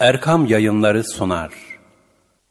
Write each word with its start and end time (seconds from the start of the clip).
Erkam 0.00 0.46
Yayınları 0.46 1.04
sunar. 1.04 1.52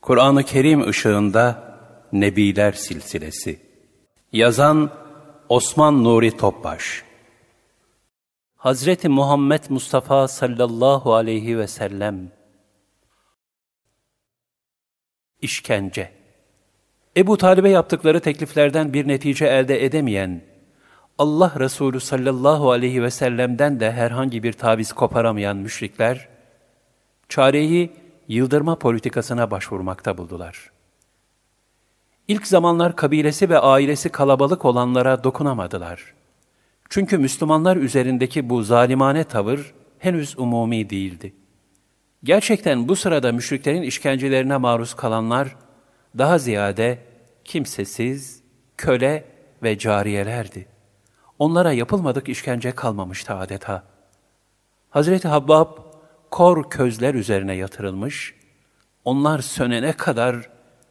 Kur'an-ı 0.01 0.44
Kerim 0.44 0.88
ışığında 0.88 1.78
Nebiler 2.14 2.71
Silsilesi. 2.71 3.60
Yazan 4.32 4.92
Osman 5.50 6.04
Nuri 6.04 6.38
Topbaş. 6.38 7.04
Hazreti 8.55 9.10
Muhammed 9.10 9.63
Mustafa 9.70 10.28
sallallahu 10.28 11.13
aleyhi 11.13 11.58
ve 11.58 11.68
sellem. 11.68 12.31
İşkence. 15.41 16.12
Ebu 17.17 17.38
Talib'e 17.38 17.70
yaptıkları 17.70 18.20
tekliflerden 18.20 18.93
bir 18.93 19.07
netice 19.07 19.45
elde 19.45 19.85
edemeyen, 19.85 20.41
Allah 21.17 21.53
Resulü 21.59 21.99
sallallahu 21.99 22.71
aleyhi 22.71 23.03
ve 23.03 23.12
sellem'den 23.12 23.80
de 23.80 23.91
herhangi 23.91 24.43
bir 24.43 24.53
taviz 24.53 24.93
koparamayan 24.93 25.57
müşrikler, 25.57 26.34
çareyi 27.30 27.91
yıldırma 28.27 28.80
politikasına 28.80 29.52
başvurmakta 29.52 30.18
buldular. 30.18 30.72
İlk 32.27 32.48
zamanlar 32.48 32.95
kabilesi 32.95 33.50
ve 33.50 33.59
ailesi 33.59 34.09
kalabalık 34.09 34.66
olanlara 34.66 35.23
dokunamadılar. 35.23 36.14
Çünkü 36.90 37.17
Müslümanlar 37.17 37.77
üzerindeki 37.77 38.50
bu 38.50 38.64
zalimane 38.64 39.23
tavır 39.23 39.73
henüz 40.00 40.40
umumi 40.40 40.90
değildi. 40.90 41.34
Gerçekten 42.23 42.88
bu 42.88 42.95
sırada 42.95 43.31
müşriklerin 43.31 43.81
işkencelerine 43.81 44.58
maruz 44.58 44.94
kalanlar 44.94 45.55
daha 46.17 46.38
ziyade 46.38 47.00
kimsesiz, 47.45 48.44
köle 48.78 49.26
ve 49.64 49.78
cariyelerdi. 49.78 50.67
Onlara 51.39 51.72
yapılmadık 51.72 52.30
işkence 52.30 52.72
kalmamıştı 52.72 53.34
adeta. 53.34 53.84
Hazreti 54.89 55.28
Habbab 55.28 55.84
kor 56.35 56.70
közler 56.70 57.13
üzerine 57.13 57.55
yatırılmış, 57.55 58.35
onlar 59.05 59.39
sönene 59.39 59.94
kadar 59.94 60.49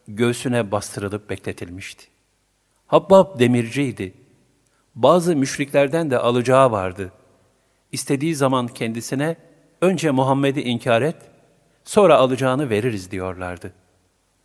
göğsüne 0.08 0.70
bastırılıp 0.70 1.30
bekletilmişti. 1.30 2.06
Habbab 2.86 3.38
demirciydi. 3.38 4.14
Bazı 4.94 5.36
müşriklerden 5.36 6.10
de 6.10 6.18
alacağı 6.18 6.70
vardı. 6.70 7.12
İstediği 7.92 8.34
zaman 8.34 8.68
kendisine 8.68 9.36
önce 9.80 10.10
Muhammed'i 10.10 10.62
inkar 10.62 11.02
et, 11.02 11.16
sonra 11.84 12.16
alacağını 12.16 12.70
veririz 12.70 13.10
diyorlardı. 13.10 13.72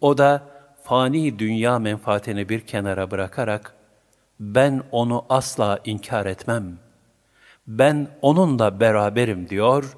O 0.01 0.17
da 0.17 0.43
fani 0.83 1.39
dünya 1.39 1.79
menfaatini 1.79 2.49
bir 2.49 2.59
kenara 2.59 3.11
bırakarak, 3.11 3.75
ben 4.39 4.83
onu 4.91 5.25
asla 5.29 5.79
inkar 5.85 6.25
etmem. 6.25 6.77
Ben 7.67 8.07
onunla 8.21 8.79
beraberim 8.79 9.49
diyor, 9.49 9.95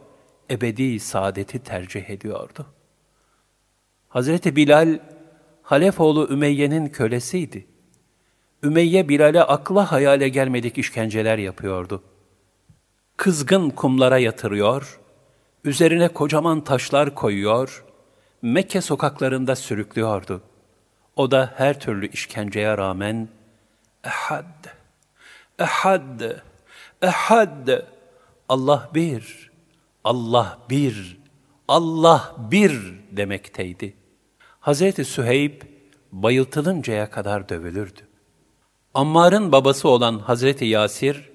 ebedi 0.51 0.99
saadeti 0.99 1.59
tercih 1.59 2.09
ediyordu. 2.09 2.65
Hazreti 4.09 4.55
Bilal, 4.55 4.99
Halefoğlu 5.63 6.29
Ümeyye'nin 6.29 6.87
kölesiydi. 6.87 7.67
Ümeyye 8.63 9.09
Bilal'e 9.09 9.43
akla 9.43 9.91
hayale 9.91 10.29
gelmedik 10.29 10.77
işkenceler 10.77 11.37
yapıyordu. 11.37 12.03
Kızgın 13.17 13.69
kumlara 13.69 14.17
yatırıyor, 14.17 14.99
üzerine 15.63 16.07
kocaman 16.07 16.63
taşlar 16.63 17.15
koyuyor, 17.15 17.85
Mekke 18.41 18.81
sokaklarında 18.81 19.55
sürüklüyordu. 19.55 20.41
O 21.15 21.31
da 21.31 21.53
her 21.57 21.79
türlü 21.79 22.07
işkenceye 22.09 22.77
rağmen, 22.77 23.29
Ehad, 24.03 24.65
Ehad, 25.59 26.21
Ehad, 27.01 27.69
Allah 28.49 28.89
bir, 28.95 29.50
Allah 30.03 30.59
bir, 30.69 31.17
Allah 31.67 32.35
bir 32.51 32.93
demekteydi. 33.11 33.93
Hazreti 34.59 35.05
Süheyb 35.05 35.61
bayıltılıncaya 36.11 37.09
kadar 37.09 37.49
dövülürdü. 37.49 37.99
Ammar'ın 38.93 39.51
babası 39.51 39.89
olan 39.89 40.19
Hazreti 40.19 40.65
Yasir, 40.65 41.29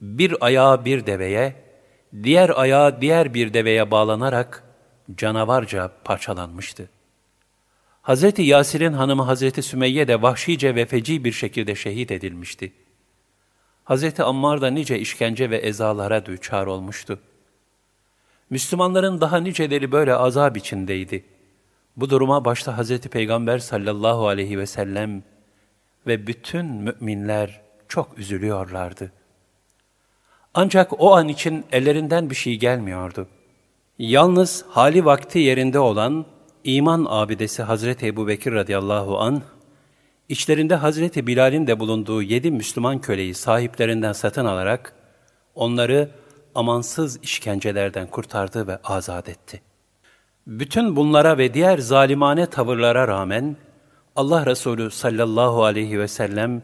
bir 0.00 0.34
ayağı 0.40 0.84
bir 0.84 1.06
deveye, 1.06 1.64
diğer 2.22 2.50
ayağı 2.60 3.00
diğer 3.00 3.34
bir 3.34 3.54
deveye 3.54 3.90
bağlanarak 3.90 4.64
canavarca 5.14 5.92
parçalanmıştı. 6.04 6.88
Hazreti 8.02 8.42
Yasir'in 8.42 8.92
hanımı 8.92 9.22
Hazreti 9.22 9.62
Sümeyye 9.62 10.08
de 10.08 10.22
vahşice 10.22 10.74
ve 10.74 10.86
feci 10.86 11.24
bir 11.24 11.32
şekilde 11.32 11.74
şehit 11.74 12.10
edilmişti. 12.10 12.72
Hazreti 13.84 14.22
Ammar 14.22 14.60
da 14.60 14.70
nice 14.70 14.98
işkence 14.98 15.50
ve 15.50 15.56
ezalara 15.56 16.26
düçar 16.26 16.66
olmuştu. 16.66 17.18
Müslümanların 18.50 19.20
daha 19.20 19.36
niceleri 19.36 19.92
böyle 19.92 20.14
azap 20.14 20.56
içindeydi. 20.56 21.24
Bu 21.96 22.10
duruma 22.10 22.44
başta 22.44 22.78
Hazreti 22.78 23.08
Peygamber 23.08 23.58
sallallahu 23.58 24.28
aleyhi 24.28 24.58
ve 24.58 24.66
sellem 24.66 25.22
ve 26.06 26.26
bütün 26.26 26.66
müminler 26.66 27.60
çok 27.88 28.18
üzülüyorlardı. 28.18 29.12
Ancak 30.54 31.00
o 31.00 31.14
an 31.16 31.28
için 31.28 31.64
ellerinden 31.72 32.30
bir 32.30 32.34
şey 32.34 32.56
gelmiyordu. 32.56 33.26
Yalnız 33.98 34.64
hali 34.68 35.04
vakti 35.04 35.38
yerinde 35.38 35.78
olan 35.78 36.26
iman 36.64 37.06
abidesi 37.08 37.62
Hazreti 37.62 38.06
Ebu 38.06 38.28
Bekir 38.28 38.52
radıyallahu 38.52 39.18
an, 39.18 39.42
içlerinde 40.28 40.74
Hazreti 40.74 41.26
Bilal'in 41.26 41.66
de 41.66 41.80
bulunduğu 41.80 42.22
yedi 42.22 42.50
Müslüman 42.50 43.00
köleyi 43.00 43.34
sahiplerinden 43.34 44.12
satın 44.12 44.44
alarak, 44.44 44.94
onları 45.54 46.10
amansız 46.54 47.22
işkencelerden 47.22 48.06
kurtardı 48.06 48.66
ve 48.66 48.76
azat 48.84 49.28
etti. 49.28 49.62
Bütün 50.46 50.96
bunlara 50.96 51.38
ve 51.38 51.54
diğer 51.54 51.78
zalimane 51.78 52.46
tavırlara 52.46 53.08
rağmen, 53.08 53.56
Allah 54.16 54.46
Resulü 54.46 54.90
sallallahu 54.90 55.64
aleyhi 55.64 56.00
ve 56.00 56.08
sellem, 56.08 56.62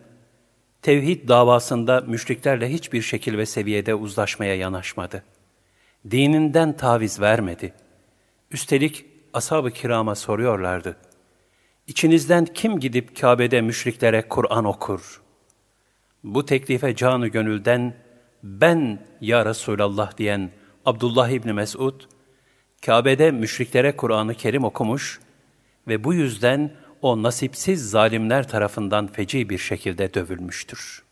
tevhid 0.82 1.28
davasında 1.28 2.00
müşriklerle 2.00 2.72
hiçbir 2.72 3.02
şekil 3.02 3.38
ve 3.38 3.46
seviyede 3.46 3.94
uzlaşmaya 3.94 4.54
yanaşmadı. 4.56 5.22
Dininden 6.10 6.76
taviz 6.76 7.20
vermedi. 7.20 7.72
Üstelik 8.50 9.04
ashab-ı 9.32 9.70
kirama 9.70 10.14
soruyorlardı. 10.14 10.96
İçinizden 11.86 12.44
kim 12.44 12.80
gidip 12.80 13.20
Kabe'de 13.20 13.60
müşriklere 13.60 14.28
Kur'an 14.28 14.64
okur? 14.64 15.22
Bu 16.24 16.46
teklife 16.46 16.96
canı 16.96 17.28
gönülden 17.28 17.94
ben 18.46 19.06
ya 19.20 19.46
Resulallah 19.46 20.18
diyen 20.18 20.50
Abdullah 20.84 21.28
İbni 21.28 21.52
Mesud, 21.52 22.00
Kabe'de 22.86 23.30
müşriklere 23.30 23.96
Kur'an-ı 23.96 24.34
Kerim 24.34 24.64
okumuş 24.64 25.20
ve 25.88 26.04
bu 26.04 26.14
yüzden 26.14 26.72
o 27.02 27.22
nasipsiz 27.22 27.90
zalimler 27.90 28.48
tarafından 28.48 29.06
feci 29.06 29.50
bir 29.50 29.58
şekilde 29.58 30.14
dövülmüştür. 30.14 31.02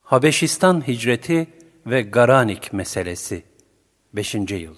Habeşistan 0.00 0.86
hicreti 0.88 1.46
ve 1.86 2.02
Garanik 2.02 2.72
meselesi 2.72 3.42
5. 4.12 4.34
yıl 4.34 4.76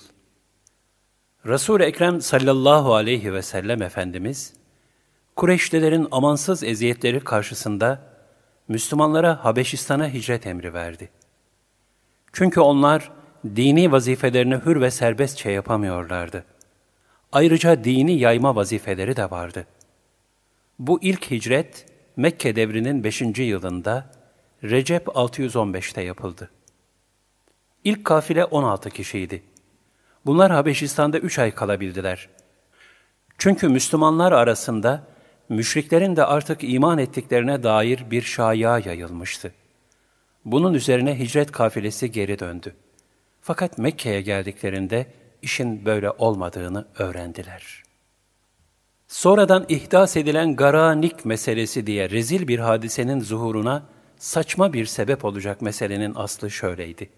Resul-i 1.47 1.83
Ekrem 1.83 2.21
sallallahu 2.21 2.95
aleyhi 2.95 3.33
ve 3.33 3.43
sellem 3.43 3.83
Efendimiz, 3.83 4.55
Kureyşlilerin 5.37 6.09
amansız 6.11 6.63
eziyetleri 6.63 7.21
karşısında 7.21 8.18
Müslümanlara 8.69 9.45
Habeşistan'a 9.45 10.09
hicret 10.09 10.47
emri 10.47 10.75
verdi. 10.75 11.11
Çünkü 12.33 12.61
onlar 12.61 13.13
dini 13.57 13.93
vazifelerini 13.93 14.55
hür 14.55 14.81
ve 14.81 14.91
serbestçe 14.91 15.51
yapamıyorlardı. 15.51 16.45
Ayrıca 17.33 17.85
dini 17.85 18.19
yayma 18.19 18.57
vazifeleri 18.57 19.17
de 19.17 19.31
vardı. 19.31 19.67
Bu 20.79 21.03
ilk 21.03 21.31
hicret 21.31 21.87
Mekke 22.17 22.57
devrinin 22.57 23.05
5. 23.05 23.23
yılında 23.39 24.11
Recep 24.63 25.07
615'te 25.07 26.03
yapıldı. 26.03 26.51
İlk 27.85 28.05
kafile 28.05 28.45
16 28.45 28.91
kişiydi. 28.91 29.43
Bunlar 30.27 30.53
Habeşistan'da 30.53 31.19
üç 31.19 31.39
ay 31.39 31.55
kalabildiler. 31.55 32.29
Çünkü 33.39 33.69
Müslümanlar 33.69 34.33
arasında 34.33 35.07
müşriklerin 35.49 36.17
de 36.17 36.25
artık 36.25 36.65
iman 36.65 36.99
ettiklerine 36.99 37.63
dair 37.63 38.11
bir 38.11 38.23
şaya 38.23 38.79
yayılmıştı. 38.79 39.53
Bunun 40.45 40.75
üzerine 40.75 41.19
hicret 41.19 41.53
kafilesi 41.53 42.13
geri 42.13 42.39
döndü. 42.39 42.75
Fakat 43.41 43.79
Mekke'ye 43.79 44.21
geldiklerinde 44.21 45.07
işin 45.43 45.85
böyle 45.85 46.11
olmadığını 46.11 46.87
öğrendiler. 46.99 47.83
Sonradan 49.09 49.65
ihdas 49.69 50.17
edilen 50.17 50.57
Garanik 50.57 51.25
meselesi 51.25 51.87
diye 51.87 52.11
rezil 52.11 52.49
bir 52.49 52.59
hadisenin 52.59 53.21
zuhuruna 53.21 53.83
saçma 54.17 54.73
bir 54.73 54.87
sebep 54.87 55.25
olacak 55.25 55.63
meselenin 55.63 56.13
aslı 56.15 56.51
şöyleydi. 56.51 57.11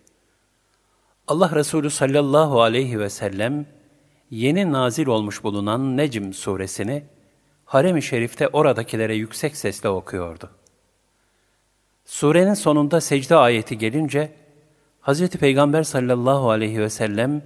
Allah 1.29 1.55
Resulü 1.55 1.91
sallallahu 1.91 2.63
aleyhi 2.63 3.01
ve 3.01 3.11
sellem 3.11 3.67
yeni 4.31 4.73
nazil 4.73 5.07
olmuş 5.07 5.45
bulunan 5.45 5.97
Necm 5.97 6.33
suresini 6.33 7.05
harem-i 7.71 8.03
şerifte 8.03 8.49
oradakilere 8.49 9.15
yüksek 9.15 9.57
sesle 9.57 9.89
okuyordu. 9.89 10.51
Surenin 12.05 12.55
sonunda 12.55 13.01
secde 13.01 13.37
ayeti 13.37 13.79
gelince 13.79 14.33
Hz. 15.03 15.29
Peygamber 15.29 15.83
sallallahu 15.83 16.51
aleyhi 16.51 16.81
ve 16.81 16.91
sellem 16.91 17.43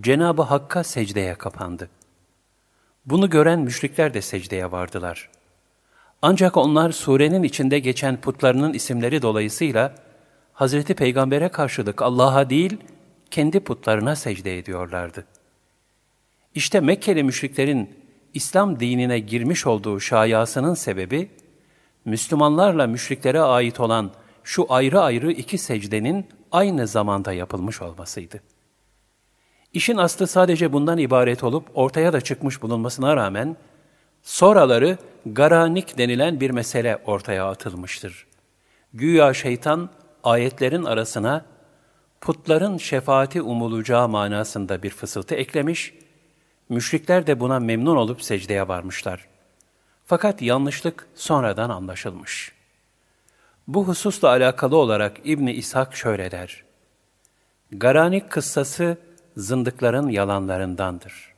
Cenabı 0.00 0.42
Hakk'a 0.42 0.84
secdeye 0.84 1.34
kapandı. 1.34 1.88
Bunu 3.06 3.30
gören 3.30 3.60
müşrikler 3.60 4.14
de 4.14 4.22
secdeye 4.22 4.72
vardılar. 4.72 5.30
Ancak 6.22 6.56
onlar 6.56 6.92
surenin 6.92 7.42
içinde 7.42 7.78
geçen 7.78 8.20
putlarının 8.20 8.72
isimleri 8.72 9.22
dolayısıyla 9.22 9.94
Hazreti 10.52 10.94
Peygamber'e 10.94 11.48
karşılık 11.48 12.02
Allah'a 12.02 12.50
değil, 12.50 12.76
kendi 13.30 13.60
putlarına 13.60 14.16
secde 14.16 14.58
ediyorlardı. 14.58 15.24
İşte 16.54 16.80
Mekkeli 16.80 17.22
müşriklerin 17.22 18.01
İslam 18.34 18.80
dinine 18.80 19.18
girmiş 19.18 19.66
olduğu 19.66 20.00
şayasının 20.00 20.74
sebebi, 20.74 21.30
Müslümanlarla 22.04 22.86
müşriklere 22.86 23.40
ait 23.40 23.80
olan 23.80 24.10
şu 24.44 24.66
ayrı 24.68 25.00
ayrı 25.00 25.32
iki 25.32 25.58
secdenin 25.58 26.26
aynı 26.52 26.86
zamanda 26.86 27.32
yapılmış 27.32 27.82
olmasıydı. 27.82 28.40
İşin 29.72 29.96
aslı 29.96 30.26
sadece 30.26 30.72
bundan 30.72 30.98
ibaret 30.98 31.44
olup 31.44 31.70
ortaya 31.74 32.12
da 32.12 32.20
çıkmış 32.20 32.62
bulunmasına 32.62 33.16
rağmen, 33.16 33.56
sonraları 34.22 34.98
garanik 35.26 35.98
denilen 35.98 36.40
bir 36.40 36.50
mesele 36.50 37.02
ortaya 37.06 37.48
atılmıştır. 37.48 38.26
Güya 38.94 39.34
şeytan 39.34 39.90
ayetlerin 40.24 40.84
arasına 40.84 41.44
putların 42.20 42.76
şefaati 42.76 43.42
umulacağı 43.42 44.08
manasında 44.08 44.82
bir 44.82 44.90
fısıltı 44.90 45.34
eklemiş, 45.34 45.94
müşrikler 46.68 47.26
de 47.26 47.40
buna 47.40 47.60
memnun 47.60 47.96
olup 47.96 48.22
secdeye 48.22 48.68
varmışlar. 48.68 49.28
Fakat 50.04 50.42
yanlışlık 50.42 51.06
sonradan 51.14 51.70
anlaşılmış. 51.70 52.52
Bu 53.68 53.88
hususla 53.88 54.28
alakalı 54.28 54.76
olarak 54.76 55.20
İbni 55.24 55.52
İshak 55.52 55.96
şöyle 55.96 56.30
der. 56.30 56.64
Garanik 57.72 58.30
kıssası 58.30 58.98
zındıkların 59.36 60.08
yalanlarındandır. 60.08 61.34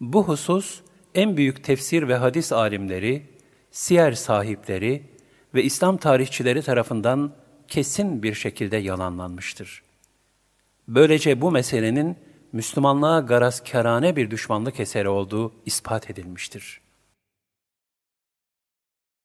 Bu 0.00 0.28
husus 0.28 0.80
en 1.14 1.36
büyük 1.36 1.64
tefsir 1.64 2.08
ve 2.08 2.16
hadis 2.16 2.52
alimleri, 2.52 3.26
siyer 3.70 4.12
sahipleri 4.12 5.02
ve 5.54 5.62
İslam 5.62 5.96
tarihçileri 5.96 6.62
tarafından 6.62 7.32
kesin 7.68 8.22
bir 8.22 8.34
şekilde 8.34 8.76
yalanlanmıştır. 8.76 9.82
Böylece 10.88 11.40
bu 11.40 11.50
meselenin 11.50 12.16
Müslümanlığa 12.52 13.20
garazkârane 13.20 14.16
bir 14.16 14.30
düşmanlık 14.30 14.80
eseri 14.80 15.08
olduğu 15.08 15.52
ispat 15.66 16.10
edilmiştir. 16.10 16.80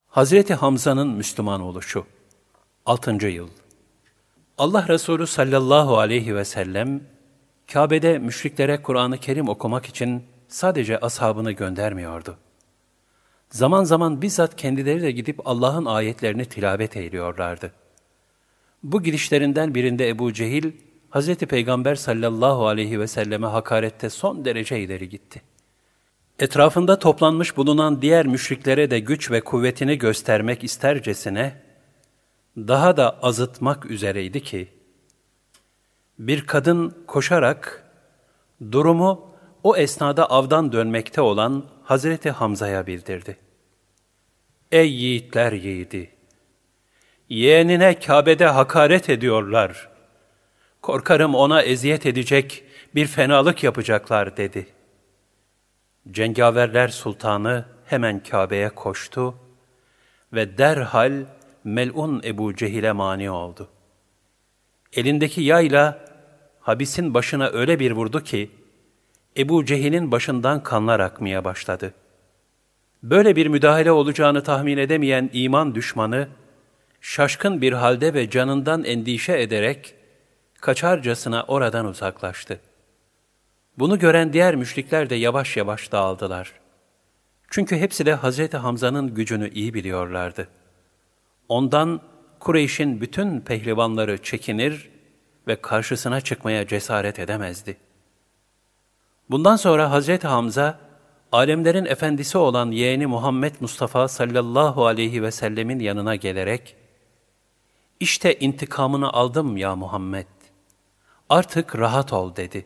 Hazreti 0.07 0.53
Hamza'nın 0.53 1.07
Müslüman 1.07 1.61
oluşu 1.61 2.05
6. 2.85 3.27
yıl 3.27 3.49
Allah 4.57 4.87
Resulü 4.87 5.27
sallallahu 5.27 5.97
aleyhi 5.97 6.35
ve 6.35 6.45
sellem 6.45 7.01
Kabe'de 7.73 8.19
müşriklere 8.19 8.81
Kur'an-ı 8.81 9.17
Kerim 9.17 9.49
okumak 9.49 9.85
için 9.85 10.23
sadece 10.47 10.99
ashabını 10.99 11.51
göndermiyordu. 11.51 12.37
Zaman 13.49 13.83
zaman 13.83 14.21
bizzat 14.21 14.55
kendileri 14.55 15.01
de 15.01 15.11
gidip 15.11 15.47
Allah'ın 15.47 15.85
ayetlerini 15.85 16.45
tilavet 16.45 16.97
eyliyorlardı. 16.97 17.71
Bu 18.83 19.03
gidişlerinden 19.03 19.75
birinde 19.75 20.09
Ebu 20.09 20.33
Cehil, 20.33 20.71
Hz. 21.11 21.35
Peygamber 21.35 21.95
sallallahu 21.95 22.67
aleyhi 22.67 22.99
ve 22.99 23.07
selleme 23.07 23.47
hakarette 23.47 24.09
son 24.09 24.45
derece 24.45 24.79
ileri 24.79 25.09
gitti. 25.09 25.41
Etrafında 26.39 26.99
toplanmış 26.99 27.57
bulunan 27.57 28.01
diğer 28.01 28.25
müşriklere 28.25 28.91
de 28.91 28.99
güç 28.99 29.31
ve 29.31 29.41
kuvvetini 29.41 29.97
göstermek 29.97 30.63
istercesine, 30.63 31.61
daha 32.57 32.97
da 32.97 33.19
azıtmak 33.19 33.85
üzereydi 33.85 34.43
ki, 34.43 34.67
bir 36.19 36.47
kadın 36.47 37.03
koşarak 37.07 37.91
durumu 38.71 39.31
o 39.63 39.75
esnada 39.75 40.25
avdan 40.29 40.71
dönmekte 40.71 41.21
olan 41.21 41.65
Hazreti 41.83 42.31
Hamza'ya 42.31 42.87
bildirdi. 42.87 43.37
Ey 44.71 44.91
yiğitler 44.91 45.51
yiğidi! 45.51 46.09
Yeğenine 47.29 47.99
Kabe'de 47.99 48.45
hakaret 48.45 49.09
ediyorlar. 49.09 49.90
Korkarım 50.81 51.35
ona 51.35 51.61
eziyet 51.61 52.05
edecek 52.05 52.63
bir 52.95 53.07
fenalık 53.07 53.63
yapacaklar 53.63 54.37
dedi. 54.37 54.67
Cengaverler 56.11 56.87
sultanı 56.87 57.65
hemen 57.85 58.23
Kabe'ye 58.23 58.69
koştu 58.69 59.35
ve 60.33 60.57
derhal 60.57 61.25
melun 61.63 62.21
Ebu 62.23 62.55
Cehil'e 62.55 62.91
mani 62.91 63.29
oldu. 63.29 63.67
Elindeki 64.93 65.41
yayla 65.41 66.05
habisin 66.59 67.13
başına 67.13 67.47
öyle 67.47 67.79
bir 67.79 67.91
vurdu 67.91 68.23
ki, 68.23 68.51
Ebu 69.37 69.65
Cehil'in 69.65 70.11
başından 70.11 70.63
kanlar 70.63 70.99
akmaya 70.99 71.43
başladı. 71.43 71.93
Böyle 73.03 73.35
bir 73.35 73.47
müdahale 73.47 73.91
olacağını 73.91 74.43
tahmin 74.43 74.77
edemeyen 74.77 75.29
iman 75.33 75.75
düşmanı, 75.75 76.27
şaşkın 77.01 77.61
bir 77.61 77.73
halde 77.73 78.13
ve 78.13 78.29
canından 78.29 78.83
endişe 78.83 79.41
ederek, 79.41 79.95
kaçarcasına 80.61 81.43
oradan 81.43 81.85
uzaklaştı. 81.85 82.59
Bunu 83.79 83.99
gören 83.99 84.33
diğer 84.33 84.55
müşrikler 84.55 85.09
de 85.09 85.15
yavaş 85.15 85.57
yavaş 85.57 85.91
dağıldılar. 85.91 86.53
Çünkü 87.49 87.77
hepsi 87.77 88.05
de 88.05 88.13
Hazreti 88.13 88.57
Hamza'nın 88.57 89.13
gücünü 89.15 89.49
iyi 89.49 89.73
biliyorlardı. 89.73 90.47
Ondan 91.49 92.01
Kureyş'in 92.39 93.01
bütün 93.01 93.41
pehlivanları 93.41 94.23
çekinir 94.23 94.89
ve 95.47 95.55
karşısına 95.55 96.21
çıkmaya 96.21 96.67
cesaret 96.67 97.19
edemezdi. 97.19 97.77
Bundan 99.29 99.55
sonra 99.55 99.91
Hazreti 99.91 100.27
Hamza, 100.27 100.79
alemlerin 101.31 101.85
efendisi 101.85 102.37
olan 102.37 102.71
yeğeni 102.71 103.07
Muhammed 103.07 103.55
Mustafa 103.59 104.07
sallallahu 104.07 104.85
aleyhi 104.85 105.23
ve 105.23 105.31
sellemin 105.31 105.79
yanına 105.79 106.15
gelerek, 106.15 106.75
işte 107.99 108.39
intikamını 108.39 109.09
aldım 109.13 109.57
ya 109.57 109.75
Muhammed, 109.75 110.25
artık 111.31 111.79
rahat 111.79 112.13
ol 112.13 112.35
dedi. 112.35 112.65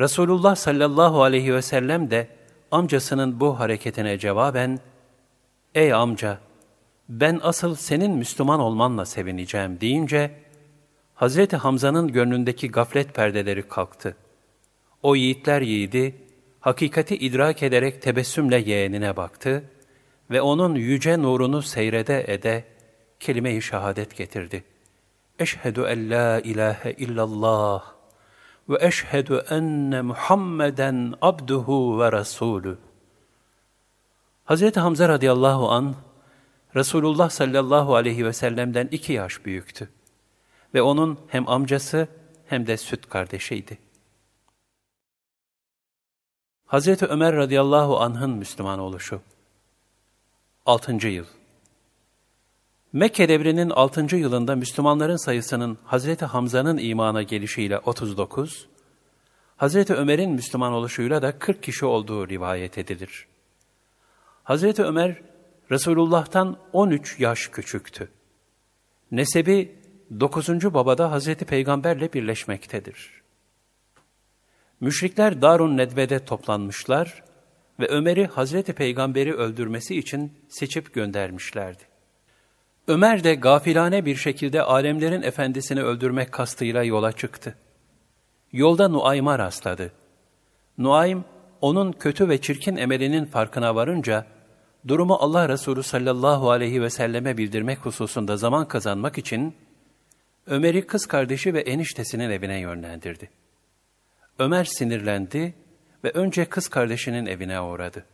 Resulullah 0.00 0.56
sallallahu 0.56 1.22
aleyhi 1.22 1.54
ve 1.54 1.62
sellem 1.62 2.10
de 2.10 2.28
amcasının 2.70 3.40
bu 3.40 3.60
hareketine 3.60 4.18
cevaben, 4.18 4.78
Ey 5.74 5.92
amca, 5.92 6.38
ben 7.08 7.40
asıl 7.42 7.74
senin 7.74 8.10
Müslüman 8.10 8.60
olmanla 8.60 9.06
sevineceğim 9.06 9.80
deyince, 9.80 10.30
Hazreti 11.14 11.56
Hamza'nın 11.56 12.08
gönlündeki 12.08 12.70
gaflet 12.70 13.14
perdeleri 13.14 13.68
kalktı. 13.68 14.16
O 15.02 15.16
yiğitler 15.16 15.62
yiğidi, 15.62 16.14
hakikati 16.60 17.16
idrak 17.16 17.62
ederek 17.62 18.02
tebessümle 18.02 18.58
yeğenine 18.58 19.16
baktı 19.16 19.64
ve 20.30 20.40
onun 20.40 20.74
yüce 20.74 21.22
nurunu 21.22 21.62
seyrede 21.62 22.24
ede 22.28 22.64
kelime-i 23.20 23.62
şehadet 23.62 24.16
getirdi. 24.16 24.64
Eşhedü 25.38 25.80
en 25.80 26.10
la 26.10 26.40
ilahe 26.40 26.92
illallah 26.92 27.92
ve 28.68 28.86
eşhedü 28.86 29.44
enne 29.50 30.02
Muhammeden 30.02 31.14
abduhu 31.22 32.00
ve 32.00 32.12
rasulü. 32.12 32.78
Hazreti 34.44 34.80
Hamza 34.80 35.08
radıyallahu 35.08 35.70
an 35.70 35.94
Resulullah 36.76 37.30
sallallahu 37.30 37.94
aleyhi 37.94 38.24
ve 38.24 38.32
sellem'den 38.32 38.88
iki 38.90 39.12
yaş 39.12 39.44
büyüktü 39.44 39.90
ve 40.74 40.82
onun 40.82 41.18
hem 41.28 41.48
amcası 41.48 42.08
hem 42.46 42.66
de 42.66 42.76
süt 42.76 43.08
kardeşiydi. 43.08 43.78
Hazreti 46.66 47.06
Ömer 47.06 47.36
radıyallahu 47.36 48.00
anh'ın 48.00 48.30
Müslüman 48.30 48.78
oluşu 48.78 49.20
6. 50.66 51.08
yıl 51.08 51.26
Mekke 52.92 53.28
devrinin 53.28 53.70
6. 53.70 54.16
yılında 54.16 54.56
Müslümanların 54.56 55.16
sayısının 55.16 55.78
Hazreti 55.84 56.24
Hamza'nın 56.24 56.78
imana 56.78 57.22
gelişiyle 57.22 57.78
39, 57.78 58.68
Hazreti 59.56 59.94
Ömer'in 59.94 60.30
Müslüman 60.30 60.72
oluşuyla 60.72 61.22
da 61.22 61.38
40 61.38 61.62
kişi 61.62 61.86
olduğu 61.86 62.28
rivayet 62.28 62.78
edilir. 62.78 63.26
Hazreti 64.44 64.84
Ömer, 64.84 65.22
Resulullah'tan 65.70 66.58
13 66.72 67.20
yaş 67.20 67.48
küçüktü. 67.48 68.08
Nesebi 69.10 69.76
9. 70.20 70.48
babada 70.48 71.10
Hazreti 71.10 71.44
Peygamberle 71.44 72.12
birleşmektedir. 72.12 73.22
Müşrikler 74.80 75.42
Darun 75.42 75.76
Nedve'de 75.76 76.24
toplanmışlar 76.24 77.22
ve 77.80 77.88
Ömer'i 77.88 78.26
Hazreti 78.26 78.72
Peygamber'i 78.72 79.34
öldürmesi 79.34 79.98
için 79.98 80.32
seçip 80.48 80.94
göndermişlerdi. 80.94 81.97
Ömer 82.88 83.24
de 83.24 83.34
gafilane 83.34 84.04
bir 84.04 84.16
şekilde 84.16 84.62
alemlerin 84.62 85.22
efendisini 85.22 85.82
öldürmek 85.82 86.32
kastıyla 86.32 86.82
yola 86.82 87.12
çıktı. 87.12 87.54
Yolda 88.52 88.88
Nuaym'a 88.88 89.38
rastladı. 89.38 89.92
Nuaym, 90.78 91.24
onun 91.60 91.92
kötü 91.92 92.28
ve 92.28 92.40
çirkin 92.40 92.76
emelinin 92.76 93.24
farkına 93.24 93.74
varınca, 93.74 94.26
durumu 94.88 95.14
Allah 95.14 95.48
Resulü 95.48 95.82
sallallahu 95.82 96.50
aleyhi 96.50 96.82
ve 96.82 96.90
selleme 96.90 97.36
bildirmek 97.36 97.78
hususunda 97.78 98.36
zaman 98.36 98.68
kazanmak 98.68 99.18
için, 99.18 99.54
Ömer'i 100.46 100.86
kız 100.86 101.06
kardeşi 101.06 101.54
ve 101.54 101.60
eniştesinin 101.60 102.30
evine 102.30 102.60
yönlendirdi. 102.60 103.30
Ömer 104.38 104.64
sinirlendi 104.64 105.54
ve 106.04 106.10
önce 106.10 106.44
kız 106.44 106.68
kardeşinin 106.68 107.26
evine 107.26 107.60
uğradı. 107.60 108.04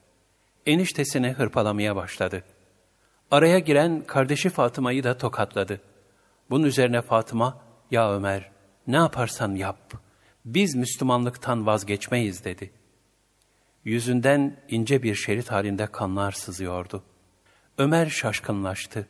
Eniştesini 0.66 1.30
hırpalamaya 1.30 1.96
başladı. 1.96 2.42
Araya 3.30 3.58
giren 3.58 4.04
kardeşi 4.06 4.48
Fatıma'yı 4.48 5.04
da 5.04 5.18
tokatladı. 5.18 5.80
Bunun 6.50 6.64
üzerine 6.64 7.02
Fatıma, 7.02 7.60
ya 7.90 8.12
Ömer 8.12 8.50
ne 8.86 8.96
yaparsan 8.96 9.54
yap, 9.54 9.92
biz 10.44 10.74
Müslümanlıktan 10.74 11.66
vazgeçmeyiz 11.66 12.44
dedi. 12.44 12.70
Yüzünden 13.84 14.56
ince 14.68 15.02
bir 15.02 15.14
şerit 15.14 15.50
halinde 15.50 15.86
kanlar 15.86 16.32
sızıyordu. 16.32 17.02
Ömer 17.78 18.06
şaşkınlaştı. 18.06 19.08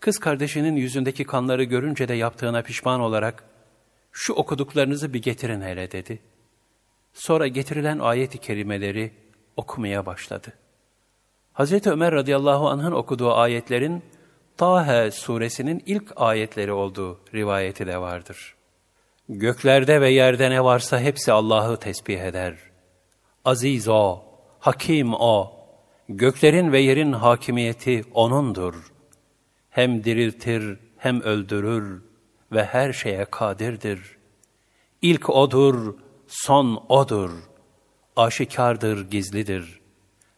Kız 0.00 0.18
kardeşinin 0.18 0.76
yüzündeki 0.76 1.24
kanları 1.24 1.64
görünce 1.64 2.08
de 2.08 2.14
yaptığına 2.14 2.62
pişman 2.62 3.00
olarak, 3.00 3.44
şu 4.12 4.32
okuduklarınızı 4.32 5.14
bir 5.14 5.22
getirin 5.22 5.60
hele 5.60 5.92
dedi. 5.92 6.18
Sonra 7.12 7.46
getirilen 7.46 7.98
ayet-i 7.98 8.38
kerimeleri 8.38 9.12
okumaya 9.56 10.06
başladı. 10.06 10.52
Hazreti 11.56 11.90
Ömer 11.90 12.12
radıyallahu 12.12 12.68
anh'ın 12.68 12.92
okuduğu 12.92 13.32
ayetlerin 13.32 14.02
Tahe 14.56 15.10
suresinin 15.10 15.82
ilk 15.86 16.12
ayetleri 16.16 16.72
olduğu 16.72 17.20
rivayeti 17.34 17.86
de 17.86 18.00
vardır. 18.00 18.54
Göklerde 19.28 20.00
ve 20.00 20.10
yerde 20.10 20.50
ne 20.50 20.64
varsa 20.64 21.00
hepsi 21.00 21.32
Allah'ı 21.32 21.76
tesbih 21.76 22.20
eder. 22.20 22.56
Aziz 23.44 23.88
O, 23.88 24.22
Hakim 24.58 25.14
O, 25.14 25.52
göklerin 26.08 26.72
ve 26.72 26.80
yerin 26.80 27.12
hakimiyeti 27.12 28.04
O'nundur. 28.14 28.74
Hem 29.70 30.04
diriltir 30.04 30.78
hem 30.96 31.20
öldürür 31.20 32.02
ve 32.52 32.64
her 32.64 32.92
şeye 32.92 33.24
kadirdir. 33.24 34.00
İlk 35.02 35.30
O'dur, 35.30 35.94
son 36.26 36.84
O'dur. 36.88 37.30
Aşikardır, 38.16 39.10
gizlidir. 39.10 39.85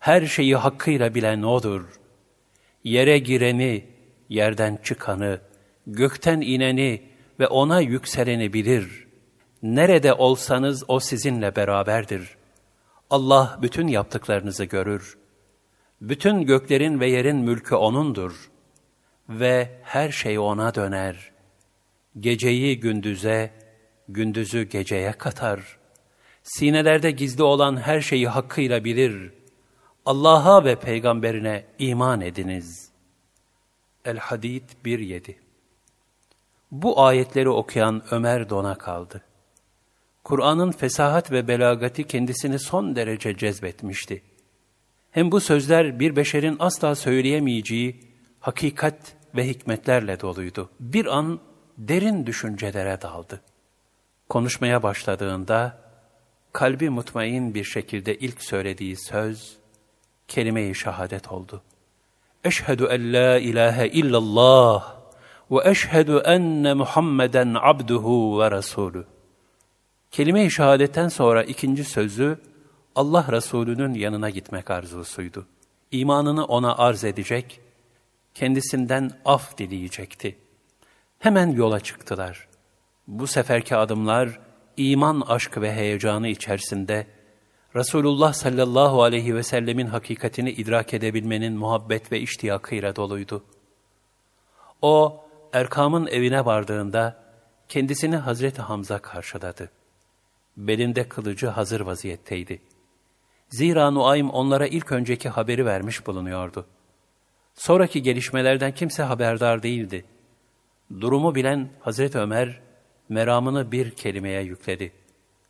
Her 0.08 0.26
şeyi 0.26 0.56
hakkıyla 0.56 1.14
bilen 1.14 1.42
O'dur. 1.42 1.82
Yere 2.84 3.18
gireni, 3.18 3.84
yerden 4.28 4.78
çıkanı, 4.84 5.40
gökten 5.86 6.40
ineni 6.40 7.02
ve 7.40 7.46
O'na 7.46 7.80
yükseleni 7.80 8.52
bilir. 8.52 9.06
Nerede 9.62 10.14
olsanız 10.14 10.84
O 10.88 11.00
sizinle 11.00 11.56
beraberdir. 11.56 12.36
Allah 13.10 13.58
bütün 13.62 13.86
yaptıklarınızı 13.88 14.64
görür. 14.64 15.18
Bütün 16.00 16.42
göklerin 16.42 17.00
ve 17.00 17.10
yerin 17.10 17.36
mülkü 17.36 17.74
O'nundur. 17.74 18.50
Ve 19.28 19.80
her 19.82 20.10
şey 20.10 20.38
O'na 20.38 20.74
döner. 20.74 21.32
Geceyi 22.20 22.80
gündüze, 22.80 23.50
gündüzü 24.08 24.62
geceye 24.62 25.12
katar. 25.12 25.78
Sinelerde 26.42 27.10
gizli 27.10 27.42
olan 27.42 27.76
her 27.76 28.00
şeyi 28.00 28.28
hakkıyla 28.28 28.84
bilir. 28.84 29.37
Allah'a 30.08 30.64
ve 30.64 30.76
peygamberine 30.76 31.64
iman 31.78 32.20
ediniz. 32.20 32.90
El-Hadid 34.04 34.62
1.7 34.84 35.34
Bu 36.70 37.02
ayetleri 37.02 37.48
okuyan 37.48 38.02
Ömer 38.10 38.50
dona 38.50 38.78
kaldı. 38.78 39.22
Kur'an'ın 40.24 40.72
fesahat 40.72 41.32
ve 41.32 41.48
belagati 41.48 42.06
kendisini 42.06 42.58
son 42.58 42.96
derece 42.96 43.36
cezbetmişti. 43.36 44.22
Hem 45.10 45.32
bu 45.32 45.40
sözler 45.40 46.00
bir 46.00 46.16
beşerin 46.16 46.56
asla 46.58 46.94
söyleyemeyeceği 46.94 48.00
hakikat 48.40 49.16
ve 49.36 49.48
hikmetlerle 49.48 50.20
doluydu. 50.20 50.70
Bir 50.80 51.06
an 51.06 51.40
derin 51.78 52.26
düşüncelere 52.26 53.00
daldı. 53.00 53.40
Konuşmaya 54.28 54.82
başladığında 54.82 55.78
kalbi 56.52 56.90
mutmain 56.90 57.54
bir 57.54 57.64
şekilde 57.64 58.18
ilk 58.18 58.42
söylediği 58.42 58.96
söz 58.96 59.57
kelime-i 60.28 60.74
şehadet 60.74 61.32
oldu. 61.32 61.62
Eşhedü 62.44 62.84
en 62.84 63.12
la 63.12 63.38
ilahe 63.38 63.88
illallah 63.88 64.94
ve 65.50 65.70
eşhedü 65.70 66.22
enne 66.24 66.74
Muhammeden 66.74 67.56
abduhu 67.60 68.40
ve 68.40 68.50
rasulü. 68.50 69.04
Kelime-i 70.10 70.50
şehadetten 70.50 71.08
sonra 71.08 71.42
ikinci 71.42 71.84
sözü 71.84 72.38
Allah 72.94 73.26
Resulü'nün 73.32 73.94
yanına 73.94 74.30
gitmek 74.30 74.70
arzusuydu. 74.70 75.46
İmanını 75.90 76.44
ona 76.44 76.76
arz 76.76 77.04
edecek, 77.04 77.60
kendisinden 78.34 79.10
af 79.24 79.58
dileyecekti. 79.58 80.38
Hemen 81.18 81.50
yola 81.50 81.80
çıktılar. 81.80 82.48
Bu 83.06 83.26
seferki 83.26 83.76
adımlar 83.76 84.40
iman 84.76 85.20
aşkı 85.20 85.62
ve 85.62 85.72
heyecanı 85.72 86.28
içerisinde 86.28 87.06
Resulullah 87.76 88.32
sallallahu 88.32 89.02
aleyhi 89.02 89.34
ve 89.34 89.42
sellemin 89.42 89.86
hakikatini 89.86 90.50
idrak 90.50 90.94
edebilmenin 90.94 91.52
muhabbet 91.52 92.12
ve 92.12 92.20
iştiyakıyla 92.20 92.96
doluydu. 92.96 93.44
O, 94.82 95.24
Erkam'ın 95.52 96.06
evine 96.06 96.44
vardığında 96.44 97.24
kendisini 97.68 98.16
Hazreti 98.16 98.62
Hamza 98.62 98.98
karşıladı. 98.98 99.70
Belinde 100.56 101.08
kılıcı 101.08 101.46
hazır 101.46 101.80
vaziyetteydi. 101.80 102.62
Zira 103.48 103.90
Nuaym 103.90 104.30
onlara 104.30 104.66
ilk 104.66 104.92
önceki 104.92 105.28
haberi 105.28 105.66
vermiş 105.66 106.06
bulunuyordu. 106.06 106.66
Sonraki 107.54 108.02
gelişmelerden 108.02 108.74
kimse 108.74 109.02
haberdar 109.02 109.62
değildi. 109.62 110.04
Durumu 111.00 111.34
bilen 111.34 111.68
Hazreti 111.80 112.18
Ömer, 112.18 112.60
meramını 113.08 113.72
bir 113.72 113.90
kelimeye 113.90 114.42
yükledi. 114.42 114.92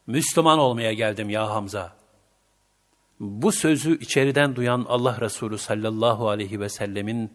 Müslüman 0.06 0.58
olmaya 0.58 0.92
geldim 0.92 1.30
ya 1.30 1.50
Hamza. 1.50 1.97
Bu 3.20 3.52
sözü 3.52 3.98
içeriden 3.98 4.56
duyan 4.56 4.86
Allah 4.88 5.20
Resulü 5.20 5.58
sallallahu 5.58 6.28
aleyhi 6.28 6.60
ve 6.60 6.68
sellemin 6.68 7.32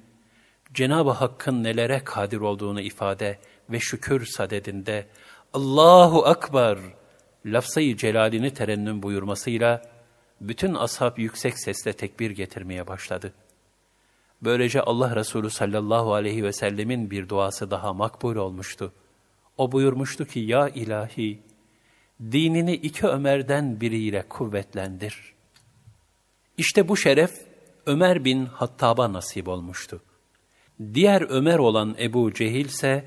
Cenab-ı 0.74 1.12
Hakk'ın 1.12 1.64
nelere 1.64 2.04
kadir 2.04 2.38
olduğunu 2.38 2.82
ifade 2.82 3.40
ve 3.70 3.80
şükür 3.80 4.26
sadedinde 4.26 5.08
Allahu 5.54 6.26
Akbar 6.26 6.80
lafzayı 7.46 7.98
celalini 7.98 8.54
terennüm 8.54 9.04
buyurmasıyla 9.04 9.82
bütün 10.42 10.74
ashab 10.74 11.18
yüksek 11.18 11.60
sesle 11.60 11.94
tekbir 11.94 12.32
getirmeye 12.32 12.88
başladı. 12.88 13.34
Böylece 14.42 14.82
Allah 14.82 15.16
Resulü 15.16 15.50
sallallahu 15.50 16.14
aleyhi 16.14 16.44
ve 16.44 16.54
sellemin 16.54 17.12
bir 17.12 17.30
duası 17.30 17.72
daha 17.72 17.94
makbul 17.94 18.36
olmuştu. 18.36 18.94
O 19.58 19.72
buyurmuştu 19.72 20.26
ki, 20.26 20.40
Ya 20.40 20.70
ilahi, 20.70 21.40
dinini 22.22 22.74
iki 22.74 23.08
Ömer'den 23.08 23.82
biriyle 23.82 24.24
kuvvetlendir. 24.30 25.33
İşte 26.58 26.88
bu 26.88 26.98
şeref 26.98 27.32
Ömer 27.86 28.26
bin 28.26 28.46
Hattab'a 28.46 29.14
nasip 29.14 29.48
olmuştu. 29.48 30.02
Diğer 30.94 31.22
Ömer 31.30 31.60
olan 31.60 31.96
Ebu 32.00 32.34
Cehil 32.34 32.66
ise 32.66 33.06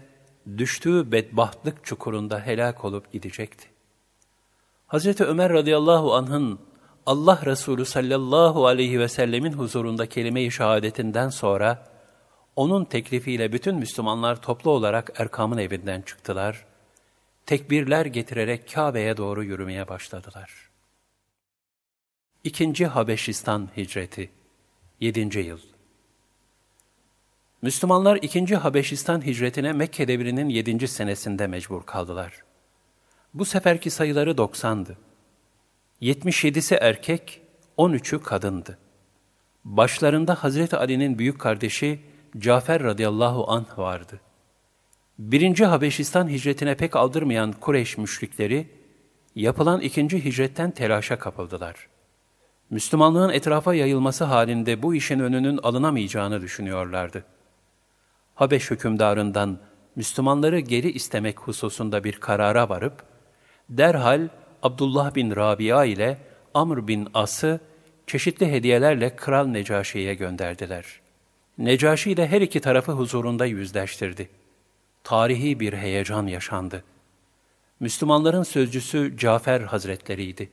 düştüğü 0.57 1.13
bedbahtlık 1.13 1.85
çukurunda 1.85 2.41
helak 2.41 2.85
olup 2.85 3.13
gidecekti. 3.13 3.69
Hazreti 4.87 5.25
Ömer 5.25 5.53
radıyallahu 5.53 6.15
anh'ın 6.15 6.61
Allah 7.07 7.41
Resulü 7.47 7.85
sallallahu 7.85 8.67
aleyhi 8.67 9.01
ve 9.01 9.09
sellemin 9.09 9.53
huzurunda 9.53 10.07
kelime-i 10.07 10.51
şehadetinden 10.51 11.29
sonra, 11.29 11.87
onun 12.57 12.85
teklifiyle 12.85 13.53
bütün 13.53 13.77
Müslümanlar 13.77 14.43
toplu 14.43 14.71
olarak 14.71 15.13
Erkam'ın 15.21 15.59
evinden 15.59 16.03
çıktılar, 16.03 16.67
tekbirler 17.47 18.07
getirerek 18.07 18.73
Kabe'ye 18.75 19.17
doğru 19.17 19.45
yürümeye 19.45 19.89
başladılar. 19.89 20.66
İkinci 22.47 22.87
Habeşistan 22.87 23.69
Hicreti 23.77 24.31
7. 25.01 25.39
Yıl 25.39 25.59
Müslümanlar 27.63 28.19
ikinci 28.23 28.57
Habeşistan 28.57 29.27
hicretine 29.27 29.73
Mekke 29.73 30.09
devrinin 30.09 30.49
7. 30.49 30.89
senesinde 30.89 31.47
mecbur 31.47 31.83
kaldılar. 31.83 32.45
Bu 33.35 33.45
seferki 33.45 33.91
sayıları 33.91 34.31
90'dı. 34.31 34.99
77'si 36.03 36.75
erkek, 36.81 37.43
13'ü 37.79 38.23
kadındı. 38.23 38.79
Başlarında 39.65 40.35
Hazreti 40.35 40.77
Ali'nin 40.77 41.19
büyük 41.19 41.41
kardeşi 41.41 42.01
Cafer 42.39 42.83
radıyallahu 42.83 43.51
anh 43.51 43.79
vardı. 43.79 44.21
Birinci 45.19 45.65
Habeşistan 45.65 46.29
hicretine 46.29 46.77
pek 46.77 46.97
aldırmayan 46.97 47.53
Kureyş 47.53 47.99
müşrikleri, 47.99 48.69
yapılan 49.35 49.81
ikinci 49.81 50.25
hicretten 50.25 50.71
telaşa 50.71 51.19
kapıldılar. 51.19 51.96
Müslümanlığın 52.71 53.31
etrafa 53.31 53.75
yayılması 53.75 54.25
halinde 54.25 54.83
bu 54.83 54.95
işin 54.95 55.21
önünün 55.21 55.59
alınamayacağını 55.63 56.41
düşünüyorlardı. 56.41 57.25
Habeş 58.35 58.71
hükümdarından 58.71 59.59
Müslümanları 59.97 60.61
geri 60.61 60.91
istemek 60.91 61.41
hususunda 61.41 62.05
bir 62.05 62.13
karara 62.13 62.69
varıp, 62.69 63.03
derhal 63.69 64.29
Abdullah 64.63 65.15
bin 65.15 65.37
Rabia 65.37 65.85
ile 65.85 66.19
Amr 66.55 66.89
bin 66.89 67.09
As'ı 67.15 67.61
çeşitli 68.07 68.53
hediyelerle 68.53 69.17
Kral 69.17 69.47
Necaşi'ye 69.47 70.15
gönderdiler. 70.15 71.01
Necaşi 71.59 72.17
de 72.17 72.27
her 72.27 72.41
iki 72.41 72.61
tarafı 72.61 72.93
huzurunda 72.93 73.47
yüzleştirdi. 73.47 74.29
Tarihi 75.05 75.61
bir 75.61 75.73
heyecan 75.73 76.27
yaşandı. 76.27 76.85
Müslümanların 77.81 78.43
sözcüsü 78.43 79.17
Cafer 79.17 79.61
Hazretleriydi. 79.61 80.51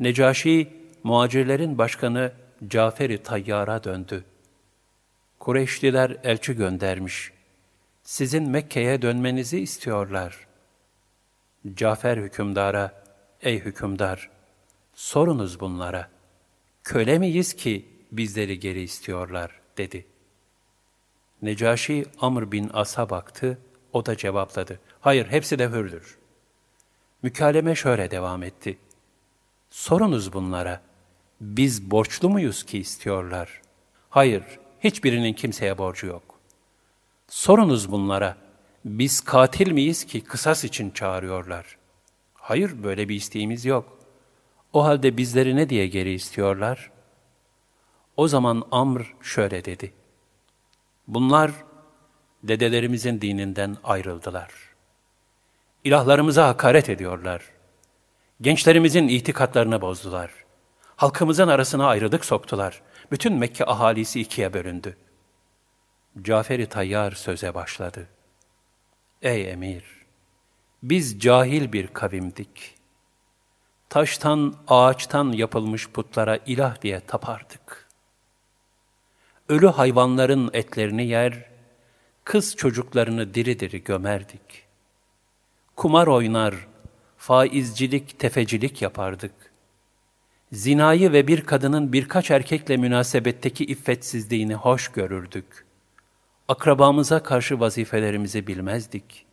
Necaşi, 0.00 0.83
muhacirlerin 1.04 1.78
başkanı 1.78 2.32
Cafer-i 2.68 3.22
Tayyar'a 3.22 3.84
döndü. 3.84 4.24
Kureyşliler 5.38 6.16
elçi 6.24 6.56
göndermiş. 6.56 7.32
Sizin 8.02 8.50
Mekke'ye 8.50 9.02
dönmenizi 9.02 9.60
istiyorlar. 9.60 10.46
Cafer 11.74 12.16
hükümdara, 12.16 13.04
ey 13.42 13.60
hükümdar, 13.60 14.30
sorunuz 14.94 15.60
bunlara. 15.60 16.08
Köle 16.84 17.18
miyiz 17.18 17.56
ki 17.56 17.88
bizleri 18.12 18.58
geri 18.58 18.80
istiyorlar, 18.80 19.60
dedi. 19.78 20.06
Necaşi 21.42 22.06
Amr 22.20 22.52
bin 22.52 22.70
As'a 22.72 23.10
baktı, 23.10 23.58
o 23.92 24.06
da 24.06 24.16
cevapladı. 24.16 24.80
Hayır, 25.00 25.26
hepsi 25.26 25.58
de 25.58 25.68
hürdür. 25.68 26.18
Mükaleme 27.22 27.74
şöyle 27.74 28.10
devam 28.10 28.42
etti. 28.42 28.78
Sorunuz 29.70 30.32
bunlara. 30.32 30.80
Biz 31.44 31.90
borçlu 31.90 32.30
muyuz 32.30 32.64
ki 32.64 32.78
istiyorlar? 32.78 33.60
Hayır, 34.10 34.42
hiçbirinin 34.80 35.32
kimseye 35.32 35.78
borcu 35.78 36.06
yok. 36.06 36.22
Sorunuz 37.28 37.92
bunlara. 37.92 38.36
Biz 38.84 39.20
katil 39.20 39.72
miyiz 39.72 40.04
ki 40.04 40.20
kısas 40.24 40.64
için 40.64 40.90
çağırıyorlar? 40.90 41.76
Hayır, 42.34 42.82
böyle 42.82 43.08
bir 43.08 43.14
isteğimiz 43.14 43.64
yok. 43.64 43.98
O 44.72 44.84
halde 44.84 45.16
bizleri 45.16 45.56
ne 45.56 45.68
diye 45.68 45.86
geri 45.86 46.12
istiyorlar? 46.12 46.90
O 48.16 48.28
zaman 48.28 48.62
Amr 48.70 49.14
şöyle 49.20 49.64
dedi. 49.64 49.92
Bunlar 51.08 51.50
dedelerimizin 52.42 53.20
dininden 53.20 53.76
ayrıldılar. 53.84 54.50
İlahlarımıza 55.84 56.48
hakaret 56.48 56.88
ediyorlar. 56.88 57.42
Gençlerimizin 58.40 59.08
itikatlarını 59.08 59.80
bozdular. 59.80 60.43
Halkımızın 60.96 61.48
arasına 61.48 61.86
ayrılık 61.86 62.24
soktular. 62.24 62.82
Bütün 63.10 63.34
Mekke 63.34 63.64
ahalisi 63.66 64.20
ikiye 64.20 64.52
bölündü. 64.52 64.96
Cafer-i 66.22 66.66
Tayyar 66.66 67.12
söze 67.12 67.54
başladı. 67.54 68.08
Ey 69.22 69.50
emir! 69.50 69.84
Biz 70.82 71.20
cahil 71.20 71.72
bir 71.72 71.86
kavimdik. 71.86 72.74
Taştan, 73.88 74.54
ağaçtan 74.68 75.32
yapılmış 75.32 75.90
putlara 75.90 76.36
ilah 76.46 76.82
diye 76.82 77.00
tapardık. 77.00 77.88
Ölü 79.48 79.66
hayvanların 79.66 80.50
etlerini 80.52 81.06
yer, 81.06 81.50
kız 82.24 82.56
çocuklarını 82.56 83.34
diri 83.34 83.60
diri 83.60 83.84
gömerdik. 83.84 84.64
Kumar 85.76 86.06
oynar, 86.06 86.54
faizcilik, 87.16 88.18
tefecilik 88.18 88.82
yapardık. 88.82 89.53
Zinayı 90.54 91.12
ve 91.12 91.26
bir 91.28 91.40
kadının 91.40 91.92
birkaç 91.92 92.30
erkekle 92.30 92.76
münasebetteki 92.76 93.64
iffetsizliğini 93.64 94.54
hoş 94.54 94.88
görürdük. 94.88 95.66
Akrabamıza 96.48 97.22
karşı 97.22 97.60
vazifelerimizi 97.60 98.46
bilmezdik. 98.46 99.26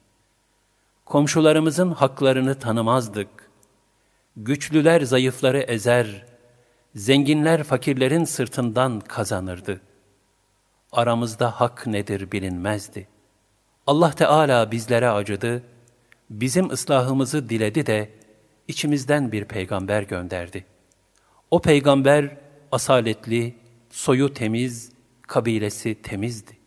Komşularımızın 1.06 1.92
haklarını 1.92 2.60
tanımazdık. 2.60 3.28
Güçlüler 4.38 5.02
zayıfları 5.02 5.60
ezer, 5.60 6.26
zenginler 6.96 7.64
fakirlerin 7.64 8.26
sırtından 8.26 9.00
kazanırdı. 9.00 9.82
Aramızda 10.92 11.52
hak 11.52 11.88
nedir 11.88 12.32
bilinmezdi. 12.32 13.08
Allah 13.88 14.12
Teala 14.12 14.72
bizlere 14.72 15.10
acıdı, 15.10 15.64
bizim 16.30 16.70
ıslahımızı 16.70 17.50
diledi 17.50 17.86
de 17.86 18.10
içimizden 18.68 19.32
bir 19.32 19.46
peygamber 19.46 20.04
gönderdi. 20.04 20.66
O 21.52 21.62
peygamber 21.62 22.38
asaletli, 22.72 23.56
soyu 23.90 24.34
temiz, 24.34 24.92
kabilesi 25.22 26.02
temizdi. 26.02 26.58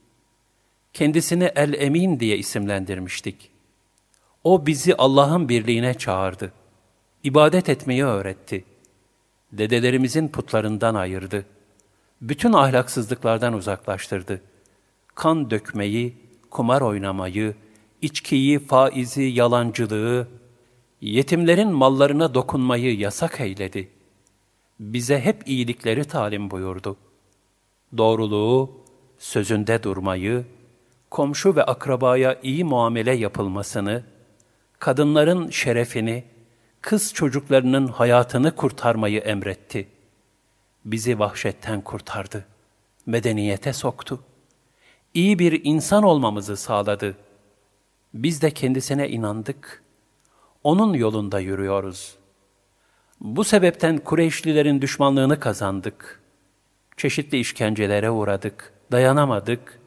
Kendisini 0.93 1.45
El-Emin 1.45 2.21
diye 2.21 2.39
isimlendirmiştik. 2.39 3.51
O 4.45 4.67
bizi 4.67 4.95
Allah'ın 4.95 5.49
birliğine 5.49 5.95
çağırdı. 5.95 6.53
İbadet 7.23 7.69
etmeyi 7.69 8.05
öğretti. 8.05 8.65
Dedelerimizin 9.53 10.29
putlarından 10.29 10.95
ayırdı. 10.95 11.47
Bütün 12.21 12.53
ahlaksızlıklardan 12.53 13.53
uzaklaştırdı. 13.53 14.41
Kan 15.15 15.51
dökmeyi, 15.51 16.17
kumar 16.51 16.81
oynamayı, 16.81 17.55
içkiyi, 18.03 18.59
faizi, 18.59 19.23
yalancılığı, 19.23 20.29
yetimlerin 21.01 21.69
mallarına 21.69 22.35
dokunmayı 22.35 22.99
yasak 22.99 23.41
eyledi. 23.41 23.94
Bize 24.81 25.21
hep 25.21 25.49
iyilikleri 25.49 26.05
talim 26.05 26.51
buyurdu. 26.51 26.97
Doğruluğu, 27.97 28.71
sözünde 29.19 29.83
durmayı, 29.83 30.45
komşu 31.11 31.57
ve 31.57 31.65
akrabaya 31.65 32.41
iyi 32.43 32.65
muamele 32.65 33.13
yapılmasını, 33.13 34.05
kadınların 34.79 35.51
şerefini, 35.51 36.25
kız 36.81 37.15
çocuklarının 37.15 37.87
hayatını 37.87 38.57
kurtarmayı 38.57 39.21
emretti. 39.21 39.89
Bizi 40.85 41.19
vahşetten 41.19 41.81
kurtardı, 41.81 42.47
medeniyete 43.07 43.73
soktu. 43.73 44.21
İyi 45.15 45.39
bir 45.39 45.61
insan 45.65 46.03
olmamızı 46.03 46.57
sağladı. 46.57 47.17
Biz 48.15 48.43
de 48.43 48.51
kendisine 48.51 49.09
inandık. 49.09 49.83
Onun 50.65 50.95
yolunda 50.95 51.41
yürüyoruz. 51.41 52.17
Bu 53.25 53.45
sebepten 53.45 53.99
Kureyşlilerin 53.99 54.83
düşmanlığını 54.83 55.41
kazandık. 55.41 56.21
Çeşitli 56.97 57.39
işkencelere 57.39 58.11
uğradık, 58.11 58.73
dayanamadık. 58.93 59.81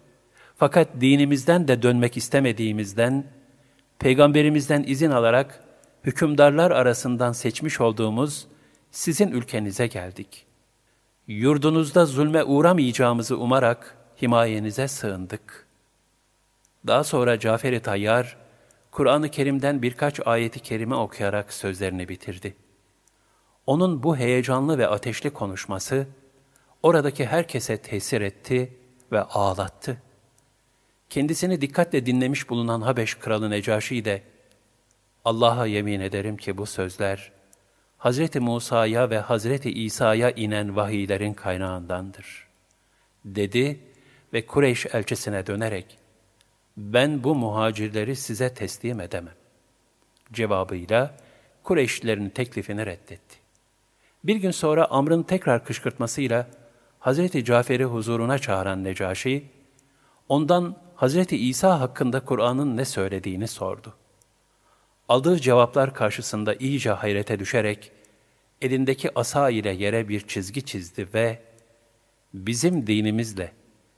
Fakat 0.55 0.87
dinimizden 1.01 1.67
de 1.67 1.81
dönmek 1.81 2.17
istemediğimizden, 2.17 3.23
Peygamberimizden 3.99 4.83
izin 4.87 5.11
alarak 5.11 5.63
hükümdarlar 6.03 6.71
arasından 6.71 7.31
seçmiş 7.31 7.81
olduğumuz 7.81 8.47
sizin 8.91 9.31
ülkenize 9.31 9.87
geldik. 9.87 10.45
Yurdunuzda 11.27 12.05
zulme 12.05 12.43
uğramayacağımızı 12.43 13.37
umarak 13.37 13.97
himayenize 14.21 14.87
sığındık. 14.87 15.67
Daha 16.87 17.03
sonra 17.03 17.39
Cafer-i 17.39 17.79
Tayyar, 17.79 18.37
Kur'an-ı 18.91 19.29
Kerim'den 19.29 19.81
birkaç 19.81 20.27
ayeti 20.27 20.59
kerime 20.59 20.95
okuyarak 20.95 21.53
sözlerini 21.53 22.09
bitirdi. 22.09 22.66
Onun 23.67 24.03
bu 24.03 24.17
heyecanlı 24.17 24.77
ve 24.77 24.87
ateşli 24.87 25.29
konuşması, 25.29 26.07
oradaki 26.83 27.25
herkese 27.25 27.77
tesir 27.77 28.21
etti 28.21 28.73
ve 29.11 29.21
ağlattı. 29.21 30.01
Kendisini 31.09 31.61
dikkatle 31.61 32.05
dinlemiş 32.05 32.49
bulunan 32.49 32.81
Habeş 32.81 33.15
kralı 33.15 33.49
Necaşi 33.49 34.05
de, 34.05 34.23
Allah'a 35.25 35.65
yemin 35.65 35.99
ederim 35.99 36.37
ki 36.37 36.57
bu 36.57 36.65
sözler, 36.65 37.31
Hazreti 37.97 38.39
Musa'ya 38.39 39.09
ve 39.09 39.19
Hazreti 39.19 39.71
İsa'ya 39.71 40.31
inen 40.31 40.75
vahiylerin 40.75 41.33
kaynağındandır. 41.33 42.47
Dedi 43.25 43.79
ve 44.33 44.45
Kureyş 44.45 44.85
elçisine 44.85 45.47
dönerek, 45.47 45.97
ben 46.77 47.23
bu 47.23 47.35
muhacirleri 47.35 48.15
size 48.15 48.53
teslim 48.53 49.01
edemem. 49.01 49.35
Cevabıyla 50.33 51.17
Kureyşlilerin 51.63 52.29
teklifini 52.29 52.85
reddetti. 52.85 53.36
Bir 54.27 54.35
gün 54.35 54.51
sonra 54.51 54.85
Amr'ın 54.85 55.23
tekrar 55.23 55.65
kışkırtmasıyla 55.65 56.47
Hazreti 56.99 57.45
Cafer'i 57.45 57.83
huzuruna 57.83 58.39
çağıran 58.39 58.83
Necaşi, 58.83 59.45
ondan 60.29 60.75
Hazreti 60.95 61.37
İsa 61.37 61.79
hakkında 61.79 62.19
Kur'an'ın 62.19 62.77
ne 62.77 62.85
söylediğini 62.85 63.47
sordu. 63.47 63.93
Aldığı 65.09 65.39
cevaplar 65.39 65.93
karşısında 65.93 66.55
iyice 66.55 66.89
hayrete 66.89 67.39
düşerek, 67.39 67.91
elindeki 68.61 69.19
asa 69.19 69.49
ile 69.49 69.69
yere 69.69 70.09
bir 70.09 70.27
çizgi 70.27 70.65
çizdi 70.65 71.07
ve 71.13 71.41
bizim 72.33 72.87
dinimizle 72.87 73.51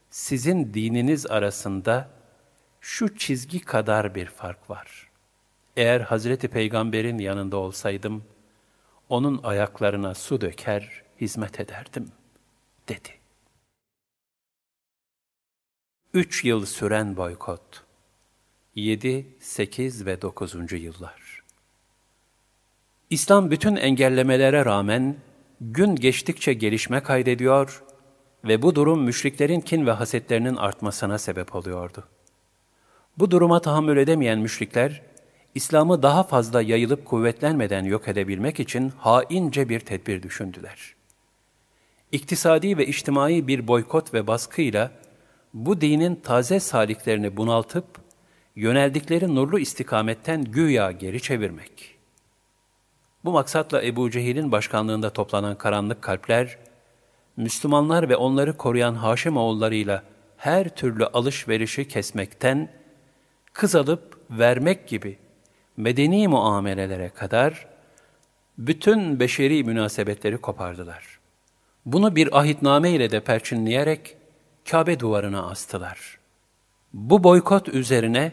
sizin 0.09 0.73
dininiz 0.73 1.27
arasında 1.27 2.09
şu 2.81 3.17
çizgi 3.17 3.59
kadar 3.59 4.15
bir 4.15 4.25
fark 4.25 4.69
var. 4.69 5.09
Eğer 5.77 6.01
Hazreti 6.01 6.47
Peygamber'in 6.47 7.17
yanında 7.17 7.57
olsaydım, 7.57 8.23
onun 9.09 9.39
ayaklarına 9.43 10.13
su 10.13 10.41
döker, 10.41 11.03
hizmet 11.21 11.59
ederdim, 11.59 12.11
dedi. 12.87 13.09
Üç 16.13 16.45
yıl 16.45 16.65
süren 16.65 17.17
boykot. 17.17 17.83
7, 18.75 19.27
8 19.39 20.05
ve 20.05 20.21
9. 20.21 20.71
yıllar. 20.71 21.43
İslam 23.09 23.51
bütün 23.51 23.75
engellemelere 23.75 24.65
rağmen 24.65 25.15
gün 25.61 25.95
geçtikçe 25.95 26.53
gelişme 26.53 27.03
kaydediyor 27.03 27.83
ve 28.43 28.61
bu 28.61 28.75
durum 28.75 29.03
müşriklerin 29.03 29.61
kin 29.61 29.85
ve 29.85 29.91
hasetlerinin 29.91 30.55
artmasına 30.55 31.17
sebep 31.17 31.55
oluyordu. 31.55 32.03
Bu 33.17 33.31
duruma 33.31 33.61
tahammül 33.61 33.97
edemeyen 33.97 34.39
müşrikler, 34.39 35.01
İslam'ı 35.59 36.03
daha 36.03 36.23
fazla 36.23 36.61
yayılıp 36.61 37.05
kuvvetlenmeden 37.05 37.83
yok 37.83 38.07
edebilmek 38.07 38.59
için 38.59 38.93
haince 38.97 39.69
bir 39.69 39.79
tedbir 39.79 40.23
düşündüler. 40.23 40.95
İktisadi 42.11 42.77
ve 42.77 42.87
içtimai 42.87 43.47
bir 43.47 43.67
boykot 43.67 44.13
ve 44.13 44.27
baskıyla 44.27 44.91
bu 45.53 45.81
dinin 45.81 46.15
taze 46.15 46.59
saliklerini 46.59 47.37
bunaltıp, 47.37 47.85
yöneldikleri 48.55 49.35
nurlu 49.35 49.59
istikametten 49.59 50.43
güya 50.43 50.91
geri 50.91 51.21
çevirmek. 51.21 51.95
Bu 53.25 53.31
maksatla 53.31 53.83
Ebu 53.83 54.11
Cehil'in 54.11 54.51
başkanlığında 54.51 55.09
toplanan 55.09 55.57
karanlık 55.57 56.01
kalpler, 56.01 56.57
Müslümanlar 57.37 58.09
ve 58.09 58.15
onları 58.15 58.57
koruyan 58.57 58.95
Haşim 58.95 59.37
oğullarıyla 59.37 60.03
her 60.37 60.75
türlü 60.75 61.05
alışverişi 61.05 61.87
kesmekten, 61.87 62.69
kız 63.53 63.75
alıp 63.75 64.19
vermek 64.29 64.87
gibi 64.87 65.17
medeni 65.79 66.27
muamelelere 66.27 67.09
kadar 67.09 67.67
bütün 68.57 69.19
beşeri 69.19 69.63
münasebetleri 69.63 70.37
kopardılar. 70.37 71.19
Bunu 71.85 72.15
bir 72.15 72.39
ahitname 72.39 72.91
ile 72.91 73.11
de 73.11 73.19
perçinleyerek 73.19 74.15
Kabe 74.71 74.99
duvarına 74.99 75.49
astılar. 75.49 76.19
Bu 76.93 77.23
boykot 77.23 77.69
üzerine 77.69 78.31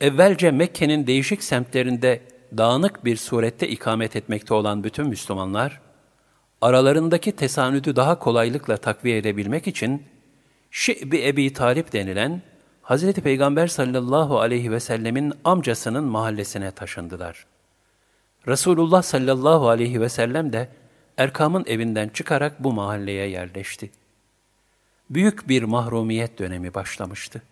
evvelce 0.00 0.50
Mekke'nin 0.50 1.06
değişik 1.06 1.42
semtlerinde 1.42 2.20
dağınık 2.56 3.04
bir 3.04 3.16
surette 3.16 3.68
ikamet 3.68 4.16
etmekte 4.16 4.54
olan 4.54 4.84
bütün 4.84 5.08
Müslümanlar, 5.08 5.80
aralarındaki 6.60 7.32
tesanüdü 7.32 7.96
daha 7.96 8.18
kolaylıkla 8.18 8.76
takviye 8.76 9.18
edebilmek 9.18 9.66
için 9.66 10.02
Şi'bi 10.70 11.26
Ebi 11.26 11.52
Talip 11.52 11.92
denilen 11.92 12.42
Hz. 12.84 13.12
Peygamber 13.12 13.66
sallallahu 13.66 14.40
aleyhi 14.40 14.70
ve 14.70 14.80
sellemin 14.80 15.32
amcasının 15.44 16.04
mahallesine 16.04 16.70
taşındılar. 16.70 17.46
Resulullah 18.48 19.02
sallallahu 19.02 19.68
aleyhi 19.68 20.00
ve 20.00 20.08
sellem 20.08 20.52
de 20.52 20.68
Erkam'ın 21.16 21.64
evinden 21.66 22.08
çıkarak 22.08 22.64
bu 22.64 22.72
mahalleye 22.72 23.28
yerleşti. 23.28 23.90
Büyük 25.10 25.48
bir 25.48 25.62
mahrumiyet 25.62 26.38
dönemi 26.38 26.74
başlamıştı. 26.74 27.42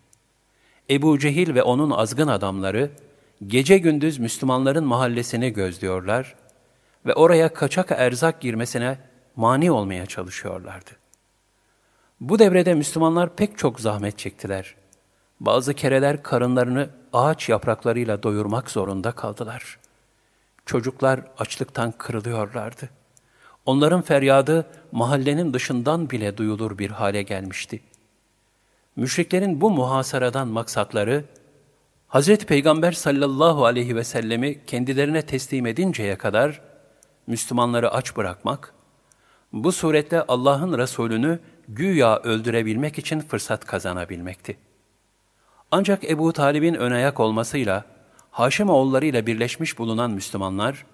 Ebu 0.90 1.18
Cehil 1.18 1.54
ve 1.54 1.62
onun 1.62 1.90
azgın 1.90 2.28
adamları 2.28 2.90
gece 3.46 3.78
gündüz 3.78 4.18
Müslümanların 4.18 4.84
mahallesini 4.84 5.52
gözlüyorlar 5.52 6.34
ve 7.06 7.14
oraya 7.14 7.54
kaçak 7.54 7.90
erzak 7.90 8.40
girmesine 8.40 8.98
mani 9.36 9.70
olmaya 9.70 10.06
çalışıyorlardı. 10.06 10.90
Bu 12.20 12.38
devrede 12.38 12.74
Müslümanlar 12.74 13.36
pek 13.36 13.58
çok 13.58 13.80
zahmet 13.80 14.18
çektiler. 14.18 14.81
Bazı 15.42 15.74
kereler 15.74 16.22
karınlarını 16.22 16.90
ağaç 17.12 17.48
yapraklarıyla 17.48 18.22
doyurmak 18.22 18.70
zorunda 18.70 19.12
kaldılar. 19.12 19.78
Çocuklar 20.66 21.20
açlıktan 21.38 21.92
kırılıyorlardı. 21.98 22.90
Onların 23.66 24.02
feryadı 24.02 24.66
mahallenin 24.92 25.54
dışından 25.54 26.10
bile 26.10 26.36
duyulur 26.36 26.78
bir 26.78 26.90
hale 26.90 27.22
gelmişti. 27.22 27.80
Müşriklerin 28.96 29.60
bu 29.60 29.70
muhasaradan 29.70 30.48
maksatları, 30.48 31.24
Hz. 32.08 32.36
Peygamber 32.36 32.92
sallallahu 32.92 33.64
aleyhi 33.64 33.96
ve 33.96 34.04
sellemi 34.04 34.66
kendilerine 34.66 35.22
teslim 35.22 35.66
edinceye 35.66 36.18
kadar 36.18 36.60
Müslümanları 37.26 37.92
aç 37.92 38.16
bırakmak, 38.16 38.74
bu 39.52 39.72
surette 39.72 40.22
Allah'ın 40.22 40.78
Resulünü 40.78 41.40
güya 41.68 42.18
öldürebilmek 42.18 42.98
için 42.98 43.20
fırsat 43.20 43.64
kazanabilmekti. 43.64 44.56
Ancak 45.74 46.04
Ebu 46.10 46.32
Talib'in 46.32 46.74
ön 46.74 46.92
ayak 46.92 47.20
olmasıyla 47.20 47.84
Haşim 48.30 48.70
oğullarıyla 48.70 49.26
birleşmiş 49.26 49.78
bulunan 49.78 50.10
Müslümanlar, 50.10 50.86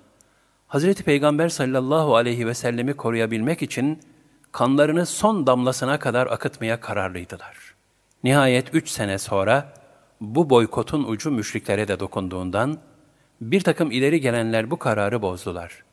Hz. 0.68 0.94
Peygamber 0.94 1.48
sallallahu 1.48 2.16
aleyhi 2.16 2.46
ve 2.46 2.54
sellemi 2.54 2.94
koruyabilmek 2.94 3.62
için 3.62 4.00
kanlarını 4.52 5.06
son 5.06 5.46
damlasına 5.46 5.98
kadar 5.98 6.26
akıtmaya 6.26 6.80
kararlıydılar. 6.80 7.74
Nihayet 8.24 8.74
üç 8.74 8.88
sene 8.90 9.18
sonra 9.18 9.72
bu 10.20 10.50
boykotun 10.50 11.04
ucu 11.04 11.30
müşriklere 11.30 11.88
de 11.88 12.00
dokunduğundan 12.00 12.78
bir 13.40 13.60
takım 13.60 13.90
ileri 13.90 14.20
gelenler 14.20 14.70
bu 14.70 14.78
kararı 14.78 15.22
bozdular. 15.22 15.84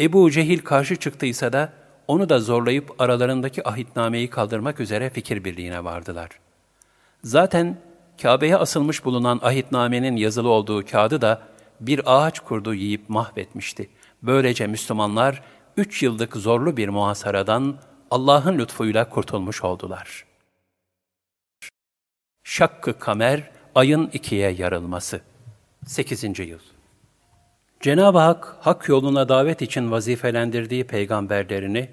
Ebu 0.00 0.30
Cehil 0.30 0.58
karşı 0.58 0.96
çıktıysa 0.96 1.52
da 1.52 1.72
onu 2.08 2.28
da 2.28 2.38
zorlayıp 2.38 2.94
aralarındaki 2.98 3.68
ahitnameyi 3.68 4.30
kaldırmak 4.30 4.80
üzere 4.80 5.10
fikir 5.10 5.44
birliğine 5.44 5.84
vardılar. 5.84 6.30
Zaten 7.24 7.76
Kabe'ye 8.22 8.56
asılmış 8.56 9.04
bulunan 9.04 9.40
ahitnamenin 9.42 10.16
yazılı 10.16 10.48
olduğu 10.48 10.84
kağıdı 10.86 11.20
da 11.20 11.42
bir 11.80 12.00
ağaç 12.06 12.40
kurdu 12.40 12.74
yiyip 12.74 13.08
mahvetmişti. 13.08 13.90
Böylece 14.22 14.66
Müslümanlar 14.66 15.42
üç 15.76 16.02
yıllık 16.02 16.36
zorlu 16.36 16.76
bir 16.76 16.88
muhasaradan 16.88 17.76
Allah'ın 18.10 18.58
lütfuyla 18.58 19.08
kurtulmuş 19.10 19.64
oldular. 19.64 20.24
Şakkı 22.44 22.98
Kamer, 22.98 23.50
ayın 23.74 24.10
ikiye 24.12 24.50
yarılması. 24.50 25.20
8. 25.86 26.38
yıl. 26.38 26.58
Cenab-ı 27.80 28.18
Hak, 28.18 28.56
hak 28.60 28.88
yoluna 28.88 29.28
davet 29.28 29.62
için 29.62 29.90
vazifelendirdiği 29.90 30.84
peygamberlerini, 30.84 31.90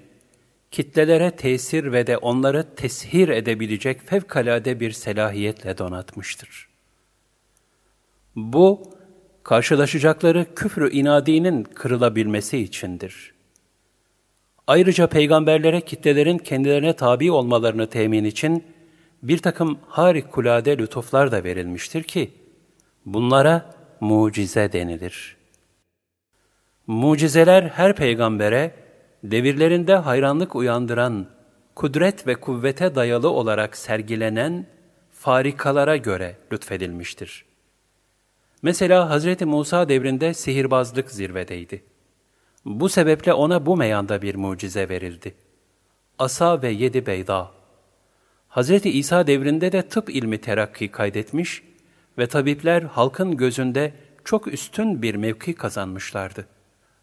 kitlelere 0.74 1.30
tesir 1.30 1.92
ve 1.92 2.06
de 2.06 2.18
onları 2.18 2.74
teshir 2.74 3.28
edebilecek 3.28 4.08
fevkalade 4.08 4.80
bir 4.80 4.90
selahiyetle 4.90 5.78
donatmıştır. 5.78 6.68
Bu, 8.36 8.82
karşılaşacakları 9.42 10.54
küfrü 10.54 10.90
inadinin 10.90 11.64
kırılabilmesi 11.64 12.58
içindir. 12.58 13.34
Ayrıca 14.66 15.06
peygamberlere 15.06 15.80
kitlelerin 15.80 16.38
kendilerine 16.38 16.96
tabi 16.96 17.30
olmalarını 17.30 17.86
temin 17.86 18.24
için 18.24 18.64
bir 19.22 19.38
takım 19.38 19.78
harikulade 19.88 20.78
lütuflar 20.78 21.32
da 21.32 21.44
verilmiştir 21.44 22.02
ki, 22.02 22.30
bunlara 23.06 23.74
mucize 24.00 24.72
denilir. 24.72 25.36
Mucizeler 26.86 27.62
her 27.62 27.96
peygambere, 27.96 28.83
devirlerinde 29.24 29.94
hayranlık 29.94 30.56
uyandıran, 30.56 31.26
kudret 31.74 32.26
ve 32.26 32.34
kuvvete 32.34 32.94
dayalı 32.94 33.30
olarak 33.30 33.76
sergilenen 33.76 34.66
farikalara 35.10 35.96
göre 35.96 36.36
lütfedilmiştir. 36.52 37.44
Mesela 38.62 39.18
Hz. 39.18 39.42
Musa 39.42 39.88
devrinde 39.88 40.34
sihirbazlık 40.34 41.10
zirvedeydi. 41.10 41.84
Bu 42.64 42.88
sebeple 42.88 43.32
ona 43.32 43.66
bu 43.66 43.76
meyanda 43.76 44.22
bir 44.22 44.34
mucize 44.34 44.88
verildi. 44.88 45.34
Asa 46.18 46.62
ve 46.62 46.70
yedi 46.70 47.06
beyda. 47.06 47.50
Hz. 48.48 48.70
İsa 48.86 49.26
devrinde 49.26 49.72
de 49.72 49.88
tıp 49.88 50.10
ilmi 50.10 50.40
terakki 50.40 50.90
kaydetmiş 50.90 51.62
ve 52.18 52.26
tabipler 52.26 52.82
halkın 52.82 53.36
gözünde 53.36 53.92
çok 54.24 54.46
üstün 54.46 55.02
bir 55.02 55.14
mevki 55.14 55.54
kazanmışlardı. 55.54 56.46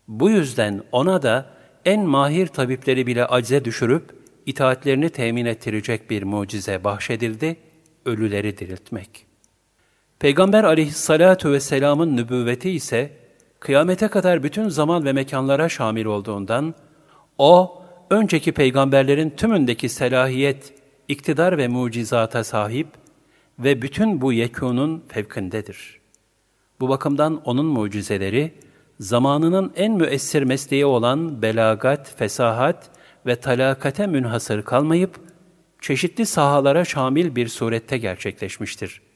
Bu 0.07 0.29
yüzden 0.29 0.83
ona 0.91 1.21
da 1.21 1.60
en 1.85 2.01
mahir 2.01 2.47
tabipleri 2.47 3.07
bile 3.07 3.25
acze 3.25 3.65
düşürüp 3.65 4.15
itaatlerini 4.45 5.09
temin 5.09 5.45
ettirecek 5.45 6.09
bir 6.09 6.23
mucize 6.23 6.83
bahşedildi, 6.83 7.57
ölüleri 8.05 8.57
diriltmek.'' 8.57 9.31
Peygamber 10.21 10.63
aleyhissalatu 10.63 11.51
vesselamın 11.51 12.17
nübüvveti 12.17 12.69
ise 12.71 13.11
kıyamete 13.59 14.07
kadar 14.07 14.43
bütün 14.43 14.69
zaman 14.69 15.05
ve 15.05 15.13
mekanlara 15.13 15.69
şamil 15.69 16.05
olduğundan 16.05 16.75
o 17.37 17.81
önceki 18.09 18.51
peygamberlerin 18.51 19.29
tümündeki 19.29 19.89
selahiyet, 19.89 20.73
iktidar 21.07 21.57
ve 21.57 21.67
mucizata 21.67 22.43
sahip 22.43 22.87
ve 23.59 23.81
bütün 23.81 24.21
bu 24.21 24.33
yekunun 24.33 25.03
fevkindedir. 25.07 25.99
Bu 26.79 26.89
bakımdan 26.89 27.41
onun 27.45 27.65
mucizeleri 27.65 28.53
zamanının 29.01 29.73
en 29.75 29.93
müessir 29.93 30.43
mesleği 30.43 30.85
olan 30.85 31.41
belagat, 31.41 32.15
fesahat 32.17 32.89
ve 33.25 33.35
talakate 33.35 34.07
münhasır 34.07 34.61
kalmayıp 34.61 35.19
çeşitli 35.81 36.25
sahalara 36.25 36.85
şamil 36.85 37.35
bir 37.35 37.47
surette 37.47 37.97
gerçekleşmiştir.'' 37.97 39.11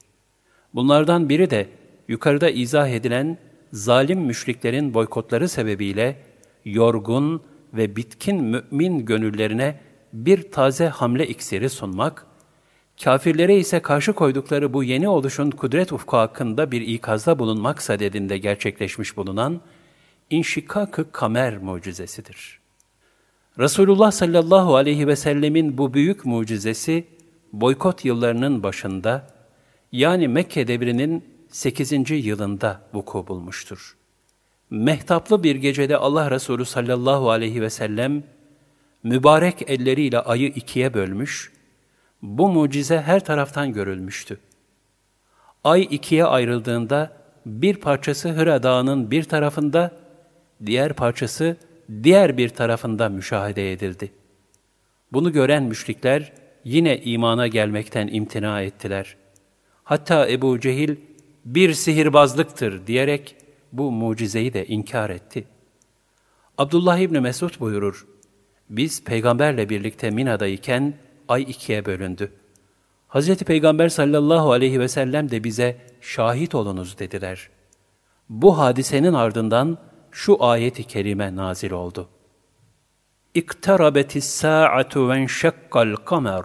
Bunlardan 0.76 1.30
biri 1.30 1.50
de 1.50 1.68
yukarıda 2.08 2.50
izah 2.50 2.90
edilen 2.90 3.38
zalim 3.74 4.20
müşriklerin 4.20 4.94
boykotları 4.94 5.50
sebebiyle 5.50 6.18
yorgun 6.66 7.44
ve 7.74 7.96
bitkin 7.96 8.44
mümin 8.44 9.06
gönüllerine 9.06 9.80
bir 10.14 10.52
taze 10.52 10.88
hamle 10.88 11.28
iksiri 11.28 11.70
sunmak, 11.70 12.26
kafirlere 13.04 13.58
ise 13.58 13.80
karşı 13.80 14.14
koydukları 14.14 14.74
bu 14.74 14.84
yeni 14.84 15.08
oluşun 15.08 15.52
kudret 15.52 15.94
ufku 15.94 16.18
hakkında 16.18 16.72
bir 16.72 16.82
ikazda 16.82 17.40
bulunmak 17.40 17.82
sadedinde 17.82 18.38
gerçekleşmiş 18.38 19.18
bulunan 19.18 19.62
inşikak-ı 20.30 21.12
kamer 21.12 21.58
mucizesidir. 21.58 22.60
Resulullah 23.60 24.12
sallallahu 24.12 24.76
aleyhi 24.76 25.08
ve 25.08 25.16
sellemin 25.16 25.78
bu 25.78 25.94
büyük 25.94 26.26
mucizesi, 26.26 27.08
boykot 27.54 28.06
yıllarının 28.06 28.64
başında, 28.64 29.28
yani 29.92 30.28
Mekke 30.28 30.68
devrinin 30.68 31.26
8. 31.50 32.12
yılında 32.12 32.82
vuku 32.94 33.28
bulmuştur. 33.28 33.98
Mehtaplı 34.70 35.44
bir 35.44 35.56
gecede 35.56 35.98
Allah 35.98 36.32
Resulü 36.32 36.66
sallallahu 36.66 37.30
aleyhi 37.32 37.62
ve 37.62 37.70
sellem 37.70 38.24
mübarek 39.04 39.70
elleriyle 39.70 40.20
ayı 40.20 40.48
ikiye 40.48 40.94
bölmüş, 40.94 41.52
bu 42.22 42.50
mucize 42.50 43.02
her 43.02 43.26
taraftan 43.26 43.74
görülmüştü. 43.74 44.40
Ay 45.64 45.88
ikiye 45.92 46.26
ayrıldığında 46.26 47.12
bir 47.46 47.76
parçası 47.76 48.30
Hıra 48.30 48.64
Dağı'nın 48.64 49.12
bir 49.12 49.24
tarafında, 49.24 49.92
diğer 50.66 50.94
parçası 50.94 51.58
diğer 52.04 52.38
bir 52.38 52.50
tarafında 52.50 53.10
müşahede 53.10 53.72
edildi. 53.72 54.12
Bunu 55.14 55.32
gören 55.32 55.64
müşrikler 55.64 56.34
yine 56.64 57.02
imana 57.02 57.48
gelmekten 57.48 58.08
imtina 58.12 58.62
ettiler. 58.62 59.16
Hatta 59.84 60.30
Ebu 60.30 60.60
Cehil 60.60 60.96
bir 61.46 61.74
sihirbazlıktır 61.74 62.88
diyerek 62.88 63.36
bu 63.72 63.92
mucizeyi 63.92 64.54
de 64.54 64.66
inkar 64.66 65.10
etti. 65.10 65.48
Abdullah 66.58 66.98
İbni 66.98 67.20
Mesud 67.20 67.60
buyurur, 67.60 68.08
biz 68.70 69.04
peygamberle 69.04 69.70
birlikte 69.70 70.10
Mina'dayken 70.10 70.94
ay 71.28 71.42
ikiye 71.42 71.86
bölündü. 71.86 72.32
Hazreti 73.08 73.46
Peygamber 73.46 73.90
sallallahu 73.90 74.52
aleyhi 74.52 74.80
ve 74.80 74.88
sellem 74.88 75.32
de 75.32 75.44
bize 75.44 75.78
şahit 76.02 76.56
olunuz 76.56 77.00
dediler. 77.00 77.50
Bu 78.30 78.58
hadisenin 78.58 79.14
ardından 79.14 79.78
şu 80.16 80.44
ayeti 80.44 80.84
kerime 80.84 81.36
nazil 81.36 81.72
oldu. 81.72 82.10
İktarabetis 83.34 84.26
sa'atu 84.26 85.10
ve 85.10 85.16
enşekkal 85.16 85.96
kamer. 85.96 86.44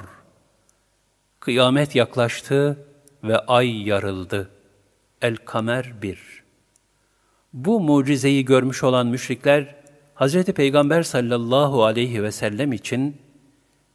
Kıyamet 1.40 1.94
yaklaştı 1.94 2.87
ve 3.24 3.38
ay 3.38 3.88
yarıldı. 3.88 4.50
El-Kamer 5.22 6.02
1 6.02 6.42
Bu 7.52 7.80
mucizeyi 7.80 8.44
görmüş 8.44 8.85
olan 8.85 9.06
müşrikler, 9.06 9.74
Hz. 10.14 10.44
Peygamber 10.44 11.02
sallallahu 11.02 11.85
aleyhi 11.85 12.22
ve 12.22 12.33
sellem 12.33 12.72
için 12.72 13.16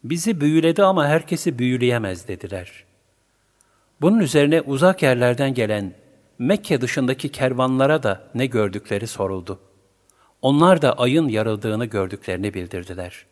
bizi 0.04 0.42
büyüledi 0.42 0.84
ama 0.84 1.08
herkesi 1.08 1.60
büyüleyemez 1.60 2.28
dediler. 2.28 2.84
Bunun 4.02 4.20
üzerine 4.20 4.62
uzak 4.62 5.04
yerlerden 5.04 5.54
gelen 5.54 6.05
Mekke 6.40 6.82
dışındaki 6.82 7.30
kervanlara 7.30 8.04
da 8.04 8.28
ne 8.36 8.46
gördükleri 8.46 9.08
soruldu. 9.08 9.60
Onlar 10.42 10.82
da 10.82 11.00
ayın 11.00 11.28
yarıldığını 11.28 11.86
gördüklerini 11.86 12.54
bildirdiler. 12.54 13.26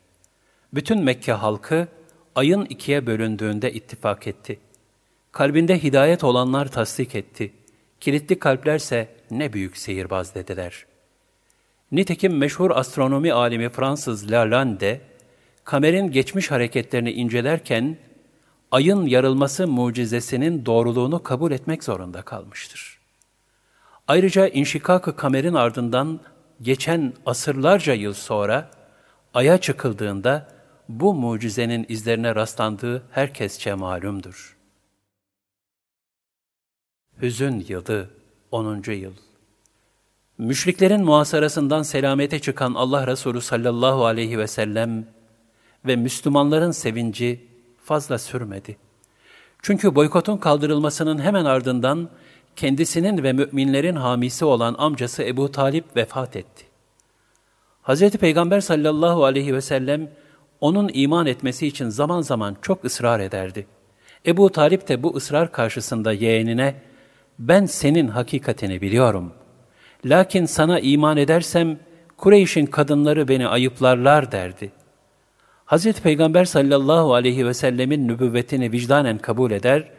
Bütün 0.74 0.98
Mekke 0.98 1.32
halkı 1.32 1.88
ayın 2.34 2.64
ikiye 2.64 3.06
bölündüğünde 3.06 3.72
ittifak 3.72 4.26
etti. 4.26 4.58
Kalbinde 5.32 5.82
hidayet 5.82 6.24
olanlar 6.24 6.72
tasdik 6.72 7.14
etti. 7.14 7.52
Kilitli 8.00 8.38
kalplerse 8.38 9.08
ne 9.30 9.52
büyük 9.52 9.76
sihirbaz 9.76 10.34
dediler. 10.34 10.86
Nitekim 11.92 12.36
meşhur 12.36 12.70
astronomi 12.70 13.32
alimi 13.32 13.68
Fransız 13.68 14.30
Lalande, 14.30 15.00
kamerin 15.64 16.10
geçmiş 16.10 16.50
hareketlerini 16.50 17.12
incelerken, 17.12 17.96
ayın 18.70 19.06
yarılması 19.06 19.68
mucizesinin 19.68 20.66
doğruluğunu 20.66 21.22
kabul 21.22 21.52
etmek 21.52 21.84
zorunda 21.84 22.22
kalmıştır. 22.22 22.93
Ayrıca 24.08 24.48
inşikak-ı 24.48 25.16
kamerin 25.16 25.54
ardından 25.54 26.20
geçen 26.62 27.12
asırlarca 27.26 27.94
yıl 27.94 28.12
sonra 28.12 28.70
aya 29.34 29.58
çıkıldığında 29.58 30.48
bu 30.88 31.14
mucizenin 31.14 31.86
izlerine 31.88 32.34
rastlandığı 32.34 33.02
herkesçe 33.10 33.74
malumdur. 33.74 34.56
Hüzün 37.22 37.64
yılı 37.68 38.10
10. 38.50 38.82
yıl 38.90 39.12
Müşriklerin 40.38 41.04
muhasarasından 41.04 41.82
selamete 41.82 42.38
çıkan 42.38 42.74
Allah 42.74 43.06
Resulü 43.06 43.40
sallallahu 43.40 44.04
aleyhi 44.04 44.38
ve 44.38 44.46
sellem 44.46 45.06
ve 45.86 45.96
Müslümanların 45.96 46.70
sevinci 46.70 47.48
fazla 47.84 48.18
sürmedi. 48.18 48.76
Çünkü 49.62 49.94
boykotun 49.94 50.36
kaldırılmasının 50.36 51.18
hemen 51.18 51.44
ardından 51.44 52.10
kendisinin 52.56 53.22
ve 53.22 53.32
müminlerin 53.32 53.96
hamisi 53.96 54.44
olan 54.44 54.74
amcası 54.78 55.22
Ebu 55.22 55.52
Talip 55.52 55.96
vefat 55.96 56.36
etti. 56.36 56.64
Hz. 57.82 58.10
Peygamber 58.10 58.60
sallallahu 58.60 59.24
aleyhi 59.24 59.54
ve 59.54 59.60
sellem 59.60 60.10
onun 60.60 60.90
iman 60.94 61.26
etmesi 61.26 61.66
için 61.66 61.88
zaman 61.88 62.20
zaman 62.20 62.56
çok 62.62 62.84
ısrar 62.84 63.20
ederdi. 63.20 63.66
Ebu 64.26 64.52
Talip 64.52 64.88
de 64.88 65.02
bu 65.02 65.16
ısrar 65.16 65.52
karşısında 65.52 66.12
yeğenine, 66.12 66.74
ben 67.38 67.66
senin 67.66 68.08
hakikatini 68.08 68.80
biliyorum. 68.80 69.32
Lakin 70.04 70.46
sana 70.46 70.80
iman 70.80 71.16
edersem, 71.16 71.78
Kureyş'in 72.16 72.66
kadınları 72.66 73.28
beni 73.28 73.48
ayıplarlar 73.48 74.32
derdi. 74.32 74.72
Hazreti 75.64 76.02
Peygamber 76.02 76.44
sallallahu 76.44 77.14
aleyhi 77.14 77.46
ve 77.46 77.54
sellemin 77.54 78.08
nübüvvetini 78.08 78.72
vicdanen 78.72 79.18
kabul 79.18 79.50
eder, 79.50 79.90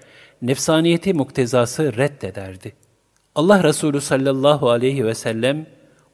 nefsaniyeti 0.41 1.13
muktezası 1.13 1.97
reddederdi. 1.97 2.73
Allah 3.35 3.63
Resulü 3.63 4.01
sallallahu 4.01 4.69
aleyhi 4.69 5.05
ve 5.05 5.15
sellem, 5.15 5.67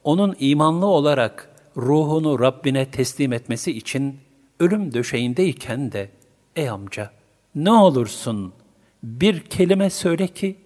onun 0.03 0.36
imanlı 0.39 0.86
olarak 0.86 1.49
ruhunu 1.77 2.39
Rabbine 2.39 2.91
teslim 2.91 3.34
etmesi 3.34 3.71
için 3.77 4.19
ölüm 4.60 4.93
döşeğindeyken 4.93 5.91
de, 5.91 6.10
ey 6.55 6.69
amca, 6.69 7.12
ne 7.55 7.71
olursun 7.71 8.53
bir 9.03 9.39
kelime 9.39 9.89
söyle 9.89 10.27
ki, 10.27 10.57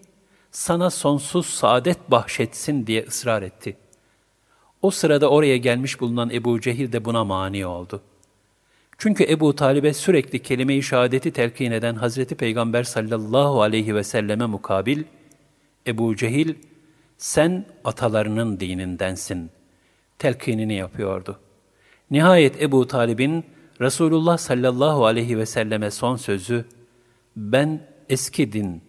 sana 0.51 0.89
sonsuz 0.89 1.45
saadet 1.45 2.11
bahşetsin 2.11 2.87
diye 2.87 3.05
ısrar 3.07 3.41
etti. 3.41 3.77
O 4.81 4.91
sırada 4.91 5.29
oraya 5.29 5.57
gelmiş 5.57 5.99
bulunan 5.99 6.29
Ebu 6.29 6.61
Cehil 6.61 6.91
de 6.91 7.05
buna 7.05 7.23
mani 7.23 7.65
oldu. 7.65 8.01
Çünkü 8.97 9.23
Ebu 9.23 9.55
Talib'e 9.55 9.93
sürekli 9.93 10.39
kelime-i 10.39 10.83
şehadeti 10.83 11.31
telkin 11.31 11.71
eden 11.71 11.95
Hazreti 11.95 12.35
Peygamber 12.35 12.83
sallallahu 12.83 13.61
aleyhi 13.61 13.95
ve 13.95 14.03
selleme 14.03 14.45
mukabil, 14.45 15.03
Ebu 15.87 16.15
Cehil, 16.15 16.53
sen 17.17 17.65
atalarının 17.83 18.59
dinindensin, 18.59 19.49
telkinini 20.19 20.73
yapıyordu. 20.73 21.39
Nihayet 22.11 22.61
Ebu 22.61 22.87
Talib'in 22.87 23.43
Resulullah 23.81 24.37
sallallahu 24.37 25.05
aleyhi 25.05 25.37
ve 25.37 25.45
selleme 25.45 25.91
son 25.91 26.15
sözü, 26.15 26.65
ben 27.35 27.87
eski 28.09 28.53
din, 28.53 28.81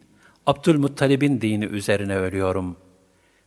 Abdülmuttalib'in 0.46 1.40
dini 1.40 1.64
üzerine 1.64 2.16
ölüyorum. 2.16 2.76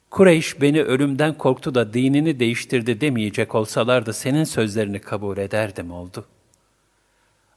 Kureyş 0.10 0.62
beni 0.62 0.84
ölümden 0.84 1.38
korktu 1.38 1.76
da 1.76 1.94
dinini 1.94 2.40
değiştirdi 2.40 3.02
demeyecek 3.02 3.56
olsalardı 3.56 4.14
senin 4.14 4.44
sözlerini 4.44 5.00
kabul 5.00 5.38
ederdim 5.38 5.92
oldu. 5.92 6.26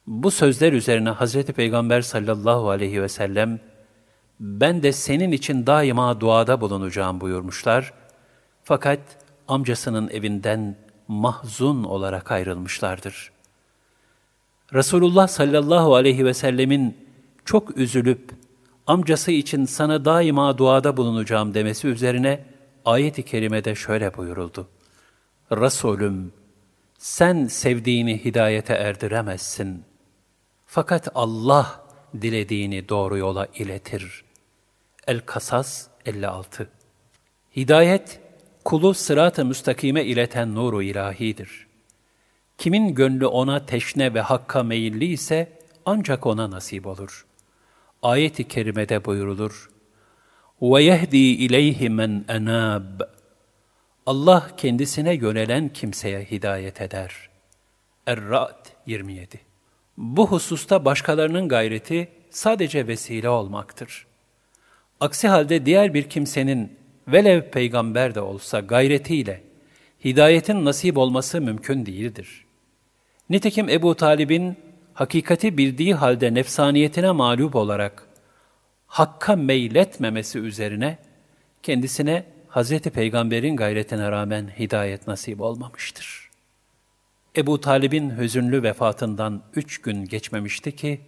Bu 0.07 0.31
sözler 0.31 0.73
üzerine 0.73 1.11
Hazreti 1.11 1.53
Peygamber 1.53 2.01
sallallahu 2.03 2.71
aleyhi 2.71 3.03
ve 3.03 3.09
sellem, 3.09 3.61
ben 4.41 4.83
de 4.83 4.93
senin 4.93 5.33
için 5.33 5.67
daima 5.67 6.21
duada 6.21 6.61
bulunacağım 6.61 7.21
buyurmuşlar. 7.21 7.93
Fakat 8.65 9.01
amcasının 9.49 10.09
evinden 10.09 10.77
mahzun 11.09 11.85
olarak 11.85 12.33
ayrılmışlardır. 12.33 13.33
Resulullah 14.75 15.29
sallallahu 15.29 15.95
aleyhi 15.95 16.25
ve 16.25 16.35
sellemin 16.35 16.97
çok 17.45 17.77
üzülüp 17.77 18.31
amcası 18.87 19.33
için 19.33 19.65
sana 19.65 20.05
daima 20.05 20.59
duada 20.59 20.97
bulunacağım 20.97 21.55
demesi 21.55 21.89
üzerine 21.89 22.45
ayet-i 22.85 23.23
kerimede 23.23 23.75
şöyle 23.75 24.17
buyuruldu. 24.17 24.69
Resulüm, 25.53 26.33
sen 26.99 27.47
sevdiğini 27.47 28.25
hidayete 28.25 28.75
erdiremezsin. 28.75 29.92
Fakat 30.72 31.08
Allah 31.16 31.86
dilediğini 32.22 32.90
doğru 32.90 33.18
yola 33.18 33.48
iletir. 33.56 34.24
El-Kasas 35.08 35.88
56 36.06 36.70
Hidayet, 37.56 38.20
kulu 38.66 38.94
sırat-ı 38.94 39.46
müstakime 39.46 40.04
ileten 40.06 40.56
nuru 40.56 40.84
ilahidir. 40.84 41.68
Kimin 42.58 42.96
gönlü 42.96 43.26
ona 43.26 43.66
teşne 43.66 44.14
ve 44.14 44.22
hakka 44.22 44.64
meyilli 44.64 45.06
ise 45.06 45.60
ancak 45.86 46.26
ona 46.26 46.52
nasip 46.52 46.88
olur.'' 46.88 47.28
ayet-i 48.02 48.48
kerimede 48.48 49.06
buyurulur. 49.06 49.70
وَيَهْدِي 50.62 51.48
اِلَيْهِ 51.48 51.80
مَنْ 51.90 52.26
اَنَابٍ 52.26 53.08
Allah 54.06 54.52
kendisine 54.58 55.14
yönelen 55.14 55.70
kimseye 55.70 56.26
hidayet 56.26 56.82
eder. 56.82 57.30
Er-Ra'd 58.08 58.66
27 58.86 59.40
bu 60.03 60.27
hususta 60.27 60.85
başkalarının 60.85 61.49
gayreti 61.49 62.09
sadece 62.31 62.87
vesile 62.87 63.29
olmaktır. 63.29 64.07
Aksi 65.01 65.29
halde 65.29 65.67
diğer 65.67 65.95
bir 65.95 66.11
kimsenin 66.11 66.77
velev 67.09 67.43
peygamber 67.43 68.15
de 68.15 68.21
olsa 68.21 68.61
gayretiyle 68.61 69.43
hidayetin 70.05 70.65
nasip 70.65 70.99
olması 70.99 71.41
mümkün 71.41 71.87
değildir. 71.87 72.45
Nitekim 73.31 73.69
Ebu 73.69 73.95
Talib'in 73.95 74.57
hakikati 74.95 75.59
bildiği 75.59 75.95
halde 75.95 76.35
nefsaniyetine 76.35 77.11
mağlup 77.11 77.57
olarak 77.57 78.09
hakka 78.87 79.37
meyletmemesi 79.37 80.39
üzerine 80.39 80.99
kendisine 81.63 82.25
Hz. 82.49 82.79
Peygamber'in 82.79 83.57
gayretine 83.57 84.11
rağmen 84.11 84.51
hidayet 84.59 85.07
nasip 85.07 85.41
olmamıştır. 85.41 86.32
Ebu 87.37 87.61
Talib'in 87.61 88.19
hüzünlü 88.19 88.63
vefatından 88.63 89.43
üç 89.55 89.81
gün 89.81 90.05
geçmemişti 90.05 90.77
ki, 90.77 91.01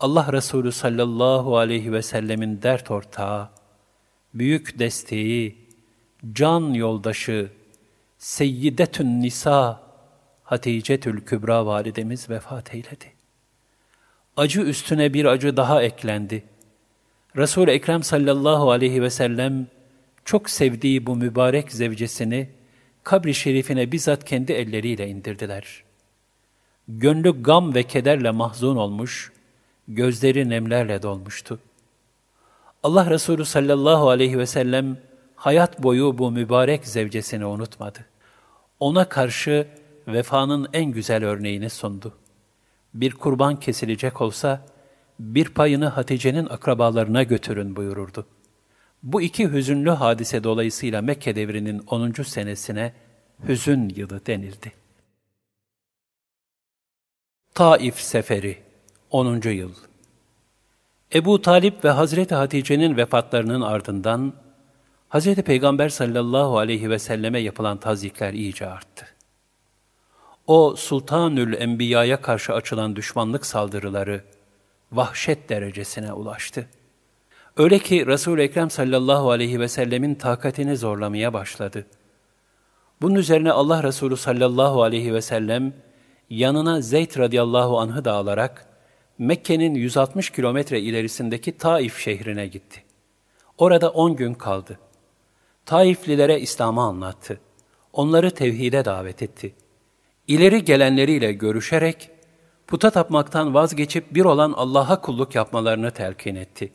Allah 0.00 0.32
Resulü 0.32 0.72
sallallahu 0.72 1.56
aleyhi 1.56 1.92
ve 1.92 2.02
sellemin 2.02 2.62
dert 2.62 2.90
ortağı, 2.90 3.50
büyük 4.34 4.78
desteği, 4.78 5.56
can 6.32 6.74
yoldaşı, 6.74 7.50
Seyyidetün 8.18 9.22
Nisa, 9.22 9.82
Haticetül 10.44 11.20
Kübra 11.20 11.66
validemiz 11.66 12.30
vefat 12.30 12.74
eyledi. 12.74 13.12
Acı 14.36 14.60
üstüne 14.60 15.14
bir 15.14 15.24
acı 15.24 15.56
daha 15.56 15.82
eklendi. 15.82 16.44
Resul-i 17.36 17.70
Ekrem 17.70 18.02
sallallahu 18.02 18.70
aleyhi 18.70 19.02
ve 19.02 19.10
sellem 19.10 19.66
çok 20.24 20.50
sevdiği 20.50 21.06
bu 21.06 21.16
mübarek 21.16 21.72
zevcesini 21.72 22.57
kabri 23.08 23.34
şerifine 23.34 23.92
bizzat 23.92 24.24
kendi 24.24 24.52
elleriyle 24.52 25.08
indirdiler. 25.08 25.84
Gönlü 26.88 27.42
gam 27.42 27.74
ve 27.74 27.82
kederle 27.82 28.30
mahzun 28.30 28.76
olmuş, 28.76 29.32
gözleri 29.88 30.48
nemlerle 30.48 31.02
dolmuştu. 31.02 31.58
Allah 32.82 33.10
Resulü 33.10 33.44
sallallahu 33.44 34.08
aleyhi 34.08 34.38
ve 34.38 34.46
sellem 34.46 34.98
hayat 35.36 35.82
boyu 35.82 36.18
bu 36.18 36.30
mübarek 36.30 36.86
zevcesini 36.86 37.44
unutmadı. 37.44 37.98
Ona 38.80 39.08
karşı 39.08 39.66
vefanın 40.08 40.68
en 40.72 40.84
güzel 40.84 41.24
örneğini 41.24 41.70
sundu. 41.70 42.12
Bir 42.94 43.12
kurban 43.12 43.60
kesilecek 43.60 44.20
olsa, 44.20 44.66
bir 45.18 45.48
payını 45.48 45.86
Hatice'nin 45.86 46.46
akrabalarına 46.46 47.22
götürün 47.22 47.76
buyururdu. 47.76 48.26
Bu 49.02 49.22
iki 49.22 49.52
hüzünlü 49.52 49.90
hadise 49.90 50.44
dolayısıyla 50.44 51.02
Mekke 51.02 51.36
devrinin 51.36 51.78
10. 51.78 52.12
senesine 52.12 52.92
hüzün 53.48 53.92
yılı 53.96 54.26
denildi. 54.26 54.72
Taif 57.54 58.00
Seferi 58.00 58.58
10. 59.10 59.40
yıl 59.50 59.72
Ebu 61.14 61.42
Talip 61.42 61.84
ve 61.84 61.90
Hazreti 61.90 62.34
Hatice'nin 62.34 62.96
vefatlarının 62.96 63.60
ardından 63.60 64.32
Hazreti 65.08 65.42
Peygamber 65.42 65.88
sallallahu 65.88 66.58
aleyhi 66.58 66.90
ve 66.90 66.98
selleme 66.98 67.38
yapılan 67.38 67.80
tazikler 67.80 68.32
iyice 68.32 68.66
arttı. 68.66 69.06
O 70.46 70.76
Sultanül 70.76 71.60
Enbiya'ya 71.60 72.20
karşı 72.20 72.52
açılan 72.52 72.96
düşmanlık 72.96 73.46
saldırıları 73.46 74.24
vahşet 74.92 75.48
derecesine 75.48 76.12
ulaştı. 76.12 76.68
Öyle 77.58 77.78
ki 77.78 78.06
Resul-i 78.06 78.42
Ekrem 78.42 78.70
sallallahu 78.70 79.30
aleyhi 79.30 79.60
ve 79.60 79.68
sellemin 79.68 80.14
takatini 80.14 80.76
zorlamaya 80.76 81.32
başladı. 81.32 81.86
Bunun 83.02 83.14
üzerine 83.14 83.52
Allah 83.52 83.82
Resulü 83.82 84.16
sallallahu 84.16 84.82
aleyhi 84.82 85.14
ve 85.14 85.22
sellem 85.22 85.72
yanına 86.30 86.80
Zeyd 86.80 87.18
radıyallahu 87.18 87.78
anh'ı 87.78 88.04
da 88.04 88.12
alarak 88.12 88.66
Mekke'nin 89.18 89.74
160 89.74 90.30
kilometre 90.30 90.80
ilerisindeki 90.80 91.58
Taif 91.58 91.98
şehrine 91.98 92.46
gitti. 92.46 92.82
Orada 93.58 93.90
10 93.90 94.16
gün 94.16 94.34
kaldı. 94.34 94.78
Taiflilere 95.66 96.40
İslam'ı 96.40 96.82
anlattı. 96.82 97.40
Onları 97.92 98.30
tevhide 98.30 98.84
davet 98.84 99.22
etti. 99.22 99.54
İleri 100.28 100.64
gelenleriyle 100.64 101.32
görüşerek 101.32 102.10
puta 102.66 102.90
tapmaktan 102.90 103.54
vazgeçip 103.54 104.14
bir 104.14 104.24
olan 104.24 104.52
Allah'a 104.52 105.00
kulluk 105.00 105.34
yapmalarını 105.34 105.90
telkin 105.90 106.34
etti. 106.34 106.72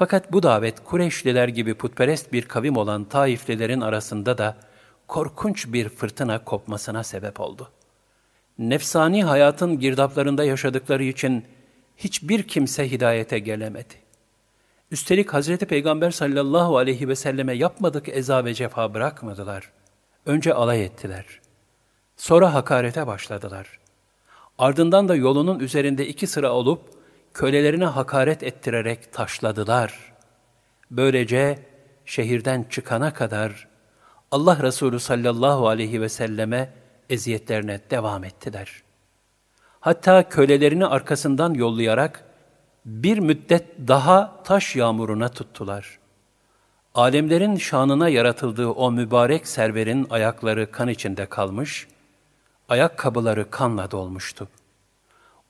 Fakat 0.00 0.32
bu 0.32 0.42
davet 0.42 0.84
Kureyşliler 0.84 1.48
gibi 1.48 1.74
putperest 1.74 2.32
bir 2.32 2.42
kavim 2.42 2.76
olan 2.76 3.04
Taiflilerin 3.04 3.80
arasında 3.80 4.38
da 4.38 4.56
korkunç 5.08 5.72
bir 5.72 5.88
fırtına 5.88 6.44
kopmasına 6.44 7.04
sebep 7.04 7.40
oldu. 7.40 7.70
Nefsani 8.58 9.24
hayatın 9.24 9.80
girdaplarında 9.80 10.44
yaşadıkları 10.44 11.02
için 11.02 11.44
hiçbir 11.96 12.42
kimse 12.42 12.90
hidayete 12.90 13.38
gelemedi. 13.38 13.94
Üstelik 14.90 15.34
Hazreti 15.34 15.66
Peygamber 15.66 16.10
sallallahu 16.10 16.76
aleyhi 16.76 17.08
ve 17.08 17.16
selleme 17.16 17.52
yapmadık 17.52 18.08
eza 18.08 18.44
ve 18.44 18.54
cefa 18.54 18.94
bırakmadılar. 18.94 19.70
Önce 20.26 20.54
alay 20.54 20.84
ettiler. 20.84 21.24
Sonra 22.16 22.54
hakarete 22.54 23.06
başladılar. 23.06 23.78
Ardından 24.58 25.08
da 25.08 25.16
yolunun 25.16 25.58
üzerinde 25.58 26.06
iki 26.06 26.26
sıra 26.26 26.52
olup 26.52 26.99
kölelerine 27.34 27.84
hakaret 27.84 28.42
ettirerek 28.42 29.12
taşladılar. 29.12 30.12
Böylece 30.90 31.58
şehirden 32.04 32.66
çıkana 32.70 33.14
kadar 33.14 33.68
Allah 34.30 34.62
Resulü 34.62 35.00
sallallahu 35.00 35.68
aleyhi 35.68 36.00
ve 36.00 36.08
selleme 36.08 36.72
eziyetlerine 37.10 37.80
devam 37.90 38.24
ettiler. 38.24 38.82
Hatta 39.80 40.28
kölelerini 40.28 40.86
arkasından 40.86 41.54
yollayarak 41.54 42.24
bir 42.84 43.18
müddet 43.18 43.88
daha 43.88 44.42
taş 44.44 44.76
yağmuruna 44.76 45.28
tuttular. 45.28 45.98
Alemlerin 46.94 47.56
şanına 47.56 48.08
yaratıldığı 48.08 48.68
o 48.68 48.90
mübarek 48.90 49.46
serverin 49.46 50.06
ayakları 50.10 50.70
kan 50.70 50.88
içinde 50.88 51.26
kalmış, 51.26 51.86
ayakkabıları 52.68 53.50
kanla 53.50 53.90
dolmuştu. 53.90 54.48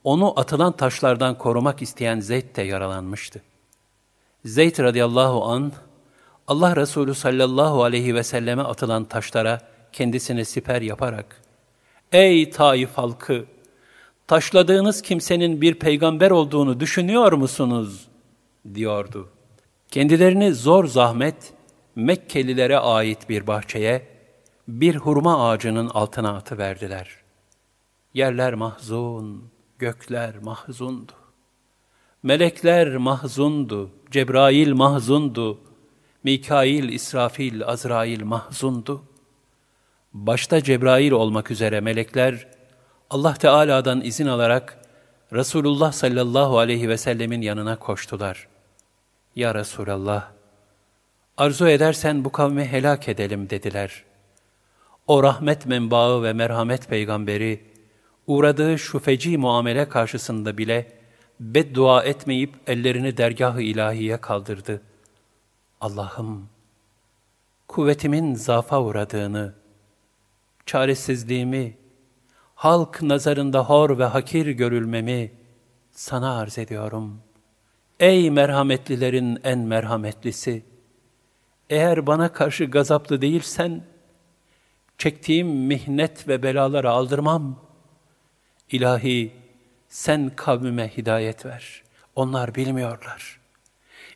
Onu 0.05 0.41
atılan 0.41 0.73
taşlardan 0.73 1.39
korumak 1.39 1.83
isteyen 1.83 2.21
Zeyd 2.21 2.57
de 2.57 2.63
yaralanmıştı. 2.63 3.43
Zeyd 4.45 4.79
radıyallahu 4.79 5.45
an 5.45 5.73
Allah 6.47 6.77
Resulü 6.77 7.15
sallallahu 7.15 7.83
aleyhi 7.83 8.15
ve 8.15 8.23
selleme 8.23 8.63
atılan 8.63 9.05
taşlara 9.05 9.61
kendisini 9.93 10.45
siper 10.45 10.83
yaparak, 10.83 11.43
Ey 12.13 12.51
Taif 12.51 12.91
halkı! 12.99 13.45
taşladığınız 14.27 15.03
kimsenin 15.03 15.61
bir 15.61 15.75
peygamber 15.75 16.31
olduğunu 16.31 16.81
düşünüyor 16.81 17.33
musunuz? 17.33 18.09
diyordu. 18.75 19.29
Kendilerini 19.91 20.55
zor 20.55 20.85
zahmet 20.87 21.53
Mekkelilere 21.97 22.79
ait 22.79 23.29
bir 23.29 23.47
bahçeye, 23.47 24.07
bir 24.69 24.97
hurma 24.97 25.49
ağacının 25.49 25.89
altına 25.89 26.37
atıverdiler. 26.37 27.17
Yerler 28.15 28.55
mahzun, 28.55 29.50
gökler 29.81 30.39
mahzundu. 30.43 31.13
Melekler 32.23 32.97
mahzundu, 32.97 33.91
Cebrail 34.11 34.73
mahzundu, 34.73 35.61
Mikail, 36.25 36.89
İsrafil, 36.89 37.65
Azrail 37.65 38.23
mahzundu. 38.23 39.03
Başta 40.13 40.63
Cebrail 40.63 41.11
olmak 41.11 41.51
üzere 41.51 41.81
melekler, 41.81 42.49
Allah 43.11 43.35
Teala'dan 43.35 44.01
izin 44.01 44.27
alarak 44.27 44.79
Resulullah 45.33 45.93
sallallahu 45.93 46.59
aleyhi 46.59 46.89
ve 46.89 46.97
sellemin 46.97 47.41
yanına 47.41 47.77
koştular. 47.77 48.49
Ya 49.37 49.55
Resulallah, 49.55 50.31
arzu 51.37 51.69
edersen 51.69 52.25
bu 52.25 52.33
kavmi 52.33 52.65
helak 52.65 53.09
edelim 53.09 53.51
dediler. 53.51 54.05
O 55.07 55.23
rahmet 55.23 55.67
menbaı 55.67 56.23
ve 56.23 56.33
merhamet 56.33 56.89
peygamberi, 56.89 57.70
uğradığı 58.31 58.79
şu 58.79 58.99
feci 58.99 59.39
muamele 59.39 59.89
karşısında 59.89 60.59
bile 60.59 60.93
beddua 61.41 62.05
etmeyip 62.05 62.55
ellerini 62.67 63.17
dergah-ı 63.17 63.63
ilahiye 63.63 64.17
kaldırdı. 64.17 64.83
Allah'ım, 65.81 66.49
kuvvetimin 67.69 68.35
zafa 68.35 68.83
uğradığını, 68.83 69.55
çaresizliğimi, 70.67 71.77
halk 72.55 73.03
nazarında 73.03 73.65
hor 73.65 73.99
ve 73.99 74.05
hakir 74.05 74.47
görülmemi 74.47 75.33
sana 75.91 76.39
arz 76.39 76.59
ediyorum. 76.59 77.23
Ey 78.01 78.31
merhametlilerin 78.31 79.39
en 79.45 79.59
merhametlisi! 79.59 80.63
Eğer 81.71 82.07
bana 82.07 82.33
karşı 82.33 82.65
gazaplı 82.65 83.23
değilsen, 83.23 83.85
çektiğim 84.99 85.49
mihnet 85.49 86.29
ve 86.29 86.43
belaları 86.43 86.91
aldırmam. 86.91 87.70
İlahi, 88.71 89.33
sen 89.89 90.31
kavmime 90.37 90.89
hidayet 90.97 91.47
ver. 91.47 91.83
Onlar 92.17 92.55
bilmiyorlar. 92.55 93.41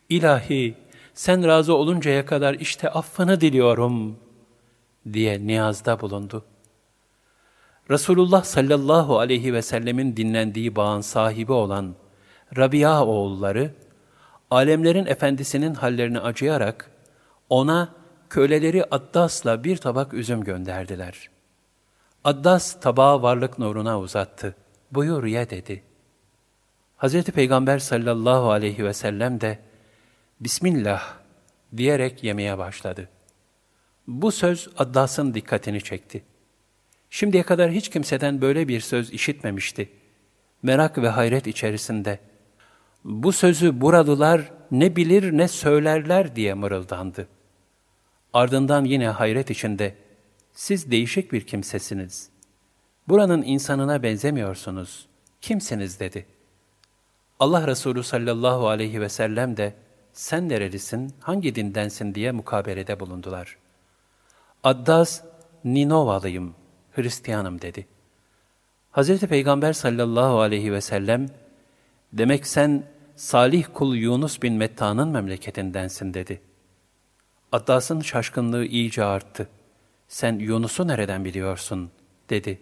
İlahi, 0.09 0.75
sen 1.15 1.47
razı 1.47 1.75
oluncaya 1.75 2.27
kadar 2.27 2.55
işte 2.55 2.91
affını 2.91 3.41
diliyorum, 3.41 4.19
diye 5.13 5.47
niyazda 5.47 6.01
bulundu.'' 6.01 6.55
Resulullah 7.91 8.45
sallallahu 8.45 9.19
aleyhi 9.19 9.55
ve 9.55 9.63
sellemin 9.63 10.17
dinlendiği 10.17 10.77
bağın 10.77 11.01
sahibi 11.01 11.53
olan 11.53 11.95
Rabia 12.57 13.07
oğulları, 13.07 13.71
alemlerin 14.51 15.07
efendisinin 15.07 15.75
hallerini 15.75 16.21
acıyarak 16.21 16.91
ona 17.49 17.89
köleleri 18.31 18.85
Addas'la 18.91 19.65
bir 19.65 19.77
tabak 19.77 20.15
üzüm 20.15 20.45
gönderdiler. 20.45 21.31
Addas 22.25 22.81
tabağı 22.81 23.23
varlık 23.23 23.59
nuruna 23.59 24.01
uzattı. 24.01 24.55
Buyur 24.93 25.25
ye 25.25 25.51
dedi. 25.51 25.83
Hz. 26.99 27.23
Peygamber 27.23 27.79
sallallahu 27.79 28.51
aleyhi 28.51 28.85
ve 28.85 28.93
sellem 28.93 29.41
de 29.41 29.59
Bismillah 30.41 31.03
diyerek 31.77 32.25
yemeye 32.25 32.59
başladı. 32.59 33.09
Bu 34.07 34.33
söz 34.33 34.69
Addas'ın 34.79 35.35
dikkatini 35.35 35.83
çekti. 35.83 36.25
Şimdiye 37.11 37.43
kadar 37.43 37.71
hiç 37.71 37.89
kimseden 37.89 38.41
böyle 38.41 38.69
bir 38.69 38.81
söz 38.81 39.13
işitmemişti. 39.13 39.91
Merak 40.63 40.99
ve 40.99 41.09
hayret 41.09 41.47
içerisinde. 41.47 42.19
Bu 43.05 43.33
sözü 43.33 43.81
buralılar 43.81 44.53
ne 44.71 44.97
bilir 44.97 45.33
ne 45.33 45.49
söylerler 45.49 46.37
diye 46.37 46.55
mırıldandı. 46.55 47.29
Ardından 48.33 48.85
yine 48.85 49.09
hayret 49.09 49.51
içinde, 49.51 49.95
siz 50.55 50.91
değişik 50.91 51.33
bir 51.33 51.47
kimsesiniz. 51.47 52.29
Buranın 53.09 53.43
insanına 53.43 54.03
benzemiyorsunuz. 54.03 55.09
Kimsiniz 55.41 56.01
dedi. 56.01 56.27
Allah 57.41 57.67
Resulü 57.67 58.03
sallallahu 58.03 58.69
aleyhi 58.69 59.01
ve 59.01 59.09
sellem 59.09 59.57
de, 59.57 59.75
sen 60.13 60.49
nerelisin, 60.49 61.15
hangi 61.21 61.55
dindensin 61.55 62.15
diye 62.15 62.33
mukabelede 62.33 63.01
bulundular. 63.01 63.57
Addas, 64.63 65.23
Ninovalıyım, 65.65 66.55
Hristiyanım 66.93 67.61
dedi. 67.61 67.87
Hazreti 68.91 69.27
Peygamber 69.27 69.73
sallallahu 69.73 70.41
aleyhi 70.41 70.73
ve 70.73 70.81
sellem, 70.81 71.29
demek 72.13 72.47
sen 72.47 72.85
Salih 73.17 73.65
kul 73.75 73.95
Yunus 73.95 74.43
bin 74.43 74.55
Metta'nın 74.55 75.09
memleketindensin 75.09 76.15
dedi. 76.15 76.41
Addas'ın 77.53 78.01
şaşkınlığı 78.01 78.65
iyice 78.65 79.05
arttı. 79.05 79.49
Sen 80.15 80.39
Yunus'u 80.39 80.89
nereden 80.89 81.25
biliyorsun? 81.25 81.91
dedi. 82.31 82.61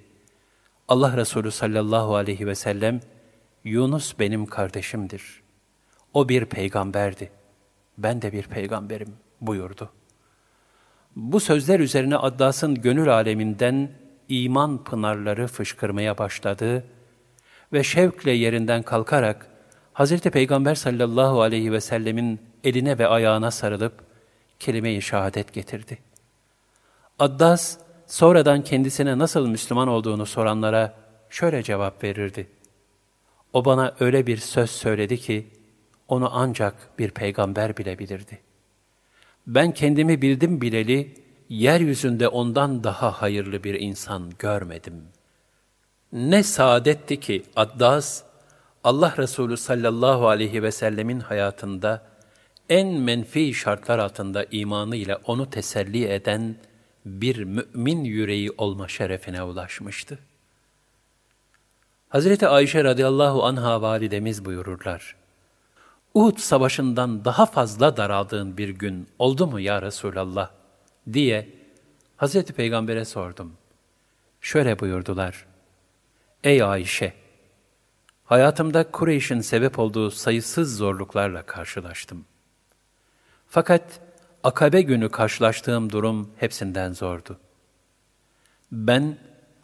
Allah 0.88 1.16
Resulü 1.16 1.50
sallallahu 1.50 2.16
aleyhi 2.16 2.46
ve 2.46 2.54
sellem, 2.54 3.00
Yunus 3.64 4.18
benim 4.18 4.46
kardeşimdir. 4.46 5.42
O 6.14 6.28
bir 6.28 6.44
peygamberdi. 6.44 7.30
Ben 7.98 8.22
de 8.22 8.32
bir 8.32 8.42
peygamberim 8.42 9.14
buyurdu. 9.40 9.90
Bu 11.16 11.40
sözler 11.40 11.80
üzerine 11.80 12.16
Addas'ın 12.16 12.74
gönül 12.74 13.08
aleminden 13.14 13.90
iman 14.28 14.84
pınarları 14.84 15.46
fışkırmaya 15.46 16.18
başladı 16.18 16.84
ve 17.72 17.84
şevkle 17.84 18.30
yerinden 18.30 18.82
kalkarak 18.82 19.46
Hz. 19.94 20.20
Peygamber 20.20 20.74
sallallahu 20.74 21.42
aleyhi 21.42 21.72
ve 21.72 21.80
sellemin 21.80 22.40
eline 22.64 22.98
ve 22.98 23.06
ayağına 23.06 23.50
sarılıp 23.50 24.04
kelime-i 24.58 25.02
şehadet 25.02 25.52
getirdi. 25.52 26.11
Addas, 27.18 27.78
sonradan 28.06 28.64
kendisine 28.64 29.18
nasıl 29.18 29.46
Müslüman 29.46 29.88
olduğunu 29.88 30.26
soranlara 30.26 30.94
şöyle 31.30 31.62
cevap 31.62 32.04
verirdi. 32.04 32.48
O 33.52 33.64
bana 33.64 33.94
öyle 34.00 34.26
bir 34.26 34.36
söz 34.36 34.70
söyledi 34.70 35.18
ki, 35.18 35.46
onu 36.08 36.28
ancak 36.32 36.98
bir 36.98 37.10
peygamber 37.10 37.76
bilebilirdi. 37.76 38.38
Ben 39.46 39.74
kendimi 39.74 40.22
bildim 40.22 40.60
bileli, 40.60 41.14
yeryüzünde 41.48 42.28
ondan 42.28 42.84
daha 42.84 43.22
hayırlı 43.22 43.64
bir 43.64 43.80
insan 43.80 44.30
görmedim. 44.38 45.02
Ne 46.12 46.42
saadetti 46.42 47.20
ki 47.20 47.42
Addas, 47.56 48.22
Allah 48.84 49.14
Resulü 49.18 49.56
sallallahu 49.56 50.28
aleyhi 50.28 50.62
ve 50.62 50.72
sellemin 50.72 51.20
hayatında 51.20 52.02
en 52.68 52.88
menfi 52.88 53.54
şartlar 53.54 53.98
altında 53.98 54.46
imanı 54.50 54.96
ile 54.96 55.16
onu 55.16 55.50
teselli 55.50 56.04
eden 56.04 56.56
bir 57.04 57.44
mümin 57.44 58.04
yüreği 58.04 58.50
olma 58.58 58.88
şerefine 58.88 59.42
ulaşmıştı. 59.42 60.18
Hazreti 62.08 62.48
Ayşe 62.48 62.84
radıyallahu 62.84 63.44
anha 63.44 63.82
validemiz 63.82 64.44
buyururlar. 64.44 65.16
Uhud 66.14 66.38
savaşından 66.38 67.24
daha 67.24 67.46
fazla 67.46 67.96
daraldığın 67.96 68.56
bir 68.56 68.68
gün 68.68 69.08
oldu 69.18 69.46
mu 69.46 69.60
ya 69.60 69.82
Resulallah 69.82 70.50
diye 71.12 71.48
Hazreti 72.16 72.52
Peygamber'e 72.52 73.04
sordum. 73.04 73.52
Şöyle 74.40 74.78
buyurdular. 74.78 75.46
Ey 76.44 76.62
Ayşe! 76.62 77.12
Hayatımda 78.24 78.90
Kureyş'in 78.90 79.40
sebep 79.40 79.78
olduğu 79.78 80.10
sayısız 80.10 80.76
zorluklarla 80.76 81.42
karşılaştım. 81.42 82.24
Fakat 83.48 83.82
akabe 84.42 84.82
günü 84.82 85.08
karşılaştığım 85.08 85.92
durum 85.92 86.30
hepsinden 86.36 86.92
zordu. 86.92 87.38
Ben 88.72 89.16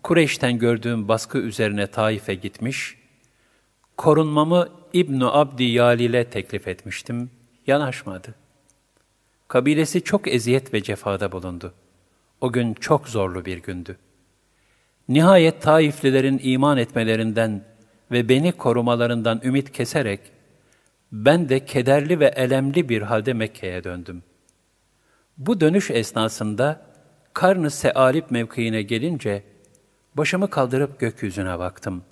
Kureyş'ten 0.03 0.59
gördüğüm 0.59 1.09
baskı 1.09 1.39
üzerine 1.39 1.87
Taif'e 1.87 2.35
gitmiş, 2.35 2.97
korunmamı 3.97 4.69
İbn 4.93 5.21
Abdi 5.21 5.65
Yalil'e 5.65 6.25
teklif 6.25 6.69
etmiştim, 6.69 7.31
yanaşmadı. 7.67 8.35
Kabilesi 9.49 10.03
çok 10.03 10.29
eziyet 10.29 10.75
ve 10.75 10.83
cefada 10.83 11.33
bulundu. 11.33 11.75
O 12.41 12.53
gün 12.53 12.75
çok 12.75 13.09
zorlu 13.09 13.45
bir 13.45 13.59
gündü. 13.59 13.97
Nihayet 15.09 15.63
Taiflilerin 15.63 16.41
iman 16.43 16.79
etmelerinden 16.79 17.65
ve 18.11 18.29
beni 18.29 18.53
korumalarından 18.53 19.41
ümit 19.45 19.73
keserek, 19.73 20.21
ben 21.13 21.49
de 21.49 21.65
kederli 21.65 22.21
ve 22.21 22.27
elemli 22.27 22.89
bir 22.89 23.03
halde 23.03 23.33
Mekke'ye 23.33 23.85
döndüm. 23.85 24.23
Bu 25.39 25.61
dönüş 25.61 25.91
esnasında 25.91 26.81
Karn-ı 27.33 27.71
Sealip 27.71 28.31
mevkiine 28.31 28.83
gelince, 28.83 29.43
başımı 30.15 30.51
kaldırıp 30.51 31.01
gökyüzüne 31.01 31.59
baktım. 31.59 32.03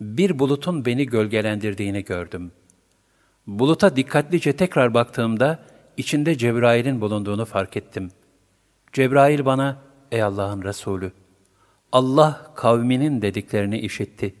Bir 0.00 0.38
bulutun 0.38 0.84
beni 0.84 1.06
gölgelendirdiğini 1.06 2.04
gördüm. 2.04 2.52
Buluta 3.46 3.96
dikkatlice 3.96 4.56
tekrar 4.56 4.94
baktığımda, 4.94 5.58
içinde 5.96 6.38
Cebrail'in 6.38 7.00
bulunduğunu 7.00 7.44
fark 7.44 7.76
ettim. 7.76 8.10
Cebrail 8.92 9.44
bana, 9.44 9.78
ey 10.12 10.22
Allah'ın 10.22 10.62
Resulü, 10.62 11.12
Allah 11.92 12.52
kavminin 12.54 13.22
dediklerini 13.22 13.78
işitti. 13.78 14.34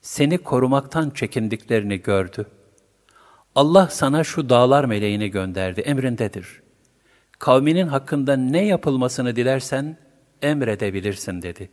Seni 0.00 0.38
korumaktan 0.38 1.10
çekindiklerini 1.10 2.02
gördü. 2.02 2.46
Allah 3.54 3.88
sana 3.90 4.24
şu 4.24 4.48
dağlar 4.48 4.84
meleğini 4.84 5.30
gönderdi, 5.30 5.80
emrindedir. 5.80 6.63
Kavminin 7.38 7.86
hakkında 7.86 8.36
ne 8.36 8.64
yapılmasını 8.64 9.36
dilersen 9.36 9.96
emredebilirsin 10.42 11.42
dedi. 11.42 11.70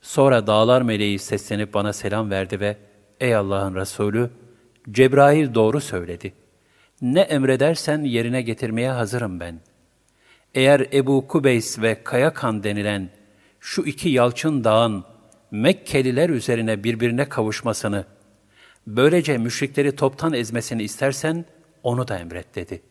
Sonra 0.00 0.46
dağlar 0.46 0.82
meleği 0.82 1.18
seslenip 1.18 1.74
bana 1.74 1.92
selam 1.92 2.30
verdi 2.30 2.60
ve 2.60 2.76
ey 3.20 3.34
Allah'ın 3.34 3.74
Resulü, 3.74 4.30
Cebrail 4.90 5.54
doğru 5.54 5.80
söyledi. 5.80 6.32
Ne 7.02 7.20
emredersen 7.20 8.04
yerine 8.04 8.42
getirmeye 8.42 8.90
hazırım 8.90 9.40
ben. 9.40 9.60
Eğer 10.54 10.86
Ebu 10.92 11.28
Kubeys 11.28 11.78
ve 11.78 12.04
Kayakan 12.04 12.62
denilen 12.62 13.10
şu 13.60 13.82
iki 13.82 14.08
yalçın 14.08 14.64
dağın 14.64 15.04
Mekkeliler 15.50 16.30
üzerine 16.30 16.84
birbirine 16.84 17.28
kavuşmasını, 17.28 18.04
böylece 18.86 19.38
müşrikleri 19.38 19.96
toptan 19.96 20.32
ezmesini 20.32 20.82
istersen 20.82 21.44
onu 21.82 22.08
da 22.08 22.18
emret 22.18 22.54
dedi. 22.54 22.82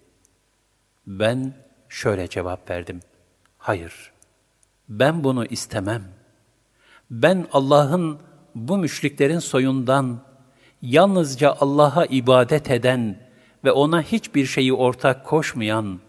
Ben 1.07 1.53
şöyle 1.89 2.27
cevap 2.27 2.69
verdim. 2.69 2.99
Hayır, 3.57 4.11
ben 4.89 5.23
bunu 5.23 5.45
istemem. 5.45 6.03
Ben 7.11 7.47
Allah'ın 7.53 8.19
bu 8.55 8.77
müşriklerin 8.77 9.39
soyundan 9.39 10.21
yalnızca 10.81 11.55
Allah'a 11.59 12.05
ibadet 12.05 12.71
eden 12.71 13.29
ve 13.63 13.71
ona 13.71 14.01
hiçbir 14.01 14.45
şeyi 14.45 14.73
ortak 14.73 15.25
koşmayan, 15.25 15.99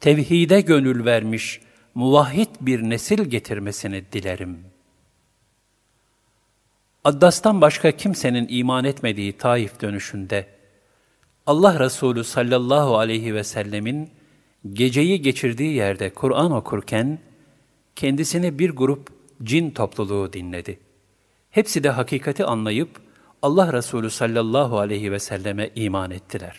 tevhide 0.00 0.60
gönül 0.60 1.04
vermiş, 1.04 1.60
muvahhid 1.94 2.48
bir 2.60 2.82
nesil 2.82 3.24
getirmesini 3.24 4.04
dilerim. 4.12 4.58
Addas'tan 7.04 7.60
başka 7.60 7.92
kimsenin 7.92 8.46
iman 8.50 8.84
etmediği 8.84 9.32
Taif 9.32 9.80
dönüşünde, 9.80 10.46
Allah 11.46 11.80
Resulü 11.80 12.24
sallallahu 12.24 12.98
aleyhi 12.98 13.34
ve 13.34 13.44
sellemin 13.44 14.10
geceyi 14.72 15.22
geçirdiği 15.22 15.74
yerde 15.74 16.10
Kur'an 16.10 16.52
okurken, 16.52 17.18
kendisini 17.96 18.58
bir 18.58 18.70
grup 18.70 19.08
cin 19.42 19.70
topluluğu 19.70 20.32
dinledi. 20.32 20.80
Hepsi 21.50 21.84
de 21.84 21.90
hakikati 21.90 22.44
anlayıp, 22.44 22.90
Allah 23.42 23.72
Resulü 23.72 24.10
sallallahu 24.10 24.78
aleyhi 24.78 25.12
ve 25.12 25.18
selleme 25.18 25.70
iman 25.74 26.10
ettiler. 26.10 26.56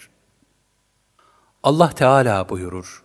Allah 1.64 1.90
Teala 1.90 2.50
buyurur, 2.50 3.04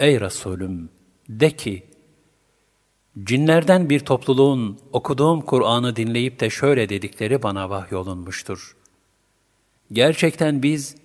Ey 0.00 0.20
Resulüm, 0.20 0.90
de 1.28 1.50
ki, 1.50 1.86
cinlerden 3.24 3.90
bir 3.90 4.00
topluluğun 4.00 4.78
okuduğum 4.92 5.40
Kur'an'ı 5.40 5.96
dinleyip 5.96 6.40
de 6.40 6.50
şöyle 6.50 6.88
dedikleri 6.88 7.42
bana 7.42 7.70
vahyolunmuştur. 7.70 8.76
Gerçekten 9.92 10.62
biz 10.62 10.96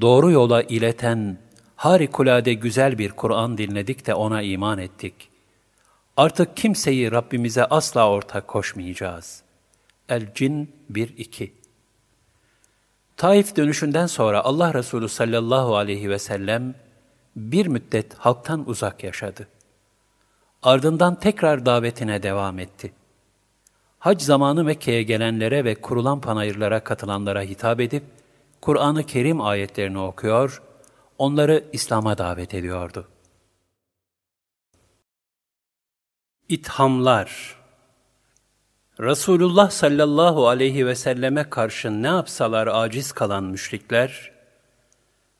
doğru 0.00 0.30
yola 0.30 0.62
ileten 0.62 1.38
harikulade 1.76 2.54
güzel 2.54 2.98
bir 2.98 3.10
Kur'an 3.10 3.58
dinledik 3.58 4.06
de 4.06 4.14
ona 4.14 4.42
iman 4.42 4.78
ettik. 4.78 5.14
Artık 6.16 6.56
kimseyi 6.56 7.12
Rabbimize 7.12 7.64
asla 7.64 8.10
ortak 8.10 8.48
koşmayacağız. 8.48 9.42
El-Cin 10.08 10.72
1-2 10.92 11.50
Taif 13.16 13.56
dönüşünden 13.56 14.06
sonra 14.06 14.40
Allah 14.40 14.74
Resulü 14.74 15.08
sallallahu 15.08 15.76
aleyhi 15.76 16.10
ve 16.10 16.18
sellem 16.18 16.74
bir 17.36 17.66
müddet 17.66 18.14
halktan 18.14 18.68
uzak 18.68 19.04
yaşadı. 19.04 19.48
Ardından 20.62 21.14
tekrar 21.14 21.66
davetine 21.66 22.22
devam 22.22 22.58
etti. 22.58 22.92
Hac 23.98 24.22
zamanı 24.22 24.64
Mekke'ye 24.64 25.02
gelenlere 25.02 25.64
ve 25.64 25.74
kurulan 25.74 26.20
panayırlara 26.20 26.80
katılanlara 26.84 27.42
hitap 27.42 27.80
edip, 27.80 28.02
Kur'an-ı 28.60 29.04
Kerim 29.06 29.40
ayetlerini 29.40 29.98
okuyor, 29.98 30.62
onları 31.18 31.64
İslam'a 31.72 32.18
davet 32.18 32.54
ediyordu. 32.54 33.08
İthamlar 36.48 37.56
Resulullah 39.00 39.70
sallallahu 39.70 40.48
aleyhi 40.48 40.86
ve 40.86 40.94
selleme 40.94 41.50
karşı 41.50 42.02
ne 42.02 42.06
yapsalar 42.06 42.66
aciz 42.66 43.12
kalan 43.12 43.44
müşrikler, 43.44 44.32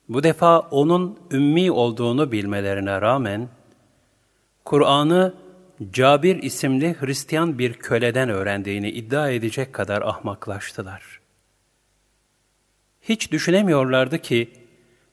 bu 0.08 0.22
defa 0.22 0.60
onun 0.60 1.18
ümmi 1.30 1.70
olduğunu 1.70 2.32
bilmelerine 2.32 3.00
rağmen, 3.00 3.48
Kur'an'ı 4.64 5.34
Cabir 5.92 6.42
isimli 6.42 6.96
Hristiyan 7.00 7.58
bir 7.58 7.72
köleden 7.72 8.28
öğrendiğini 8.28 8.90
iddia 8.90 9.30
edecek 9.30 9.72
kadar 9.72 10.02
ahmaklaştılar. 10.02 11.20
Hiç 13.02 13.32
düşünemiyorlardı 13.32 14.18
ki, 14.18 14.50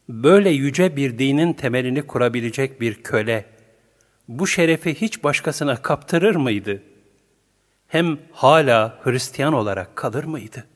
böyle 0.10 0.50
yüce 0.50 0.96
bir 0.96 1.20
dinin 1.20 1.54
temelini 1.54 2.08
kurabilecek 2.08 2.82
bir 2.82 3.04
köle, 3.04 3.46
bu 4.28 4.48
şerefi 4.48 4.96
hiç 5.02 5.24
başkasına 5.24 5.82
kaptırır 5.82 6.36
mıydı? 6.36 6.84
Hem 7.88 8.20
hala 8.32 9.00
Hristiyan 9.04 9.54
olarak 9.54 9.96
kalır 9.96 10.24
mıydı? 10.24 10.68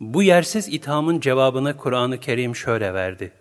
Bu 0.00 0.22
yersiz 0.22 0.68
ithamın 0.68 1.20
cevabını 1.20 1.76
Kur'an-ı 1.76 2.20
Kerim 2.20 2.56
şöyle 2.56 2.94
verdi. 2.94 3.32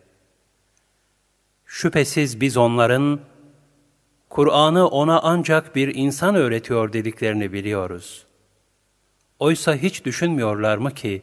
Şüphesiz 1.66 2.42
biz 2.42 2.58
onların, 2.58 3.20
Kur'an'ı 4.30 4.88
ona 4.88 5.20
ancak 5.20 5.76
bir 5.76 5.96
insan 5.96 6.36
öğretiyor 6.36 6.94
dediklerini 6.94 7.54
biliyoruz. 7.54 8.26
Oysa 9.40 9.76
hiç 9.76 10.06
düşünmüyorlar 10.06 10.78
mı 10.78 10.94
ki, 10.94 11.22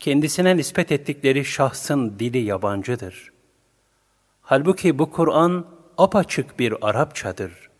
kendisine 0.00 0.56
nispet 0.56 0.92
ettikleri 0.92 1.44
şahsın 1.44 2.18
dili 2.18 2.38
yabancıdır. 2.38 3.32
Halbuki 4.42 4.98
bu 4.98 5.10
Kur'an 5.10 5.66
apaçık 5.98 6.58
bir 6.58 6.74
Arapçadır. 6.88 7.70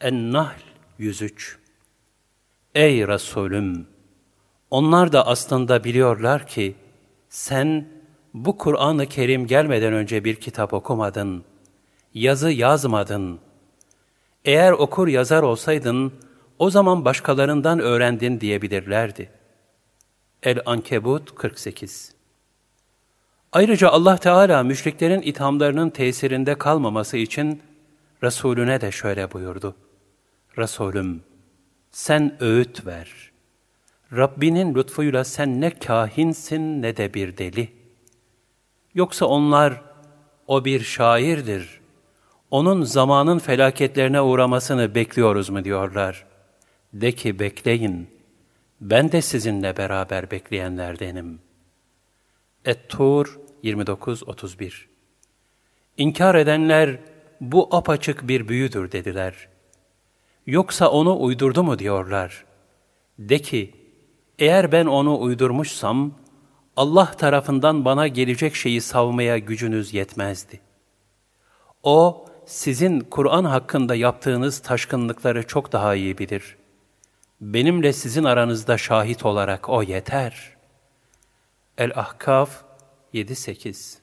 En-Nahl 0.00 0.60
103 0.98 1.58
Ey 2.74 3.06
Resulüm! 3.06 3.86
Onlar 4.70 5.12
da 5.12 5.26
aslında 5.26 5.84
biliyorlar 5.84 6.46
ki, 6.46 6.74
sen 7.28 7.88
bu 8.34 8.58
Kur'an-ı 8.58 9.06
Kerim 9.06 9.46
gelmeden 9.46 9.92
önce 9.92 10.24
bir 10.24 10.34
kitap 10.34 10.74
okumadın, 10.74 11.44
yazı 12.14 12.50
yazmadın. 12.50 13.38
Eğer 14.44 14.72
okur 14.72 15.08
yazar 15.08 15.42
olsaydın, 15.42 16.12
o 16.58 16.70
zaman 16.70 17.04
başkalarından 17.04 17.78
öğrendin 17.80 18.40
diyebilirlerdi. 18.40 19.39
El-Ankebut 20.42 21.34
48 21.34 22.14
Ayrıca 23.52 23.88
Allah 23.88 24.16
Teala 24.16 24.62
müşriklerin 24.62 25.22
ithamlarının 25.22 25.90
tesirinde 25.90 26.54
kalmaması 26.54 27.16
için 27.16 27.62
Resulüne 28.22 28.80
de 28.80 28.90
şöyle 28.90 29.32
buyurdu. 29.32 29.74
Resulüm, 30.58 31.22
sen 31.90 32.36
öğüt 32.40 32.86
ver. 32.86 33.30
Rabbinin 34.12 34.74
lütfuyla 34.74 35.24
sen 35.24 35.60
ne 35.60 35.70
kahinsin 35.70 36.82
ne 36.82 36.96
de 36.96 37.14
bir 37.14 37.36
deli. 37.36 37.68
Yoksa 38.94 39.26
onlar, 39.26 39.82
o 40.46 40.64
bir 40.64 40.80
şairdir. 40.80 41.80
Onun 42.50 42.82
zamanın 42.82 43.38
felaketlerine 43.38 44.20
uğramasını 44.20 44.94
bekliyoruz 44.94 45.50
mu 45.50 45.64
diyorlar. 45.64 46.26
De 46.92 47.12
ki 47.12 47.38
bekleyin, 47.38 48.19
ben 48.80 49.12
de 49.12 49.22
sizinle 49.22 49.76
beraber 49.76 50.30
bekleyenlerdenim. 50.30 51.40
Et-Tur 52.64 53.40
29-31 53.64 54.72
İnkar 55.96 56.34
edenler, 56.34 56.98
bu 57.40 57.68
apaçık 57.76 58.28
bir 58.28 58.48
büyüdür 58.48 58.92
dediler. 58.92 59.48
Yoksa 60.46 60.90
onu 60.90 61.20
uydurdu 61.20 61.62
mu 61.62 61.78
diyorlar. 61.78 62.44
De 63.18 63.38
ki, 63.38 63.74
eğer 64.38 64.72
ben 64.72 64.86
onu 64.86 65.20
uydurmuşsam, 65.20 66.12
Allah 66.76 67.10
tarafından 67.10 67.84
bana 67.84 68.08
gelecek 68.08 68.54
şeyi 68.54 68.80
savmaya 68.80 69.38
gücünüz 69.38 69.94
yetmezdi. 69.94 70.60
O, 71.82 72.26
sizin 72.46 73.00
Kur'an 73.00 73.44
hakkında 73.44 73.94
yaptığınız 73.94 74.58
taşkınlıkları 74.58 75.46
çok 75.46 75.72
daha 75.72 75.94
iyi 75.94 76.18
bilir. 76.18 76.56
Benimle 77.40 77.92
sizin 77.92 78.24
aranızda 78.24 78.78
şahit 78.78 79.24
olarak 79.24 79.68
O 79.68 79.82
yeter. 79.82 80.56
El-Ahkaf 81.78 82.64
7-8 83.14 83.98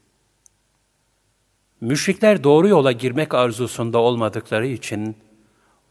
Müşrikler 1.82 2.44
doğru 2.44 2.68
yola 2.68 2.92
girmek 2.92 3.34
arzusunda 3.34 3.98
olmadıkları 3.98 4.68
için, 4.68 5.18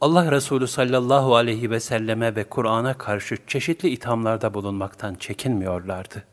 Allah 0.01 0.31
Resulü 0.31 0.67
sallallahu 0.67 1.35
aleyhi 1.35 1.71
ve 1.71 1.79
selleme 1.79 2.35
ve 2.35 2.43
Kur'an'a 2.43 2.97
karşı 2.97 3.37
çeşitli 3.47 3.89
ithamlarda 3.89 4.53
bulunmaktan 4.53 5.15
çekinmiyorlardı. 5.15 6.23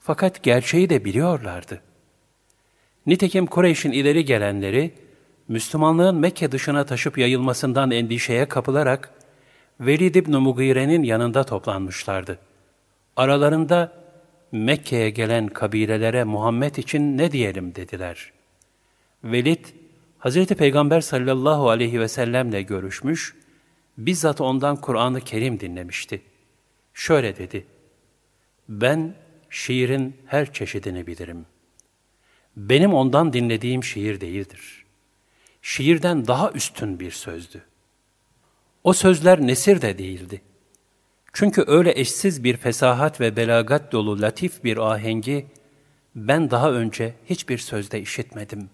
Fakat 0.00 0.42
gerçeği 0.42 0.90
de 0.90 1.04
biliyorlardı. 1.04 1.80
Nitekim 3.06 3.46
Kureyş'in 3.46 3.92
ileri 3.92 4.24
gelenleri, 4.24 4.94
Müslümanlığın 5.48 6.16
Mekke 6.16 6.52
dışına 6.52 6.86
taşıp 6.86 7.18
yayılmasından 7.18 7.90
endişeye 7.90 8.48
kapılarak, 8.48 9.15
Velid 9.80 10.14
ibn 10.14 10.36
Mugire'nin 10.36 11.02
yanında 11.02 11.44
toplanmışlardı. 11.44 12.38
Aralarında 13.16 13.92
Mekke'ye 14.52 15.10
gelen 15.10 15.48
kabilelere 15.48 16.24
Muhammed 16.24 16.74
için 16.74 17.18
ne 17.18 17.32
diyelim 17.32 17.74
dediler. 17.74 18.32
Velid, 19.24 19.64
Hz. 20.20 20.46
Peygamber 20.46 21.00
sallallahu 21.00 21.70
aleyhi 21.70 22.00
ve 22.00 22.08
sellemle 22.08 22.62
görüşmüş, 22.62 23.34
bizzat 23.98 24.40
ondan 24.40 24.76
Kur'an-ı 24.76 25.20
Kerim 25.20 25.60
dinlemişti. 25.60 26.22
Şöyle 26.94 27.36
dedi, 27.36 27.66
ben 28.68 29.14
şiirin 29.50 30.16
her 30.26 30.52
çeşidini 30.52 31.06
bilirim. 31.06 31.46
Benim 32.56 32.94
ondan 32.94 33.32
dinlediğim 33.32 33.84
şiir 33.84 34.20
değildir. 34.20 34.84
Şiirden 35.62 36.26
daha 36.26 36.50
üstün 36.50 37.00
bir 37.00 37.10
sözdü. 37.10 37.62
O 38.86 38.92
sözler 38.92 39.46
nesir 39.46 39.82
de 39.82 39.98
değildi. 39.98 40.42
Çünkü 41.32 41.64
öyle 41.66 42.00
eşsiz 42.00 42.44
bir 42.44 42.56
fesahat 42.56 43.20
ve 43.20 43.36
belagat 43.36 43.92
dolu 43.92 44.22
latif 44.22 44.64
bir 44.64 44.92
ahengi 44.92 45.46
ben 46.14 46.50
daha 46.50 46.72
önce 46.72 47.14
hiçbir 47.24 47.58
sözde 47.58 48.00
işitmedim.'' 48.00 48.70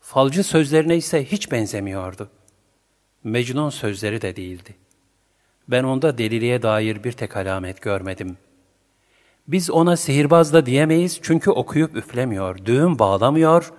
Falcı 0.00 0.44
sözlerine 0.44 0.96
ise 0.96 1.24
hiç 1.24 1.52
benzemiyordu. 1.52 2.28
Mecnun 3.24 3.70
sözleri 3.70 4.22
de 4.22 4.36
değildi. 4.36 4.74
Ben 5.68 5.84
onda 5.84 6.18
deliliğe 6.18 6.62
dair 6.62 7.04
bir 7.04 7.12
tek 7.12 7.36
alamet 7.36 7.80
görmedim. 7.82 8.36
Biz 9.48 9.70
ona 9.70 9.96
sihirbaz 9.96 10.52
da 10.52 10.66
diyemeyiz 10.66 11.18
çünkü 11.22 11.50
okuyup 11.50 11.96
üflemiyor, 11.96 12.64
düğüm 12.64 12.98
bağlamıyor, 12.98 13.72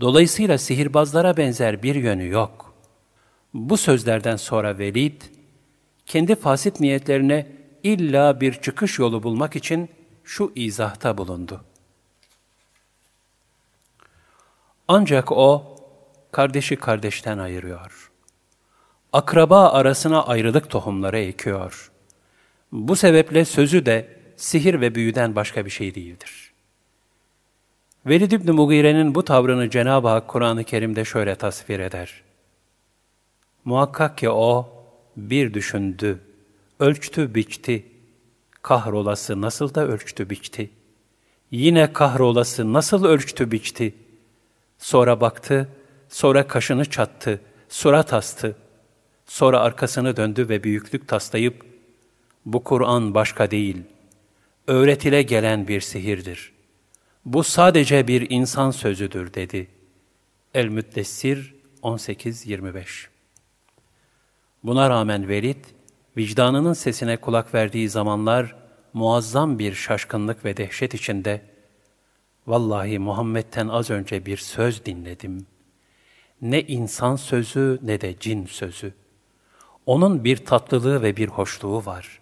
dolayısıyla 0.00 0.58
sihirbazlara 0.58 1.36
benzer 1.36 1.82
bir 1.82 1.94
yönü 1.94 2.28
yok. 2.28 2.69
Bu 3.54 3.76
sözlerden 3.76 4.36
sonra 4.36 4.78
Velid, 4.78 5.22
kendi 6.06 6.34
fasit 6.34 6.80
niyetlerine 6.80 7.46
illa 7.82 8.40
bir 8.40 8.52
çıkış 8.52 8.98
yolu 8.98 9.22
bulmak 9.22 9.56
için 9.56 9.88
şu 10.24 10.52
izahta 10.54 11.18
bulundu. 11.18 11.64
Ancak 14.88 15.32
o, 15.32 15.76
kardeşi 16.32 16.76
kardeşten 16.76 17.38
ayırıyor. 17.38 18.10
Akraba 19.12 19.70
arasına 19.70 20.22
ayrılık 20.26 20.70
tohumları 20.70 21.18
ekiyor. 21.18 21.90
Bu 22.72 22.96
sebeple 22.96 23.44
sözü 23.44 23.86
de 23.86 24.20
sihir 24.36 24.80
ve 24.80 24.94
büyüden 24.94 25.36
başka 25.36 25.64
bir 25.64 25.70
şey 25.70 25.94
değildir. 25.94 26.52
Velid 28.06 28.32
İbni 28.32 28.50
Mugire'nin 28.50 29.14
bu 29.14 29.24
tavrını 29.24 29.70
Cenab-ı 29.70 30.08
Hak 30.08 30.28
Kur'an-ı 30.28 30.64
Kerim'de 30.64 31.04
şöyle 31.04 31.34
tasvir 31.34 31.80
eder. 31.80 32.29
Muhakkak 33.64 34.18
ki 34.18 34.30
o 34.30 34.68
bir 35.16 35.54
düşündü, 35.54 36.18
ölçtü 36.80 37.34
biçti, 37.34 37.86
kahrolası 38.62 39.40
nasıl 39.40 39.74
da 39.74 39.86
ölçtü 39.86 40.30
biçti. 40.30 40.70
Yine 41.50 41.92
kahrolası 41.92 42.72
nasıl 42.72 43.04
ölçtü 43.04 43.50
biçti.'' 43.50 44.10
Sonra 44.80 45.20
baktı, 45.20 45.68
sonra 46.08 46.48
kaşını 46.48 46.84
çattı, 46.84 47.40
surat 47.68 48.12
astı. 48.12 48.56
Sonra 49.26 49.60
arkasını 49.60 50.16
döndü 50.16 50.48
ve 50.48 50.64
büyüklük 50.64 51.08
taslayıp, 51.08 51.64
bu 52.46 52.64
Kur'an 52.64 53.14
başka 53.14 53.50
değil, 53.50 53.82
öğretile 54.66 55.22
gelen 55.22 55.68
bir 55.68 55.80
sihirdir. 55.80 56.52
Bu 57.24 57.44
sadece 57.44 58.08
bir 58.08 58.30
insan 58.30 58.70
sözüdür 58.70 59.34
dedi. 59.34 59.68
El-Müddessir 60.54 61.54
18-25 61.82 63.09
Buna 64.64 64.90
rağmen 64.90 65.28
Velid, 65.28 65.64
vicdanının 66.16 66.72
sesine 66.72 67.16
kulak 67.16 67.54
verdiği 67.54 67.88
zamanlar 67.88 68.56
muazzam 68.92 69.58
bir 69.58 69.74
şaşkınlık 69.74 70.44
ve 70.44 70.56
dehşet 70.56 70.94
içinde, 70.94 71.40
Vallahi 72.46 72.98
Muhammed'ten 72.98 73.68
az 73.68 73.90
önce 73.90 74.26
bir 74.26 74.36
söz 74.36 74.84
dinledim. 74.84 75.46
Ne 76.42 76.62
insan 76.62 77.16
sözü 77.16 77.78
ne 77.82 78.00
de 78.00 78.18
cin 78.20 78.46
sözü. 78.46 78.94
Onun 79.86 80.24
bir 80.24 80.36
tatlılığı 80.36 81.02
ve 81.02 81.16
bir 81.16 81.28
hoşluğu 81.28 81.86
var. 81.86 82.20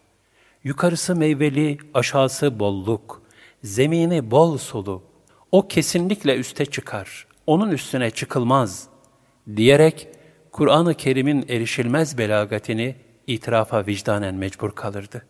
Yukarısı 0.65 1.17
meyveli, 1.17 1.79
aşağısı 1.95 2.59
bolluk, 2.59 3.23
zemini 3.63 4.31
bol 4.31 4.59
sulu. 4.59 5.03
O 5.53 5.69
kesinlikle 5.69 6.37
üste 6.37 6.67
çıkar, 6.67 7.27
onun 7.47 7.71
üstüne 7.71 8.11
çıkılmaz 8.11 8.89
diyerek 9.57 10.09
Kur'an-ı 10.59 10.95
Kerim'in 10.95 11.47
erişilmez 11.49 12.19
belagatini 12.19 12.95
itirafa 13.27 13.87
vicdanen 13.87 14.35
mecbur 14.35 14.71
kalırdı. 14.71 15.27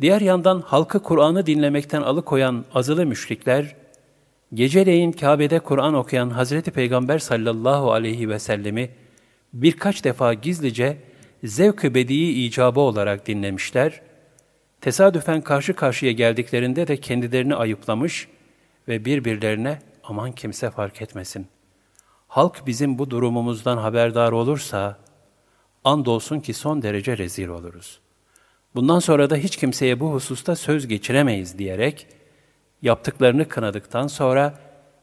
Diğer 0.00 0.20
yandan 0.20 0.60
halkı 0.60 1.02
Kur'an'ı 1.02 1.46
dinlemekten 1.46 2.02
alıkoyan 2.02 2.64
azılı 2.74 3.06
müşrikler, 3.06 3.76
geceleyin 4.54 5.12
Kabe'de 5.12 5.58
Kur'an 5.58 5.94
okuyan 5.94 6.30
Hazreti 6.30 6.70
Peygamber 6.70 7.18
sallallahu 7.18 7.92
aleyhi 7.92 8.28
ve 8.28 8.38
sellemi 8.38 8.90
birkaç 9.52 10.04
defa 10.04 10.34
gizlice 10.34 10.96
zevk-ı 11.44 11.94
bedii 11.94 12.44
icabı 12.46 12.80
olarak 12.80 13.26
dinlemişler, 13.26 14.00
tesadüfen 14.80 15.40
karşı 15.40 15.74
karşıya 15.74 16.12
geldiklerinde 16.12 16.86
de 16.86 16.96
kendilerini 16.96 17.54
ayıplamış 17.54 18.28
ve 18.88 19.04
birbirlerine 19.04 19.78
aman 20.04 20.32
kimse 20.32 20.70
fark 20.70 21.02
etmesin. 21.02 21.46
Halk 22.28 22.66
bizim 22.66 22.98
bu 22.98 23.10
durumumuzdan 23.10 23.76
haberdar 23.76 24.32
olursa, 24.32 24.98
andolsun 25.84 26.40
ki 26.40 26.54
son 26.54 26.82
derece 26.82 27.18
rezil 27.18 27.48
oluruz. 27.48 28.00
Bundan 28.74 28.98
sonra 28.98 29.30
da 29.30 29.36
hiç 29.36 29.56
kimseye 29.56 30.00
bu 30.00 30.12
hususta 30.12 30.56
söz 30.56 30.88
geçiremeyiz 30.88 31.58
diyerek, 31.58 32.06
yaptıklarını 32.82 33.48
kınadıktan 33.48 34.06
sonra 34.06 34.54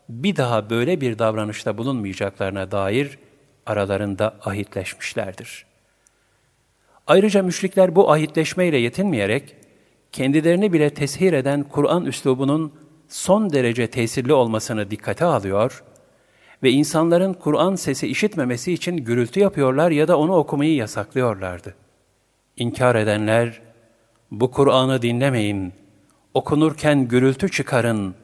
bir 0.09 0.36
daha 0.36 0.69
böyle 0.69 1.01
bir 1.01 1.19
davranışta 1.19 1.78
bulunmayacaklarına 1.78 2.71
dair 2.71 3.19
aralarında 3.65 4.36
ahitleşmişlerdir. 4.41 5.65
Ayrıca 7.07 7.43
müşrikler 7.43 7.95
bu 7.95 8.11
ahitleşmeyle 8.11 8.78
yetinmeyerek, 8.78 9.55
kendilerini 10.11 10.73
bile 10.73 10.89
teshir 10.89 11.34
eden 11.34 11.63
Kur'an 11.63 12.05
üslubunun 12.05 12.73
son 13.07 13.53
derece 13.53 13.88
tesirli 13.88 14.34
olmasını 14.34 14.91
dikkate 14.91 15.26
alıyor 15.26 15.84
insanların 16.63 17.33
Kur'an 17.33 17.75
sesi 17.75 18.07
işitmemesi 18.07 18.73
için 18.73 18.97
gürültü 18.97 19.39
yapıyorlar 19.39 19.91
ya 19.91 20.07
da 20.07 20.19
onu 20.19 20.35
okumayı 20.35 20.75
yasaklıyorlardı. 20.75 21.75
İnkar 22.57 22.95
edenler, 22.95 23.61
bu 24.31 24.51
Kur'an'ı 24.51 25.01
dinlemeyin, 25.01 25.73
okunurken 26.33 27.07
gürültü 27.07 27.51
çıkarın, 27.51 28.15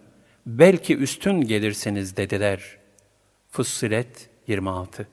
belki 0.45 0.97
üstün 0.97 1.41
gelirsiniz 1.41 2.17
dediler. 2.17 2.77
Fussilet 3.49 4.29
26 4.47 5.07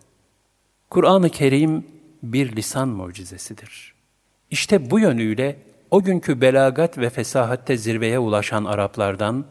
Kur'an-ı 0.91 1.31
Kerim 1.31 1.87
bir 2.23 2.57
lisan 2.57 2.89
mucizesidir. 2.89 3.95
İşte 4.51 4.91
bu 4.91 5.01
yönüyle 5.01 5.57
o 5.91 6.03
günkü 6.03 6.41
belagat 6.41 6.99
ve 6.99 7.11
fesahatte 7.11 7.77
zirveye 7.77 8.19
ulaşan 8.19 8.65
Araplardan 8.65 9.45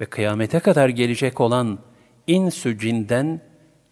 ve 0.00 0.06
kıyamete 0.06 0.60
kadar 0.60 0.88
gelecek 0.88 1.40
olan 1.40 1.78
insü 2.26 2.78
cinden 2.78 3.40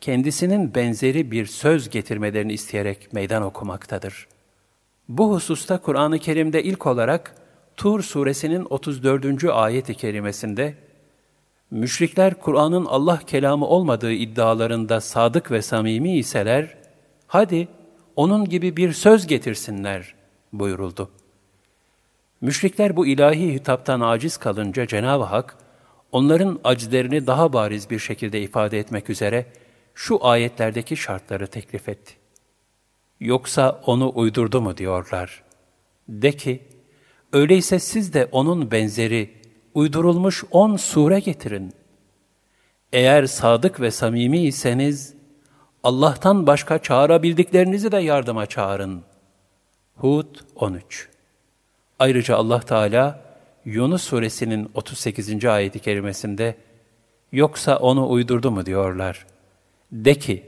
kendisinin 0.01 0.74
benzeri 0.74 1.31
bir 1.31 1.47
söz 1.47 1.91
getirmelerini 1.91 2.53
isteyerek 2.53 3.12
meydan 3.12 3.43
okumaktadır. 3.43 4.29
Bu 5.09 5.35
hususta 5.35 5.79
Kur'an-ı 5.79 6.18
Kerim'de 6.18 6.62
ilk 6.62 6.87
olarak 6.87 7.35
Tur 7.76 8.03
suresinin 8.03 8.66
34. 8.70 9.45
ayet-i 9.45 9.95
kerimesinde 9.95 10.74
müşrikler 11.70 12.35
Kur'an'ın 12.35 12.85
Allah 12.85 13.18
kelamı 13.26 13.66
olmadığı 13.66 14.12
iddialarında 14.12 15.01
sadık 15.01 15.51
ve 15.51 15.62
samimi 15.62 16.16
iseler, 16.16 16.76
hadi 17.26 17.68
onun 18.16 18.45
gibi 18.45 18.76
bir 18.76 18.93
söz 18.93 19.26
getirsinler 19.26 20.14
buyuruldu. 20.53 21.11
Müşrikler 22.41 22.97
bu 22.97 23.07
ilahi 23.07 23.55
hitaptan 23.55 24.01
aciz 24.01 24.37
kalınca 24.37 24.87
Cenab-ı 24.87 25.24
Hak, 25.24 25.57
onların 26.13 26.61
acizlerini 26.65 27.27
daha 27.27 27.53
bariz 27.53 27.91
bir 27.91 27.99
şekilde 27.99 28.41
ifade 28.41 28.79
etmek 28.79 29.11
üzere 29.11 29.47
şu 29.95 30.27
ayetlerdeki 30.27 30.97
şartları 30.97 31.47
teklif 31.47 31.89
etti. 31.89 32.15
Yoksa 33.21 33.81
onu 33.87 34.13
uydurdu 34.15 34.61
mu 34.61 34.77
diyorlar. 34.77 35.43
De 36.09 36.33
ki, 36.33 36.63
öyleyse 37.33 37.79
siz 37.79 38.15
de 38.15 38.29
onun 38.33 38.71
benzeri, 38.71 39.35
uydurulmuş 39.75 40.45
on 40.51 40.77
sure 40.77 41.21
getirin. 41.21 41.73
Eğer 42.93 43.27
sadık 43.27 43.81
ve 43.81 43.91
samimi 43.91 44.39
iseniz, 44.39 45.15
Allah'tan 45.83 46.47
başka 46.47 46.79
çağırabildiklerinizi 46.79 47.93
de 47.93 47.99
yardıma 47.99 48.47
çağırın. 48.47 49.03
Hud 49.97 50.37
13 50.57 51.09
Ayrıca 51.99 52.37
Allah 52.37 52.61
Teala, 52.61 53.28
Yunus 53.69 54.03
suresinin 54.03 54.71
38. 54.75 55.45
ayeti 55.45 55.79
kerimesinde, 55.79 56.55
Yoksa 57.33 57.77
onu 57.77 58.11
uydurdu 58.11 58.51
mu 58.51 58.66
diyorlar. 58.66 59.27
De 59.93 60.14
ki, 60.14 60.45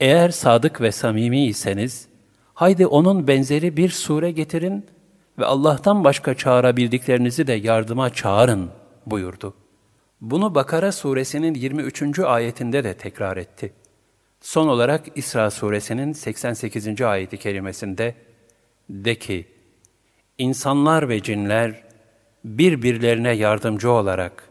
eğer 0.00 0.28
sadık 0.28 0.80
ve 0.80 0.92
samimi 0.92 1.46
iseniz, 1.46 2.08
haydi 2.54 2.86
onun 2.86 3.26
benzeri 3.26 3.76
bir 3.76 3.88
sure 3.88 4.30
getirin 4.30 4.86
ve 5.38 5.44
Allah'tan 5.44 6.04
başka 6.04 6.34
çağırabildiklerinizi 6.34 7.46
de 7.46 7.52
yardıma 7.52 8.10
çağırın 8.10 8.70
buyurdu. 9.06 9.54
Bunu 10.20 10.54
Bakara 10.54 10.92
suresinin 10.92 11.54
23. 11.54 12.18
ayetinde 12.18 12.84
de 12.84 12.94
tekrar 12.94 13.36
etti. 13.36 13.72
Son 14.40 14.68
olarak 14.68 15.04
İsra 15.14 15.50
suresinin 15.50 16.12
88. 16.12 17.00
ayeti 17.00 17.36
kerimesinde 17.36 18.14
de 18.90 19.14
ki, 19.14 19.46
insanlar 20.38 21.08
ve 21.08 21.22
cinler 21.22 21.89
birbirlerine 22.44 23.30
yardımcı 23.32 23.90
olarak 23.90 24.48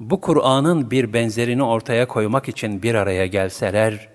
bu 0.00 0.20
Kur'an'ın 0.20 0.90
bir 0.90 1.12
benzerini 1.12 1.62
ortaya 1.62 2.08
koymak 2.08 2.48
için 2.48 2.82
bir 2.82 2.94
araya 2.94 3.26
gelseler, 3.26 4.08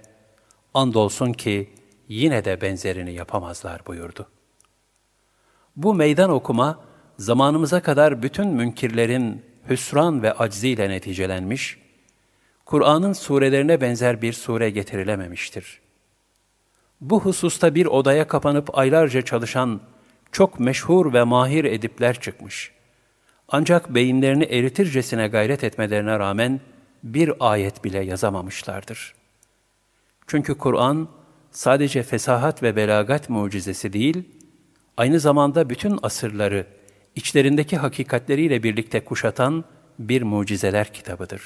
andolsun 0.74 1.34
ki 1.34 1.70
yine 2.08 2.46
de 2.46 2.62
benzerini 2.62 3.14
yapamazlar 3.14 3.86
buyurdu. 3.88 4.28
Bu 5.76 5.94
meydan 5.94 6.30
okuma, 6.30 6.80
zamanımıza 7.18 7.82
kadar 7.82 8.24
bütün 8.24 8.48
münkirlerin 8.48 9.46
hüsran 9.70 10.24
ve 10.24 10.34
acziyle 10.34 10.90
neticelenmiş, 10.90 11.78
Kur'an'ın 12.66 13.14
surelerine 13.14 13.82
benzer 13.82 14.22
bir 14.22 14.34
sure 14.34 14.70
getirilememiştir. 14.70 15.82
Bu 17.02 17.22
hususta 17.22 17.76
bir 17.76 17.86
odaya 17.86 18.28
kapanıp 18.28 18.78
aylarca 18.78 19.22
çalışan 19.22 19.82
çok 20.32 20.60
meşhur 20.60 21.14
ve 21.14 21.24
mahir 21.24 21.66
edipler 21.66 22.20
çıkmış. 22.20 22.75
Ancak 23.48 23.96
beyinlerini 23.96 24.44
eritircesine 24.44 25.28
gayret 25.28 25.64
etmelerine 25.64 26.20
rağmen 26.20 26.60
bir 27.04 27.32
ayet 27.40 27.84
bile 27.84 28.00
yazamamışlardır. 28.00 29.16
Çünkü 30.28 30.58
Kur'an, 30.58 31.08
sadece 31.52 32.04
fesahat 32.04 32.64
ve 32.64 32.76
belagat 32.76 33.30
mucizesi 33.30 33.94
değil, 33.94 34.24
aynı 34.98 35.20
zamanda 35.20 35.70
bütün 35.70 36.00
asırları 36.02 36.66
içlerindeki 37.16 37.78
hakikatleriyle 37.78 38.64
birlikte 38.64 39.04
kuşatan 39.04 39.64
bir 40.00 40.22
mucizeler 40.22 40.94
kitabıdır. 40.94 41.42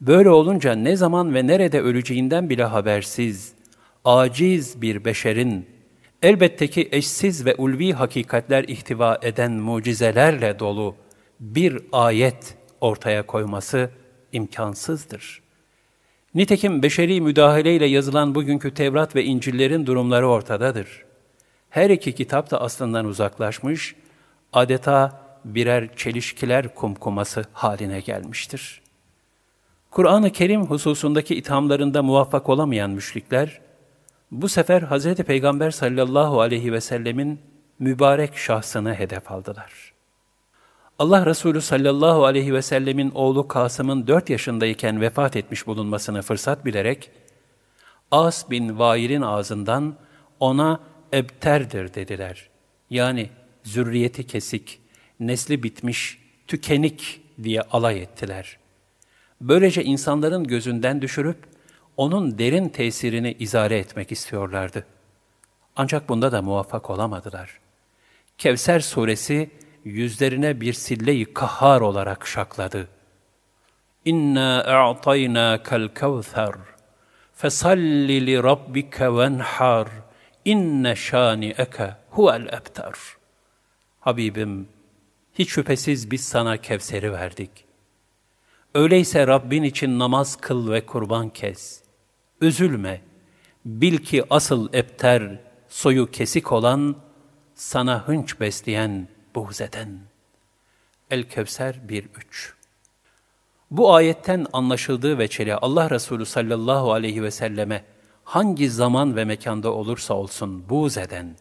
Böyle 0.00 0.30
olunca 0.30 0.74
ne 0.74 0.96
zaman 0.96 1.34
ve 1.34 1.46
nerede 1.46 1.80
öleceğinden 1.80 2.50
bile 2.50 2.64
habersiz, 2.64 3.52
aciz 4.04 4.82
bir 4.82 5.04
beşerin, 5.04 5.66
elbette 6.24 6.66
ki 6.66 6.88
eşsiz 6.92 7.46
ve 7.46 7.54
ulvi 7.54 7.92
hakikatler 7.92 8.64
ihtiva 8.64 9.18
eden 9.22 9.52
mucizelerle 9.52 10.58
dolu 10.58 10.94
bir 11.40 11.82
ayet 11.92 12.56
ortaya 12.80 13.26
koyması 13.26 13.90
imkansızdır.'' 14.32 15.44
Nitekim 16.34 16.82
beşeri 16.82 17.20
müdahaleyle 17.20 17.86
yazılan 17.86 18.34
bugünkü 18.34 18.74
Tevrat 18.74 19.16
ve 19.16 19.24
İncil'lerin 19.24 19.86
durumları 19.86 20.28
ortadadır. 20.28 21.04
Her 21.70 21.90
iki 21.90 22.14
kitap 22.14 22.50
da 22.50 22.60
aslından 22.60 23.04
uzaklaşmış, 23.04 23.96
adeta 24.52 25.20
birer 25.44 25.96
çelişkiler 25.96 26.74
kumkuması 26.74 27.44
haline 27.52 28.00
gelmiştir. 28.00 28.82
Kur'an-ı 29.90 30.32
Kerim 30.32 30.66
hususundaki 30.66 31.34
ithamlarında 31.34 32.02
muvaffak 32.02 32.48
olamayan 32.48 32.90
müşrikler, 32.90 33.60
bu 34.42 34.48
sefer 34.48 34.82
Hz. 34.82 35.14
Peygamber 35.14 35.70
sallallahu 35.70 36.40
aleyhi 36.40 36.72
ve 36.72 36.80
sellemin 36.80 37.40
mübarek 37.78 38.36
şahsını 38.36 38.94
hedef 38.94 39.30
aldılar. 39.32 39.92
Allah 40.98 41.26
Resulü 41.26 41.60
sallallahu 41.60 42.24
aleyhi 42.24 42.54
ve 42.54 42.62
sellemin 42.62 43.10
oğlu 43.10 43.48
Kasım'ın 43.48 44.06
dört 44.06 44.30
yaşındayken 44.30 45.00
vefat 45.00 45.36
etmiş 45.36 45.66
bulunmasını 45.66 46.22
fırsat 46.22 46.64
bilerek, 46.64 47.10
As 48.10 48.50
bin 48.50 48.78
Vail'in 48.78 49.22
ağzından 49.22 49.94
ona 50.40 50.80
ebterdir 51.12 51.94
dediler. 51.94 52.48
Yani 52.90 53.30
zürriyeti 53.62 54.26
kesik, 54.26 54.80
nesli 55.20 55.62
bitmiş, 55.62 56.18
tükenik 56.46 57.20
diye 57.42 57.60
alay 57.60 58.02
ettiler. 58.02 58.58
Böylece 59.40 59.84
insanların 59.84 60.44
gözünden 60.44 61.02
düşürüp 61.02 61.53
onun 61.96 62.38
derin 62.38 62.68
tesirini 62.68 63.32
izare 63.32 63.78
etmek 63.78 64.12
istiyorlardı. 64.12 64.86
Ancak 65.76 66.08
bunda 66.08 66.32
da 66.32 66.42
muvaffak 66.42 66.90
olamadılar. 66.90 67.60
Kevser 68.38 68.80
suresi 68.80 69.50
yüzlerine 69.84 70.60
bir 70.60 70.72
sille-i 70.72 71.34
kahhar 71.34 71.80
olarak 71.80 72.26
şakladı. 72.26 72.88
İnna 74.04 74.64
a'tayna 74.64 75.62
kal 75.62 75.88
kevser 75.88 76.54
fesalli 77.34 78.26
li 78.26 78.42
rabbike 78.42 79.16
venhar 79.16 79.88
inne 80.44 80.96
şani'eke 80.96 81.94
huvel 82.10 82.46
ebtar. 82.46 82.98
Habibim, 84.00 84.68
hiç 85.34 85.50
şüphesiz 85.50 86.10
biz 86.10 86.24
sana 86.24 86.56
Kevser'i 86.56 87.12
verdik. 87.12 87.50
Öyleyse 88.74 89.26
Rabbin 89.26 89.62
için 89.62 89.98
namaz 89.98 90.36
kıl 90.36 90.72
ve 90.72 90.86
kurban 90.86 91.30
kes. 91.30 91.83
Üzülme, 92.44 93.00
bil 93.64 93.98
ki 93.98 94.24
asıl 94.30 94.72
ebter, 94.74 95.40
soyu 95.68 96.10
kesik 96.10 96.52
olan, 96.52 96.96
sana 97.54 98.08
hınç 98.08 98.40
besleyen 98.40 99.08
buğz 99.34 99.60
eden. 99.60 99.98
El-Kevser 101.10 101.74
1-3 101.88 102.04
Bu 103.70 103.94
ayetten 103.94 104.46
anlaşıldığı 104.52 105.18
veçeli 105.18 105.54
Allah 105.54 105.90
Resulü 105.90 106.26
sallallahu 106.26 106.92
aleyhi 106.92 107.22
ve 107.22 107.30
selleme 107.30 107.84
hangi 108.24 108.70
zaman 108.70 109.16
ve 109.16 109.24
mekanda 109.24 109.72
olursa 109.72 110.14
olsun 110.14 110.68
buğz 110.68 110.98
eden 110.98 111.36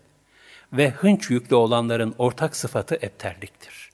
ve 0.74 0.90
hınç 0.90 1.30
yüklü 1.30 1.56
olanların 1.56 2.16
ortak 2.18 2.56
sıfatı 2.56 2.96
ebterliktir. 2.96 3.90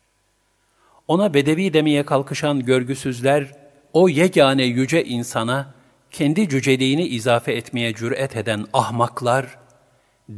Ona 1.07 1.33
bedevi 1.33 1.73
demeye 1.73 2.05
kalkışan 2.05 2.65
görgüsüzler, 2.65 3.51
o 3.93 4.09
yegane 4.09 4.63
yüce 4.63 5.05
insana 5.05 5.78
kendi 6.11 6.49
cüceliğini 6.49 7.07
izafe 7.07 7.53
etmeye 7.53 7.93
cüret 7.93 8.35
eden 8.35 8.65
ahmaklar, 8.73 9.57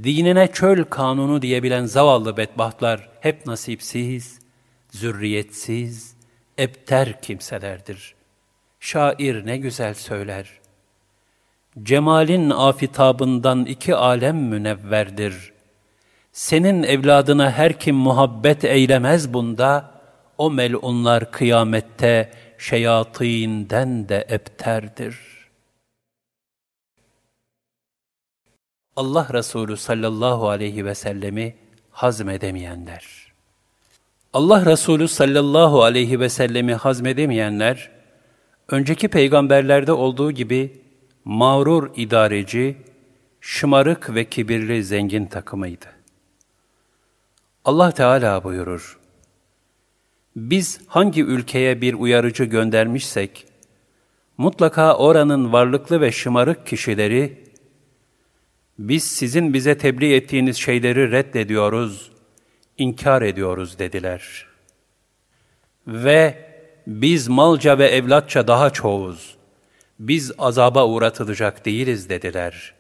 dinine 0.04 0.48
çöl 0.48 0.84
kanunu 0.84 1.42
diyebilen 1.42 1.86
zavallı 1.86 2.38
bedbahtlar 2.38 3.10
hep 3.20 3.46
nasipsiz, 3.46 4.40
zürriyetsiz, 4.92 6.16
ebter 6.60 7.22
kimselerdir. 7.22 8.16
Şair 8.80 9.46
ne 9.46 9.58
güzel 9.58 9.94
söyler. 9.94 10.48
Cemalin 11.84 12.50
afitabından 12.50 13.66
iki 13.66 13.96
alem 13.96 14.38
münevverdir. 14.38 15.54
Senin 16.32 16.84
evladına 16.84 17.52
her 17.52 17.80
kim 17.80 17.96
muhabbet 17.96 18.66
eylemez 18.66 19.34
bunda, 19.34 19.92
o 20.38 20.52
melunlar 20.52 21.32
kıyamette 21.32 22.32
şeyatinden 22.58 24.10
de 24.10 24.28
ebterdir.'' 24.30 25.31
Allah 29.02 29.28
Resulü 29.34 29.78
sallallahu 29.78 30.50
aleyhi 30.50 30.86
ve 30.86 30.96
sellemi 30.96 31.56
hazmedemeyenler. 31.92 33.06
Allah 34.34 34.66
Resulü 34.66 35.08
sallallahu 35.08 35.84
aleyhi 35.84 36.20
ve 36.20 36.30
sellemi 36.30 36.74
hazmedemeyenler, 36.74 37.92
önceki 38.70 39.08
peygamberlerde 39.08 39.92
olduğu 39.92 40.32
gibi 40.32 40.82
mağrur 41.26 41.92
idareci, 41.96 42.78
şımarık 43.40 44.16
ve 44.16 44.26
kibirli 44.26 44.84
zengin 44.84 45.26
takımıydı. 45.26 45.88
Allah 47.66 47.92
Teala 47.92 48.44
buyurur, 48.44 49.00
Biz 50.36 50.80
hangi 50.88 51.24
ülkeye 51.24 51.82
bir 51.82 51.94
uyarıcı 51.94 52.44
göndermişsek, 52.44 53.48
mutlaka 54.38 54.98
oranın 54.98 55.54
varlıklı 55.54 56.02
ve 56.02 56.12
şımarık 56.12 56.68
kişileri, 56.68 57.51
biz 58.80 59.04
sizin 59.04 59.54
bize 59.54 59.78
tebliğ 59.78 60.14
ettiğiniz 60.14 60.58
şeyleri 60.58 61.12
reddediyoruz, 61.12 62.12
inkar 62.78 63.22
ediyoruz 63.22 63.80
dediler. 63.80 64.48
Ve 65.88 66.52
biz 66.88 67.28
malca 67.28 67.78
ve 67.78 67.88
evlatça 67.88 68.48
daha 68.48 68.70
çoğuz. 68.70 69.36
Biz 70.00 70.32
azaba 70.38 70.88
uğratılacak 70.88 71.66
değiliz 71.66 72.10
dediler. 72.10 72.74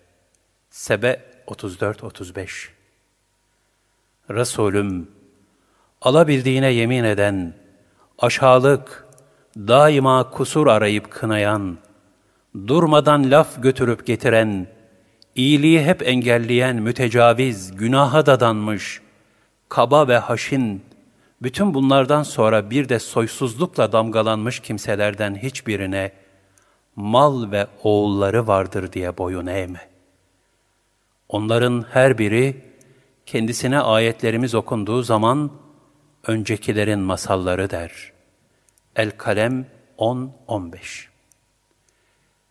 Sebe 0.69 1.21
34-35 1.47 2.49
Resulüm, 4.29 5.07
alabildiğine 6.01 6.67
yemin 6.67 7.03
eden, 7.03 7.53
aşağılık, 8.19 9.05
daima 9.57 10.29
kusur 10.29 10.67
arayıp 10.67 11.11
kınayan, 11.11 11.77
durmadan 12.67 13.31
laf 13.31 13.63
götürüp 13.63 14.05
getiren, 14.05 14.67
iyiliği 15.35 15.83
hep 15.83 16.07
engelleyen 16.07 16.75
mütecaviz, 16.75 17.75
günaha 17.75 18.25
dadanmış, 18.25 19.01
kaba 19.69 20.07
ve 20.07 20.17
haşin, 20.17 20.83
bütün 21.41 21.73
bunlardan 21.73 22.23
sonra 22.23 22.69
bir 22.69 22.89
de 22.89 22.99
soysuzlukla 22.99 23.91
damgalanmış 23.91 24.59
kimselerden 24.59 25.35
hiçbirine 25.35 26.11
mal 26.95 27.51
ve 27.51 27.67
oğulları 27.83 28.47
vardır 28.47 28.93
diye 28.93 29.17
boyun 29.17 29.47
eğme. 29.47 29.89
Onların 31.29 31.85
her 31.91 32.17
biri 32.17 32.61
kendisine 33.25 33.79
ayetlerimiz 33.79 34.55
okunduğu 34.55 35.03
zaman 35.03 35.51
öncekilerin 36.27 36.99
masalları 36.99 37.69
der. 37.69 38.11
El-Kalem 38.95 39.65
10-15 39.97 41.07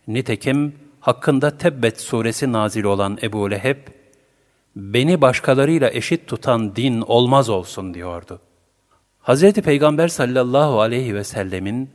Nitekim 0.08 0.74
hakkında 1.00 1.58
Tebbet 1.58 2.00
suresi 2.00 2.52
nazil 2.52 2.84
olan 2.84 3.18
Ebu 3.22 3.50
Leheb, 3.50 3.78
beni 4.76 5.20
başkalarıyla 5.20 5.90
eşit 5.90 6.26
tutan 6.26 6.76
din 6.76 7.00
olmaz 7.00 7.48
olsun 7.48 7.94
diyordu. 7.94 8.40
Hz. 9.22 9.52
Peygamber 9.52 10.08
sallallahu 10.08 10.80
aleyhi 10.80 11.14
ve 11.14 11.24
sellemin 11.24 11.90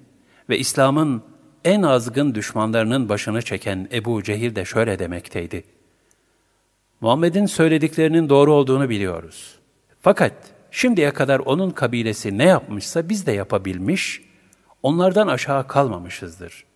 ve 0.49 0.58
İslam'ın 0.58 1.24
en 1.66 1.82
azgın 1.82 2.36
düşmanlarının 2.36 3.10
başını 3.10 3.41
çeken 3.41 3.88
Ebu 3.93 4.24
Cehil 4.24 4.56
de 4.56 4.66
şöyle 4.66 4.99
demekteydi. 4.99 5.64
Muhammed'in 7.01 7.45
söylediklerinin 7.45 8.30
doğru 8.30 8.53
olduğunu 8.53 8.89
biliyoruz. 8.89 9.56
Fakat 10.01 10.34
şimdiye 10.72 11.12
kadar 11.12 11.39
onun 11.39 11.72
kabilesi 11.72 12.38
ne 12.38 12.45
yapmışsa 12.45 13.10
biz 13.10 13.26
de 13.26 13.32
yapabilmiş, 13.32 14.22
onlardan 14.84 15.28
aşağı 15.28 15.68
kalmamışızdır.'' 15.68 16.74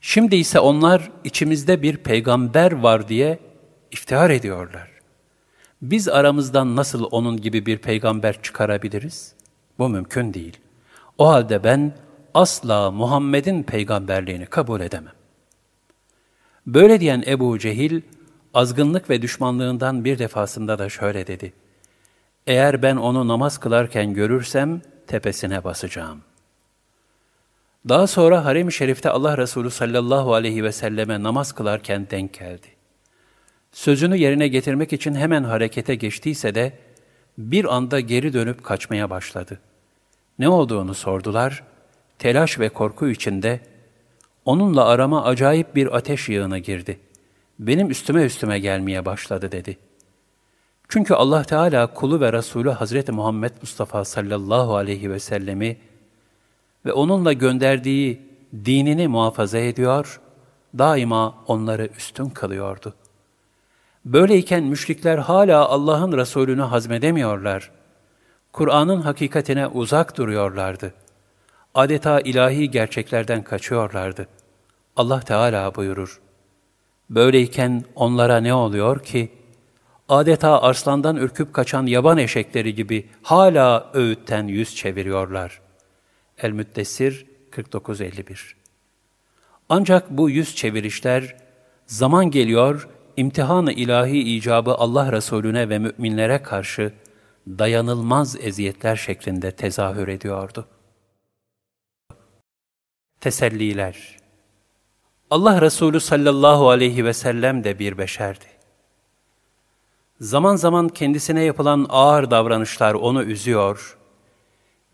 Şimdi 0.00 0.36
ise 0.36 0.60
onlar 0.60 1.10
içimizde 1.24 1.82
bir 1.82 1.96
peygamber 1.96 2.72
var 2.72 3.08
diye 3.08 3.38
iftihar 3.90 4.30
ediyorlar. 4.30 4.90
Biz 5.82 6.08
aramızdan 6.08 6.76
nasıl 6.76 7.08
onun 7.10 7.36
gibi 7.36 7.66
bir 7.66 7.78
peygamber 7.78 8.42
çıkarabiliriz? 8.42 9.34
Bu 9.78 9.88
mümkün 9.88 10.34
değil. 10.34 10.56
O 11.18 11.28
halde 11.28 11.64
ben 11.64 11.92
asla 12.34 12.90
Muhammed'in 12.90 13.62
peygamberliğini 13.62 14.46
kabul 14.46 14.80
edemem. 14.80 15.12
Böyle 16.66 17.00
diyen 17.00 17.24
Ebu 17.26 17.58
Cehil, 17.58 18.00
azgınlık 18.54 19.10
ve 19.10 19.22
düşmanlığından 19.22 20.04
bir 20.04 20.18
defasında 20.18 20.78
da 20.78 20.88
şöyle 20.88 21.26
dedi. 21.26 21.52
Eğer 22.46 22.82
ben 22.82 22.96
onu 22.96 23.28
namaz 23.28 23.58
kılarken 23.58 24.14
görürsem 24.14 24.82
tepesine 25.06 25.64
basacağım. 25.64 26.22
Daha 27.88 28.06
sonra 28.06 28.44
harem-i 28.44 28.72
şerifte 28.72 29.10
Allah 29.10 29.38
Resulü 29.38 29.70
sallallahu 29.70 30.34
aleyhi 30.34 30.64
ve 30.64 30.72
selleme 30.72 31.22
namaz 31.22 31.52
kılarken 31.52 32.06
denk 32.10 32.34
geldi. 32.34 32.66
Sözünü 33.72 34.16
yerine 34.16 34.48
getirmek 34.48 34.92
için 34.92 35.14
hemen 35.14 35.44
harekete 35.44 35.94
geçtiyse 35.94 36.54
de 36.54 36.72
bir 37.38 37.74
anda 37.74 38.00
geri 38.00 38.32
dönüp 38.32 38.64
kaçmaya 38.64 39.10
başladı. 39.10 39.60
Ne 40.38 40.48
olduğunu 40.48 40.94
sordular. 40.94 41.62
Telaş 42.18 42.58
ve 42.58 42.68
korku 42.68 43.08
içinde 43.08 43.60
onunla 44.44 44.84
arama 44.84 45.24
acayip 45.24 45.74
bir 45.74 45.96
ateş 45.96 46.28
yığına 46.28 46.58
girdi. 46.58 47.00
Benim 47.58 47.90
üstüme 47.90 48.22
üstüme 48.22 48.58
gelmeye 48.58 49.04
başladı 49.04 49.52
dedi. 49.52 49.78
Çünkü 50.88 51.14
Allah 51.14 51.42
Teala 51.42 51.86
kulu 51.86 52.20
ve 52.20 52.32
Resulü 52.32 52.70
Hazreti 52.70 53.12
Muhammed 53.12 53.52
Mustafa 53.62 54.04
sallallahu 54.04 54.76
aleyhi 54.76 55.10
ve 55.10 55.18
sellemi 55.18 55.76
ve 56.84 56.92
onunla 56.92 57.32
gönderdiği 57.32 58.22
dinini 58.64 59.08
muhafaza 59.08 59.58
ediyor, 59.58 60.20
daima 60.78 61.34
onları 61.46 61.88
üstün 61.96 62.28
kılıyordu. 62.28 62.94
Böyleyken 64.04 64.64
müşrikler 64.64 65.18
hala 65.18 65.68
Allah'ın 65.68 66.12
Resulünü 66.12 66.62
hazmedemiyorlar. 66.62 67.70
Kur'an'ın 68.52 69.00
hakikatine 69.00 69.66
uzak 69.66 70.16
duruyorlardı. 70.16 70.94
Adeta 71.74 72.20
ilahi 72.20 72.70
gerçeklerden 72.70 73.42
kaçıyorlardı. 73.42 74.26
Allah 74.96 75.20
Teala 75.20 75.74
buyurur. 75.74 76.20
Böyleyken 77.10 77.84
onlara 77.94 78.40
ne 78.40 78.54
oluyor 78.54 79.04
ki? 79.04 79.32
Adeta 80.08 80.62
arslandan 80.62 81.16
ürküp 81.16 81.52
kaçan 81.54 81.86
yaban 81.86 82.18
eşekleri 82.18 82.74
gibi 82.74 83.08
hala 83.22 83.90
öğütten 83.94 84.46
yüz 84.46 84.76
çeviriyorlar. 84.76 85.60
El-Müddessir 86.42 87.26
4951 87.56 88.56
Ancak 89.68 90.10
bu 90.10 90.30
yüz 90.30 90.56
çevirişler, 90.56 91.36
zaman 91.86 92.30
geliyor, 92.30 92.88
imtihan-ı 93.16 93.72
ilahi 93.72 94.18
icabı 94.18 94.74
Allah 94.74 95.12
Resulüne 95.12 95.68
ve 95.68 95.78
müminlere 95.78 96.42
karşı 96.42 96.92
dayanılmaz 97.46 98.36
eziyetler 98.40 98.96
şeklinde 98.96 99.50
tezahür 99.50 100.08
ediyordu. 100.08 100.66
Teselliler 103.20 104.16
Allah 105.30 105.60
Resulü 105.60 106.00
sallallahu 106.00 106.70
aleyhi 106.70 107.04
ve 107.04 107.12
sellem 107.12 107.64
de 107.64 107.78
bir 107.78 107.98
beşerdi. 107.98 108.44
Zaman 110.20 110.56
zaman 110.56 110.88
kendisine 110.88 111.42
yapılan 111.42 111.86
ağır 111.88 112.30
davranışlar 112.30 112.94
onu 112.94 113.22
üzüyor, 113.22 113.98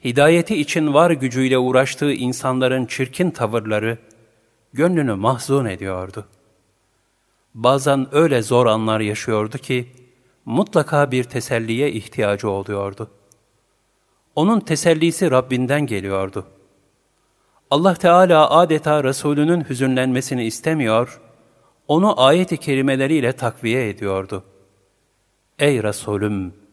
hidayeti 0.04 0.56
için 0.56 0.94
var 0.94 1.10
gücüyle 1.10 1.58
uğraştığı 1.58 2.12
insanların 2.12 2.86
çirkin 2.86 3.30
tavırları 3.30 3.98
gönlünü 4.72 5.14
mahzun 5.14 5.64
ediyordu. 5.64 6.26
Bazen 7.54 8.06
öyle 8.12 8.42
zor 8.42 8.66
anlar 8.66 9.00
yaşıyordu 9.00 9.58
ki, 9.58 9.92
mutlaka 10.44 11.10
bir 11.10 11.24
teselliye 11.24 11.92
ihtiyacı 11.92 12.50
oluyordu. 12.50 13.10
Onun 14.34 14.60
tesellisi 14.60 15.30
Rabbinden 15.30 15.86
geliyordu. 15.86 16.46
Allah 17.70 17.94
Teala 17.94 18.50
adeta 18.50 19.04
Resulünün 19.04 19.68
hüzünlenmesini 19.68 20.44
istemiyor, 20.44 21.20
onu 21.88 22.20
ayet-i 22.22 22.56
kerimeleriyle 22.56 23.32
takviye 23.32 23.88
ediyordu. 23.88 24.44
Ey 25.58 25.82
Resulüm! 25.82 26.65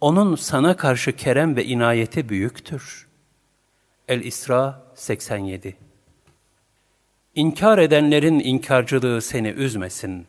Onun 0.00 0.36
sana 0.36 0.76
karşı 0.76 1.16
kerem 1.16 1.56
ve 1.56 1.64
inayeti 1.64 2.28
büyüktür. 2.28 3.08
El-İsra 4.08 4.82
87 4.94 5.76
İnkar 7.34 7.78
edenlerin 7.78 8.40
inkarcılığı 8.40 9.22
seni 9.22 9.48
üzmesin. 9.48 10.26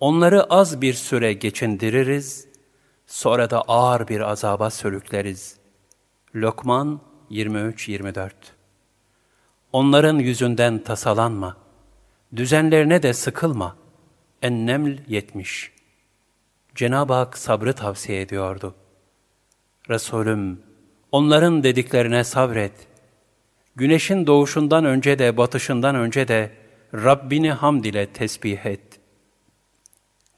Onları 0.00 0.44
az 0.44 0.80
bir 0.80 0.94
süre 0.94 1.32
geçindiririz, 1.32 2.48
sonra 3.06 3.50
da 3.50 3.62
ağır 3.62 4.08
bir 4.08 4.20
azaba 4.20 4.70
sürükleriz. 4.70 5.56
Lokman 6.34 7.00
23-24 7.30 8.30
Onların 9.72 10.18
yüzünden 10.18 10.78
tasalanma, 10.78 11.56
düzenlerine 12.36 13.02
de 13.02 13.12
sıkılma. 13.12 13.76
Enneml 14.42 14.98
70 15.08 15.79
Cenab-ı 16.74 17.12
Hak 17.12 17.38
sabrı 17.38 17.72
tavsiye 17.72 18.20
ediyordu. 18.20 18.74
Resulüm, 19.88 20.62
onların 21.12 21.62
dediklerine 21.62 22.24
sabret. 22.24 22.72
Güneşin 23.76 24.26
doğuşundan 24.26 24.84
önce 24.84 25.18
de 25.18 25.36
batışından 25.36 25.94
önce 25.94 26.28
de 26.28 26.50
Rabbini 26.94 27.52
hamd 27.52 27.84
ile 27.84 28.06
tesbih 28.06 28.66
et. 28.66 29.00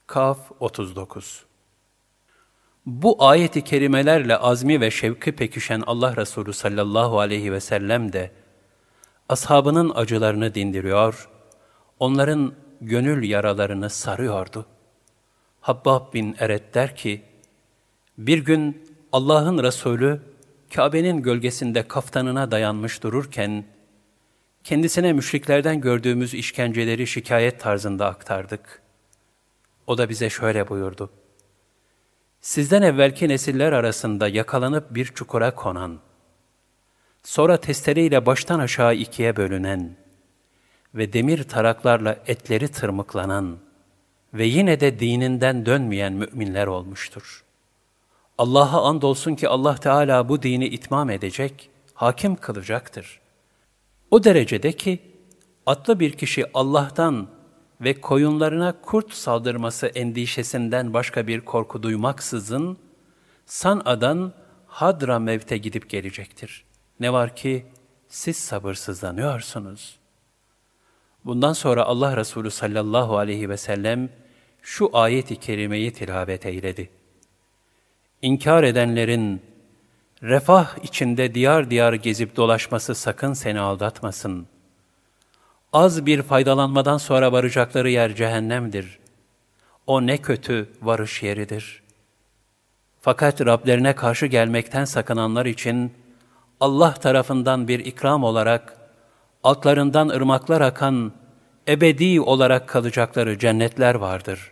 Kaf 0.06 0.38
39 0.60 1.44
Bu 2.86 3.24
ayeti 3.24 3.64
kerimelerle 3.64 4.36
azmi 4.36 4.80
ve 4.80 4.90
şevki 4.90 5.32
pekişen 5.32 5.82
Allah 5.86 6.16
Resulü 6.16 6.52
sallallahu 6.52 7.20
aleyhi 7.20 7.52
ve 7.52 7.60
sellem 7.60 8.12
de 8.12 8.30
ashabının 9.28 9.92
acılarını 9.94 10.54
dindiriyor, 10.54 11.28
onların 11.98 12.54
gönül 12.80 13.22
yaralarını 13.30 13.90
sarıyordu. 13.90 14.66
Habbab 15.62 16.14
bin 16.14 16.36
Eret 16.38 16.74
der 16.74 16.96
ki, 16.96 17.22
bir 18.18 18.38
gün 18.38 18.88
Allah'ın 19.12 19.62
Resulü 19.62 20.20
Kabe'nin 20.74 21.22
gölgesinde 21.22 21.88
kaftanına 21.88 22.50
dayanmış 22.50 23.02
dururken, 23.02 23.64
kendisine 24.64 25.12
müşriklerden 25.12 25.80
gördüğümüz 25.80 26.34
işkenceleri 26.34 27.06
şikayet 27.06 27.60
tarzında 27.60 28.06
aktardık. 28.06 28.82
O 29.86 29.98
da 29.98 30.08
bize 30.08 30.30
şöyle 30.30 30.68
buyurdu. 30.68 31.10
Sizden 32.40 32.82
evvelki 32.82 33.28
nesiller 33.28 33.72
arasında 33.72 34.28
yakalanıp 34.28 34.94
bir 34.94 35.04
çukura 35.04 35.54
konan, 35.54 35.98
sonra 37.22 37.56
testereyle 37.56 38.26
baştan 38.26 38.58
aşağı 38.58 38.94
ikiye 38.94 39.36
bölünen 39.36 39.96
ve 40.94 41.12
demir 41.12 41.42
taraklarla 41.42 42.18
etleri 42.26 42.68
tırmıklanan 42.68 43.58
ve 44.34 44.44
yine 44.44 44.80
de 44.80 45.00
dininden 45.00 45.66
dönmeyen 45.66 46.12
müminler 46.12 46.66
olmuştur. 46.66 47.44
Allah'a 48.38 48.82
andolsun 48.82 49.34
ki 49.34 49.48
Allah 49.48 49.74
Teala 49.74 50.28
bu 50.28 50.42
dini 50.42 50.66
itmam 50.66 51.10
edecek, 51.10 51.70
hakim 51.94 52.36
kılacaktır. 52.36 53.20
O 54.10 54.24
derecede 54.24 54.72
ki, 54.72 54.98
atlı 55.66 56.00
bir 56.00 56.12
kişi 56.12 56.44
Allah'tan 56.54 57.28
ve 57.80 58.00
koyunlarına 58.00 58.80
kurt 58.82 59.12
saldırması 59.12 59.86
endişesinden 59.86 60.94
başka 60.94 61.26
bir 61.26 61.40
korku 61.40 61.82
duymaksızın, 61.82 62.78
San'a'dan 63.46 64.32
Hadra 64.66 65.18
mevte 65.18 65.58
gidip 65.58 65.90
gelecektir. 65.90 66.64
Ne 67.00 67.12
var 67.12 67.36
ki 67.36 67.66
siz 68.08 68.36
sabırsızlanıyorsunuz. 68.36 69.98
Bundan 71.24 71.52
sonra 71.52 71.82
Allah 71.84 72.16
Resulü 72.16 72.50
sallallahu 72.50 73.18
aleyhi 73.18 73.48
ve 73.48 73.56
sellem 73.56 74.08
şu 74.62 74.90
ayeti 74.92 75.36
kerimeyi 75.36 75.92
tilavet 75.92 76.46
eyledi. 76.46 76.90
İnkar 78.22 78.64
edenlerin 78.64 79.42
refah 80.22 80.78
içinde 80.82 81.34
diyar 81.34 81.70
diyar 81.70 81.92
gezip 81.92 82.36
dolaşması 82.36 82.94
sakın 82.94 83.32
seni 83.32 83.60
aldatmasın. 83.60 84.46
Az 85.72 86.06
bir 86.06 86.22
faydalanmadan 86.22 86.98
sonra 86.98 87.32
varacakları 87.32 87.90
yer 87.90 88.14
cehennemdir. 88.14 88.98
O 89.86 90.06
ne 90.06 90.18
kötü 90.18 90.68
varış 90.82 91.22
yeridir. 91.22 91.82
Fakat 93.00 93.40
Rablerine 93.40 93.94
karşı 93.94 94.26
gelmekten 94.26 94.84
sakınanlar 94.84 95.46
için 95.46 95.92
Allah 96.60 96.94
tarafından 96.94 97.68
bir 97.68 97.78
ikram 97.78 98.24
olarak 98.24 98.76
altlarından 99.42 100.08
ırmaklar 100.08 100.60
akan 100.60 101.12
ebedi 101.68 102.20
olarak 102.20 102.68
kalacakları 102.68 103.38
cennetler 103.38 103.94
vardır. 103.94 104.51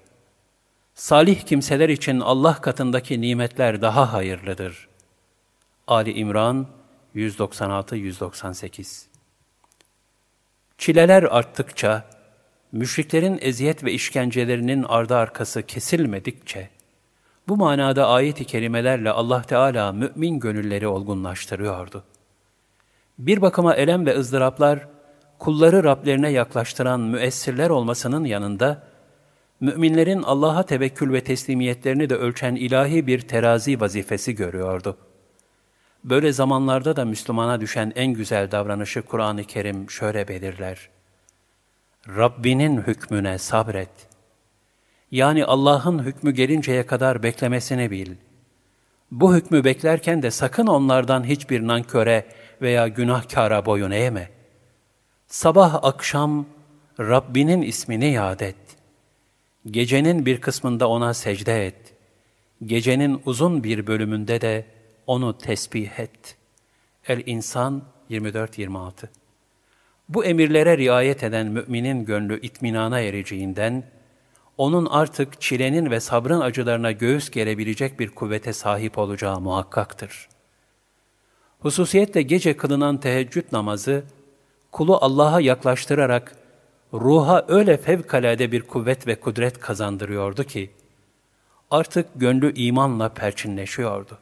Salih 1.00 1.40
kimseler 1.40 1.88
için 1.88 2.20
Allah 2.20 2.60
katındaki 2.60 3.20
nimetler 3.20 3.82
daha 3.82 4.12
hayırlıdır. 4.12 4.88
Ali 5.86 6.12
İmran 6.12 6.66
196-198 7.14 9.06
Çileler 10.78 11.22
arttıkça, 11.22 12.04
müşriklerin 12.72 13.38
eziyet 13.42 13.84
ve 13.84 13.92
işkencelerinin 13.92 14.82
ardı 14.82 15.16
arkası 15.16 15.62
kesilmedikçe, 15.62 16.70
bu 17.48 17.56
manada 17.56 18.08
ayet-i 18.08 18.44
kerimelerle 18.44 19.10
Allah 19.10 19.42
Teala 19.42 19.92
mümin 19.92 20.40
gönülleri 20.40 20.86
olgunlaştırıyordu. 20.86 22.04
Bir 23.18 23.42
bakıma 23.42 23.74
elem 23.74 24.06
ve 24.06 24.18
ızdıraplar, 24.18 24.88
kulları 25.38 25.84
Rablerine 25.84 26.30
yaklaştıran 26.30 27.00
müessirler 27.00 27.70
olmasının 27.70 28.24
yanında, 28.24 28.89
müminlerin 29.60 30.22
Allah'a 30.22 30.62
tevekkül 30.62 31.12
ve 31.12 31.24
teslimiyetlerini 31.24 32.10
de 32.10 32.14
ölçen 32.14 32.54
ilahi 32.54 33.06
bir 33.06 33.20
terazi 33.20 33.80
vazifesi 33.80 34.34
görüyordu. 34.34 34.96
Böyle 36.04 36.32
zamanlarda 36.32 36.96
da 36.96 37.04
Müslümana 37.04 37.60
düşen 37.60 37.92
en 37.96 38.12
güzel 38.12 38.50
davranışı 38.50 39.02
Kur'an-ı 39.02 39.44
Kerim 39.44 39.90
şöyle 39.90 40.28
belirler. 40.28 40.88
Rabbinin 42.08 42.82
hükmüne 42.82 43.38
sabret. 43.38 43.90
Yani 45.10 45.44
Allah'ın 45.44 46.04
hükmü 46.04 46.30
gelinceye 46.30 46.86
kadar 46.86 47.22
beklemesini 47.22 47.90
bil. 47.90 48.10
Bu 49.10 49.36
hükmü 49.36 49.64
beklerken 49.64 50.22
de 50.22 50.30
sakın 50.30 50.66
onlardan 50.66 51.24
hiçbir 51.24 51.66
nanköre 51.66 52.26
veya 52.62 52.88
günahkara 52.88 53.66
boyun 53.66 53.90
eğme.'' 53.90 54.40
Sabah 55.30 55.84
akşam 55.84 56.46
Rabbinin 57.00 57.62
ismini 57.62 58.12
yad 58.12 58.40
et. 58.40 58.56
Gecenin 59.66 60.26
bir 60.26 60.40
kısmında 60.40 60.88
ona 60.88 61.14
secde 61.14 61.66
et. 61.66 61.94
Gecenin 62.66 63.22
uzun 63.24 63.64
bir 63.64 63.86
bölümünde 63.86 64.40
de 64.40 64.64
onu 65.06 65.38
tesbih 65.38 65.98
et. 65.98 66.36
El-İnsan 67.08 67.82
24-26 68.10 68.90
Bu 70.08 70.24
emirlere 70.24 70.78
riayet 70.78 71.22
eden 71.22 71.46
müminin 71.46 72.04
gönlü 72.04 72.40
itminana 72.40 73.00
ereceğinden, 73.00 73.84
onun 74.58 74.86
artık 74.86 75.40
çilenin 75.40 75.90
ve 75.90 76.00
sabrın 76.00 76.40
acılarına 76.40 76.92
göğüs 76.92 77.30
gerebilecek 77.30 78.00
bir 78.00 78.08
kuvvete 78.08 78.52
sahip 78.52 78.98
olacağı 78.98 79.40
muhakkaktır. 79.40 80.28
Hususiyetle 81.58 82.22
gece 82.22 82.56
kılınan 82.56 83.00
teheccüd 83.00 83.44
namazı, 83.52 84.04
kulu 84.72 84.98
Allah'a 85.00 85.40
yaklaştırarak 85.40 86.36
ruha 86.94 87.44
öyle 87.48 87.76
fevkalade 87.76 88.52
bir 88.52 88.62
kuvvet 88.62 89.06
ve 89.06 89.14
kudret 89.14 89.60
kazandırıyordu 89.60 90.44
ki, 90.44 90.70
artık 91.70 92.06
gönlü 92.16 92.54
imanla 92.54 93.08
perçinleşiyordu. 93.08 94.18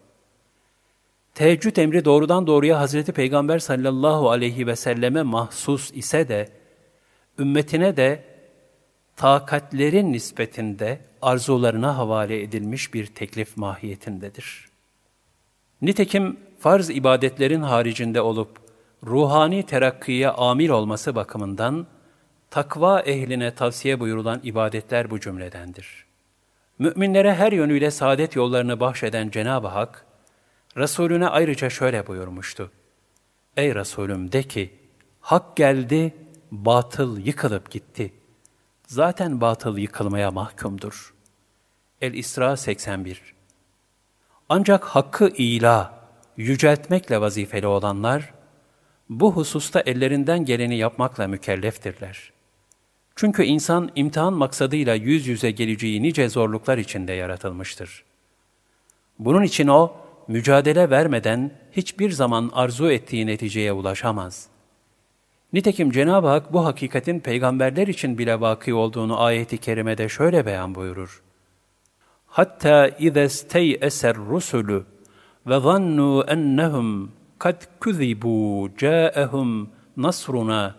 Teheccüd 1.35 1.77
emri 1.77 2.05
doğrudan 2.05 2.47
doğruya 2.47 2.81
Hazreti 2.81 3.12
Peygamber 3.12 3.59
sallallahu 3.59 4.31
aleyhi 4.31 4.66
ve 4.66 4.77
selleme 4.77 5.23
mahsus 5.23 5.91
ise 5.95 6.29
de, 6.29 6.49
ümmetine 7.39 7.97
de 7.97 8.25
takatlerin 9.16 10.12
nispetinde 10.12 10.99
arzularına 11.23 11.97
havale 11.97 12.43
edilmiş 12.43 12.95
bir 12.95 13.07
teklif 13.07 13.57
mahiyetindedir. 13.57 14.69
Nitekim 15.83 16.37
farz 16.59 16.91
ibadetlerin 16.91 17.62
haricinde 17.62 18.21
olup 18.21 18.59
ruhani 19.07 19.62
terakkiye 19.62 20.29
amil 20.29 20.69
olması 20.69 21.14
bakımından 21.14 21.87
takva 22.51 23.01
ehline 23.01 23.55
tavsiye 23.55 24.01
buyurulan 24.01 24.40
ibadetler 24.42 25.11
bu 25.11 25.20
cümledendir. 25.20 26.05
Müminlere 26.78 27.34
her 27.34 27.53
yönüyle 27.53 27.90
saadet 27.90 28.36
yollarını 28.36 28.80
bahşeden 28.80 29.30
Cenab-ı 29.30 29.66
Hak, 29.66 30.07
Resulüne 30.76 31.28
ayrıca 31.28 31.70
şöyle 31.70 32.07
buyurmuştu. 32.07 32.70
Ey 33.57 33.74
Resulüm 33.74 34.32
de 34.32 34.42
ki, 34.42 34.74
hak 35.20 35.57
geldi, 35.57 36.14
batıl 36.51 37.18
yıkılıp 37.18 37.70
gitti. 37.70 38.12
Zaten 38.86 39.40
batıl 39.40 39.78
yıkılmaya 39.78 40.30
mahkumdur. 40.30 41.14
El-İsra 42.01 42.57
81 42.57 43.34
Ancak 44.49 44.84
hakkı 44.84 45.28
ila, 45.28 45.99
yüceltmekle 46.36 47.20
vazifeli 47.20 47.66
olanlar, 47.66 48.34
bu 49.09 49.32
hususta 49.32 49.80
ellerinden 49.80 50.44
geleni 50.44 50.76
yapmakla 50.76 51.28
mükelleftirler. 51.28 52.38
Çünkü 53.21 53.45
insan 53.45 53.91
imtihan 53.95 54.33
maksadıyla 54.33 54.95
yüz 54.95 55.27
yüze 55.27 55.51
geleceği 55.51 56.03
nice 56.03 56.29
zorluklar 56.29 56.79
içinde 56.79 57.12
yaratılmıştır. 57.12 58.05
Bunun 59.19 59.43
için 59.43 59.69
o, 59.69 59.93
mücadele 60.29 60.91
vermeden 60.91 61.51
hiçbir 61.73 62.11
zaman 62.11 62.51
arzu 62.55 62.91
ettiği 62.91 63.27
neticeye 63.27 63.73
ulaşamaz. 63.73 64.47
Nitekim 65.53 65.91
Cenab-ı 65.91 66.27
Hak 66.27 66.53
bu 66.53 66.64
hakikatin 66.64 67.21
peygamberler 67.21 67.87
için 67.87 68.19
bile 68.19 68.41
vaki 68.41 68.75
olduğunu 68.75 69.21
ayeti 69.21 69.59
kerimede 69.59 70.09
şöyle 70.09 70.47
beyan 70.47 70.75
buyurur. 70.75 71.23
Hatta 72.27 72.89
izestey 72.89 73.79
eser 73.81 74.16
rusulü 74.16 74.85
ve 75.47 75.61
zannu 75.61 76.25
ennehum 76.29 77.12
kad 77.39 77.62
kuzibu 77.81 78.71
ca'ehum 78.79 79.71
nasruna 79.97 80.75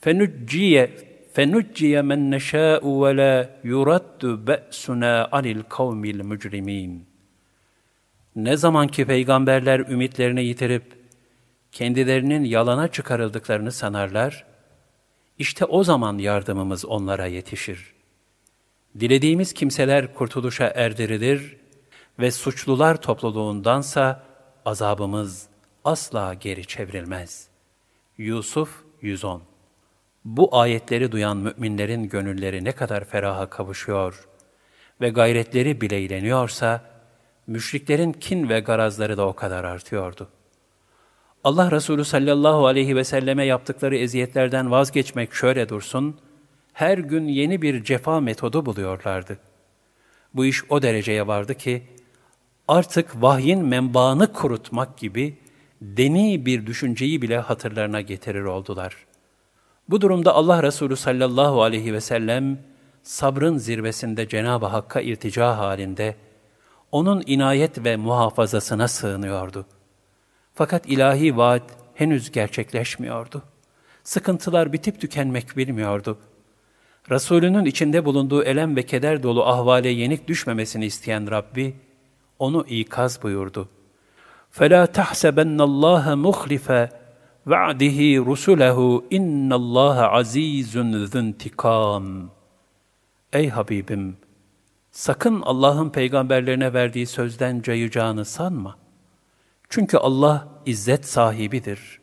fenucciye 0.00 1.07
men 1.46 2.30
neşâ'u 2.30 3.04
ve 3.04 3.16
la 3.16 3.50
yuraddu 3.64 4.46
be'suna 4.46 5.28
anil 5.32 5.62
kavmil 5.62 6.24
mücrimin. 6.24 7.06
Ne 8.36 8.56
zaman 8.56 8.88
ki 8.88 9.04
peygamberler 9.04 9.80
ümitlerini 9.80 10.44
yitirip 10.44 10.98
kendilerinin 11.72 12.44
yalana 12.44 12.88
çıkarıldıklarını 12.88 13.72
sanarlar, 13.72 14.44
işte 15.38 15.64
o 15.64 15.84
zaman 15.84 16.18
yardımımız 16.18 16.84
onlara 16.84 17.26
yetişir. 17.26 17.94
Dilediğimiz 19.00 19.52
kimseler 19.52 20.14
kurtuluşa 20.14 20.66
erdirilir 20.66 21.56
ve 22.18 22.30
suçlular 22.30 23.02
topluluğundansa 23.02 24.22
azabımız 24.64 25.46
asla 25.84 26.34
geri 26.34 26.66
çevrilmez. 26.66 27.48
Yusuf 28.18 28.82
110 29.02 29.47
Bu 30.28 30.56
ayetleri 30.56 31.12
duyan 31.12 31.36
müminlerin 31.36 32.08
gönülleri 32.08 32.64
ne 32.64 32.72
kadar 32.72 33.04
feraha 33.04 33.50
kavuşuyor 33.50 34.28
ve 35.00 35.08
gayretleri 35.08 35.80
bileyleniyorsa, 35.80 36.84
müşriklerin 37.46 38.12
kin 38.12 38.48
ve 38.48 38.60
garazları 38.60 39.16
da 39.16 39.26
o 39.26 39.32
kadar 39.32 39.64
artıyordu. 39.64 40.28
Allah 41.44 41.70
Resulü 41.70 42.04
sallallahu 42.04 42.66
aleyhi 42.66 42.96
ve 42.96 43.04
selleme 43.04 43.44
yaptıkları 43.44 43.96
eziyetlerden 43.96 44.70
vazgeçmek 44.70 45.34
şöyle 45.34 45.68
dursun, 45.68 46.20
her 46.72 46.98
gün 46.98 47.28
yeni 47.28 47.62
bir 47.62 47.84
cefa 47.84 48.20
metodu 48.20 48.66
buluyorlardı. 48.66 49.38
Bu 50.34 50.46
iş 50.46 50.70
o 50.70 50.82
dereceye 50.82 51.26
vardı 51.26 51.54
ki, 51.54 51.82
artık 52.68 53.22
vahyin 53.22 53.64
menbaını 53.64 54.32
kurutmak 54.32 54.98
gibi 54.98 55.38
deni 55.82 56.46
bir 56.46 56.66
düşünceyi 56.66 57.22
bile 57.22 57.38
hatırlarına 57.38 58.00
getirir 58.00 58.44
oldular. 58.44 59.07
Bu 59.89 60.01
durumda 60.01 60.33
Allah 60.33 60.63
Resulü 60.63 60.95
sallallahu 60.95 61.63
aleyhi 61.63 61.93
ve 61.93 62.01
sellem 62.01 62.59
sabrın 63.03 63.57
zirvesinde 63.57 64.27
Cenab-ı 64.27 64.65
Hakk'a 64.65 65.01
irtica 65.01 65.57
halinde 65.57 66.15
onun 66.91 67.23
inayet 67.25 67.85
ve 67.85 67.95
muhafazasına 67.95 68.87
sığınıyordu. 68.87 69.65
Fakat 70.53 70.89
ilahi 70.89 71.37
vaat 71.37 71.63
henüz 71.93 72.31
gerçekleşmiyordu. 72.31 73.41
Sıkıntılar 74.03 74.73
bitip 74.73 75.01
tükenmek 75.01 75.57
bilmiyordu. 75.57 76.17
Resulünün 77.11 77.65
içinde 77.65 78.05
bulunduğu 78.05 78.43
elem 78.43 78.75
ve 78.75 78.83
keder 78.83 79.23
dolu 79.23 79.45
ahvale 79.45 79.89
yenik 79.89 80.27
düşmemesini 80.27 80.85
isteyen 80.85 81.31
Rabbi, 81.31 81.75
onu 82.39 82.65
ikaz 82.67 83.23
buyurdu. 83.23 83.69
فَلَا 84.57 84.85
تَحْسَبَنَّ 84.85 85.57
اللّٰهَ 85.57 86.31
مُخْلِفَ 86.31 86.89
va'dihi 87.48 88.18
rusulehu 88.18 89.06
innallaha 89.10 90.08
azizun 90.12 91.04
zintikam. 91.04 92.30
Ey 93.32 93.48
Habibim! 93.48 94.16
Sakın 94.90 95.42
Allah'ın 95.42 95.90
peygamberlerine 95.90 96.74
verdiği 96.74 97.06
sözden 97.06 97.62
cayacağını 97.62 98.24
sanma. 98.24 98.78
Çünkü 99.68 99.96
Allah 99.96 100.48
izzet 100.66 101.06
sahibidir. 101.06 102.00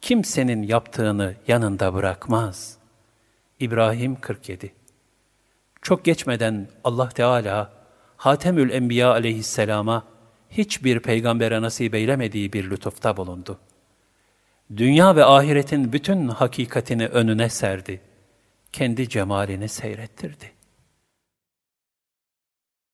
Kimsenin 0.00 0.62
yaptığını 0.62 1.34
yanında 1.48 1.94
bırakmaz. 1.94 2.78
İbrahim 3.60 4.16
47 4.20 4.72
Çok 5.82 6.04
geçmeden 6.04 6.68
Allah 6.84 7.08
Teala, 7.08 7.72
Hatemül 8.16 8.70
Enbiya 8.70 9.10
aleyhisselama 9.10 10.04
hiçbir 10.50 11.00
peygambere 11.00 11.62
nasip 11.62 11.94
eylemediği 11.94 12.52
bir 12.52 12.70
lütufta 12.70 13.16
bulundu. 13.16 13.58
Dünya 14.76 15.16
ve 15.16 15.24
ahiretin 15.24 15.92
bütün 15.92 16.28
hakikatini 16.28 17.06
önüne 17.06 17.48
serdi. 17.48 18.00
Kendi 18.72 19.08
cemalini 19.08 19.68
seyrettirdi. 19.68 20.57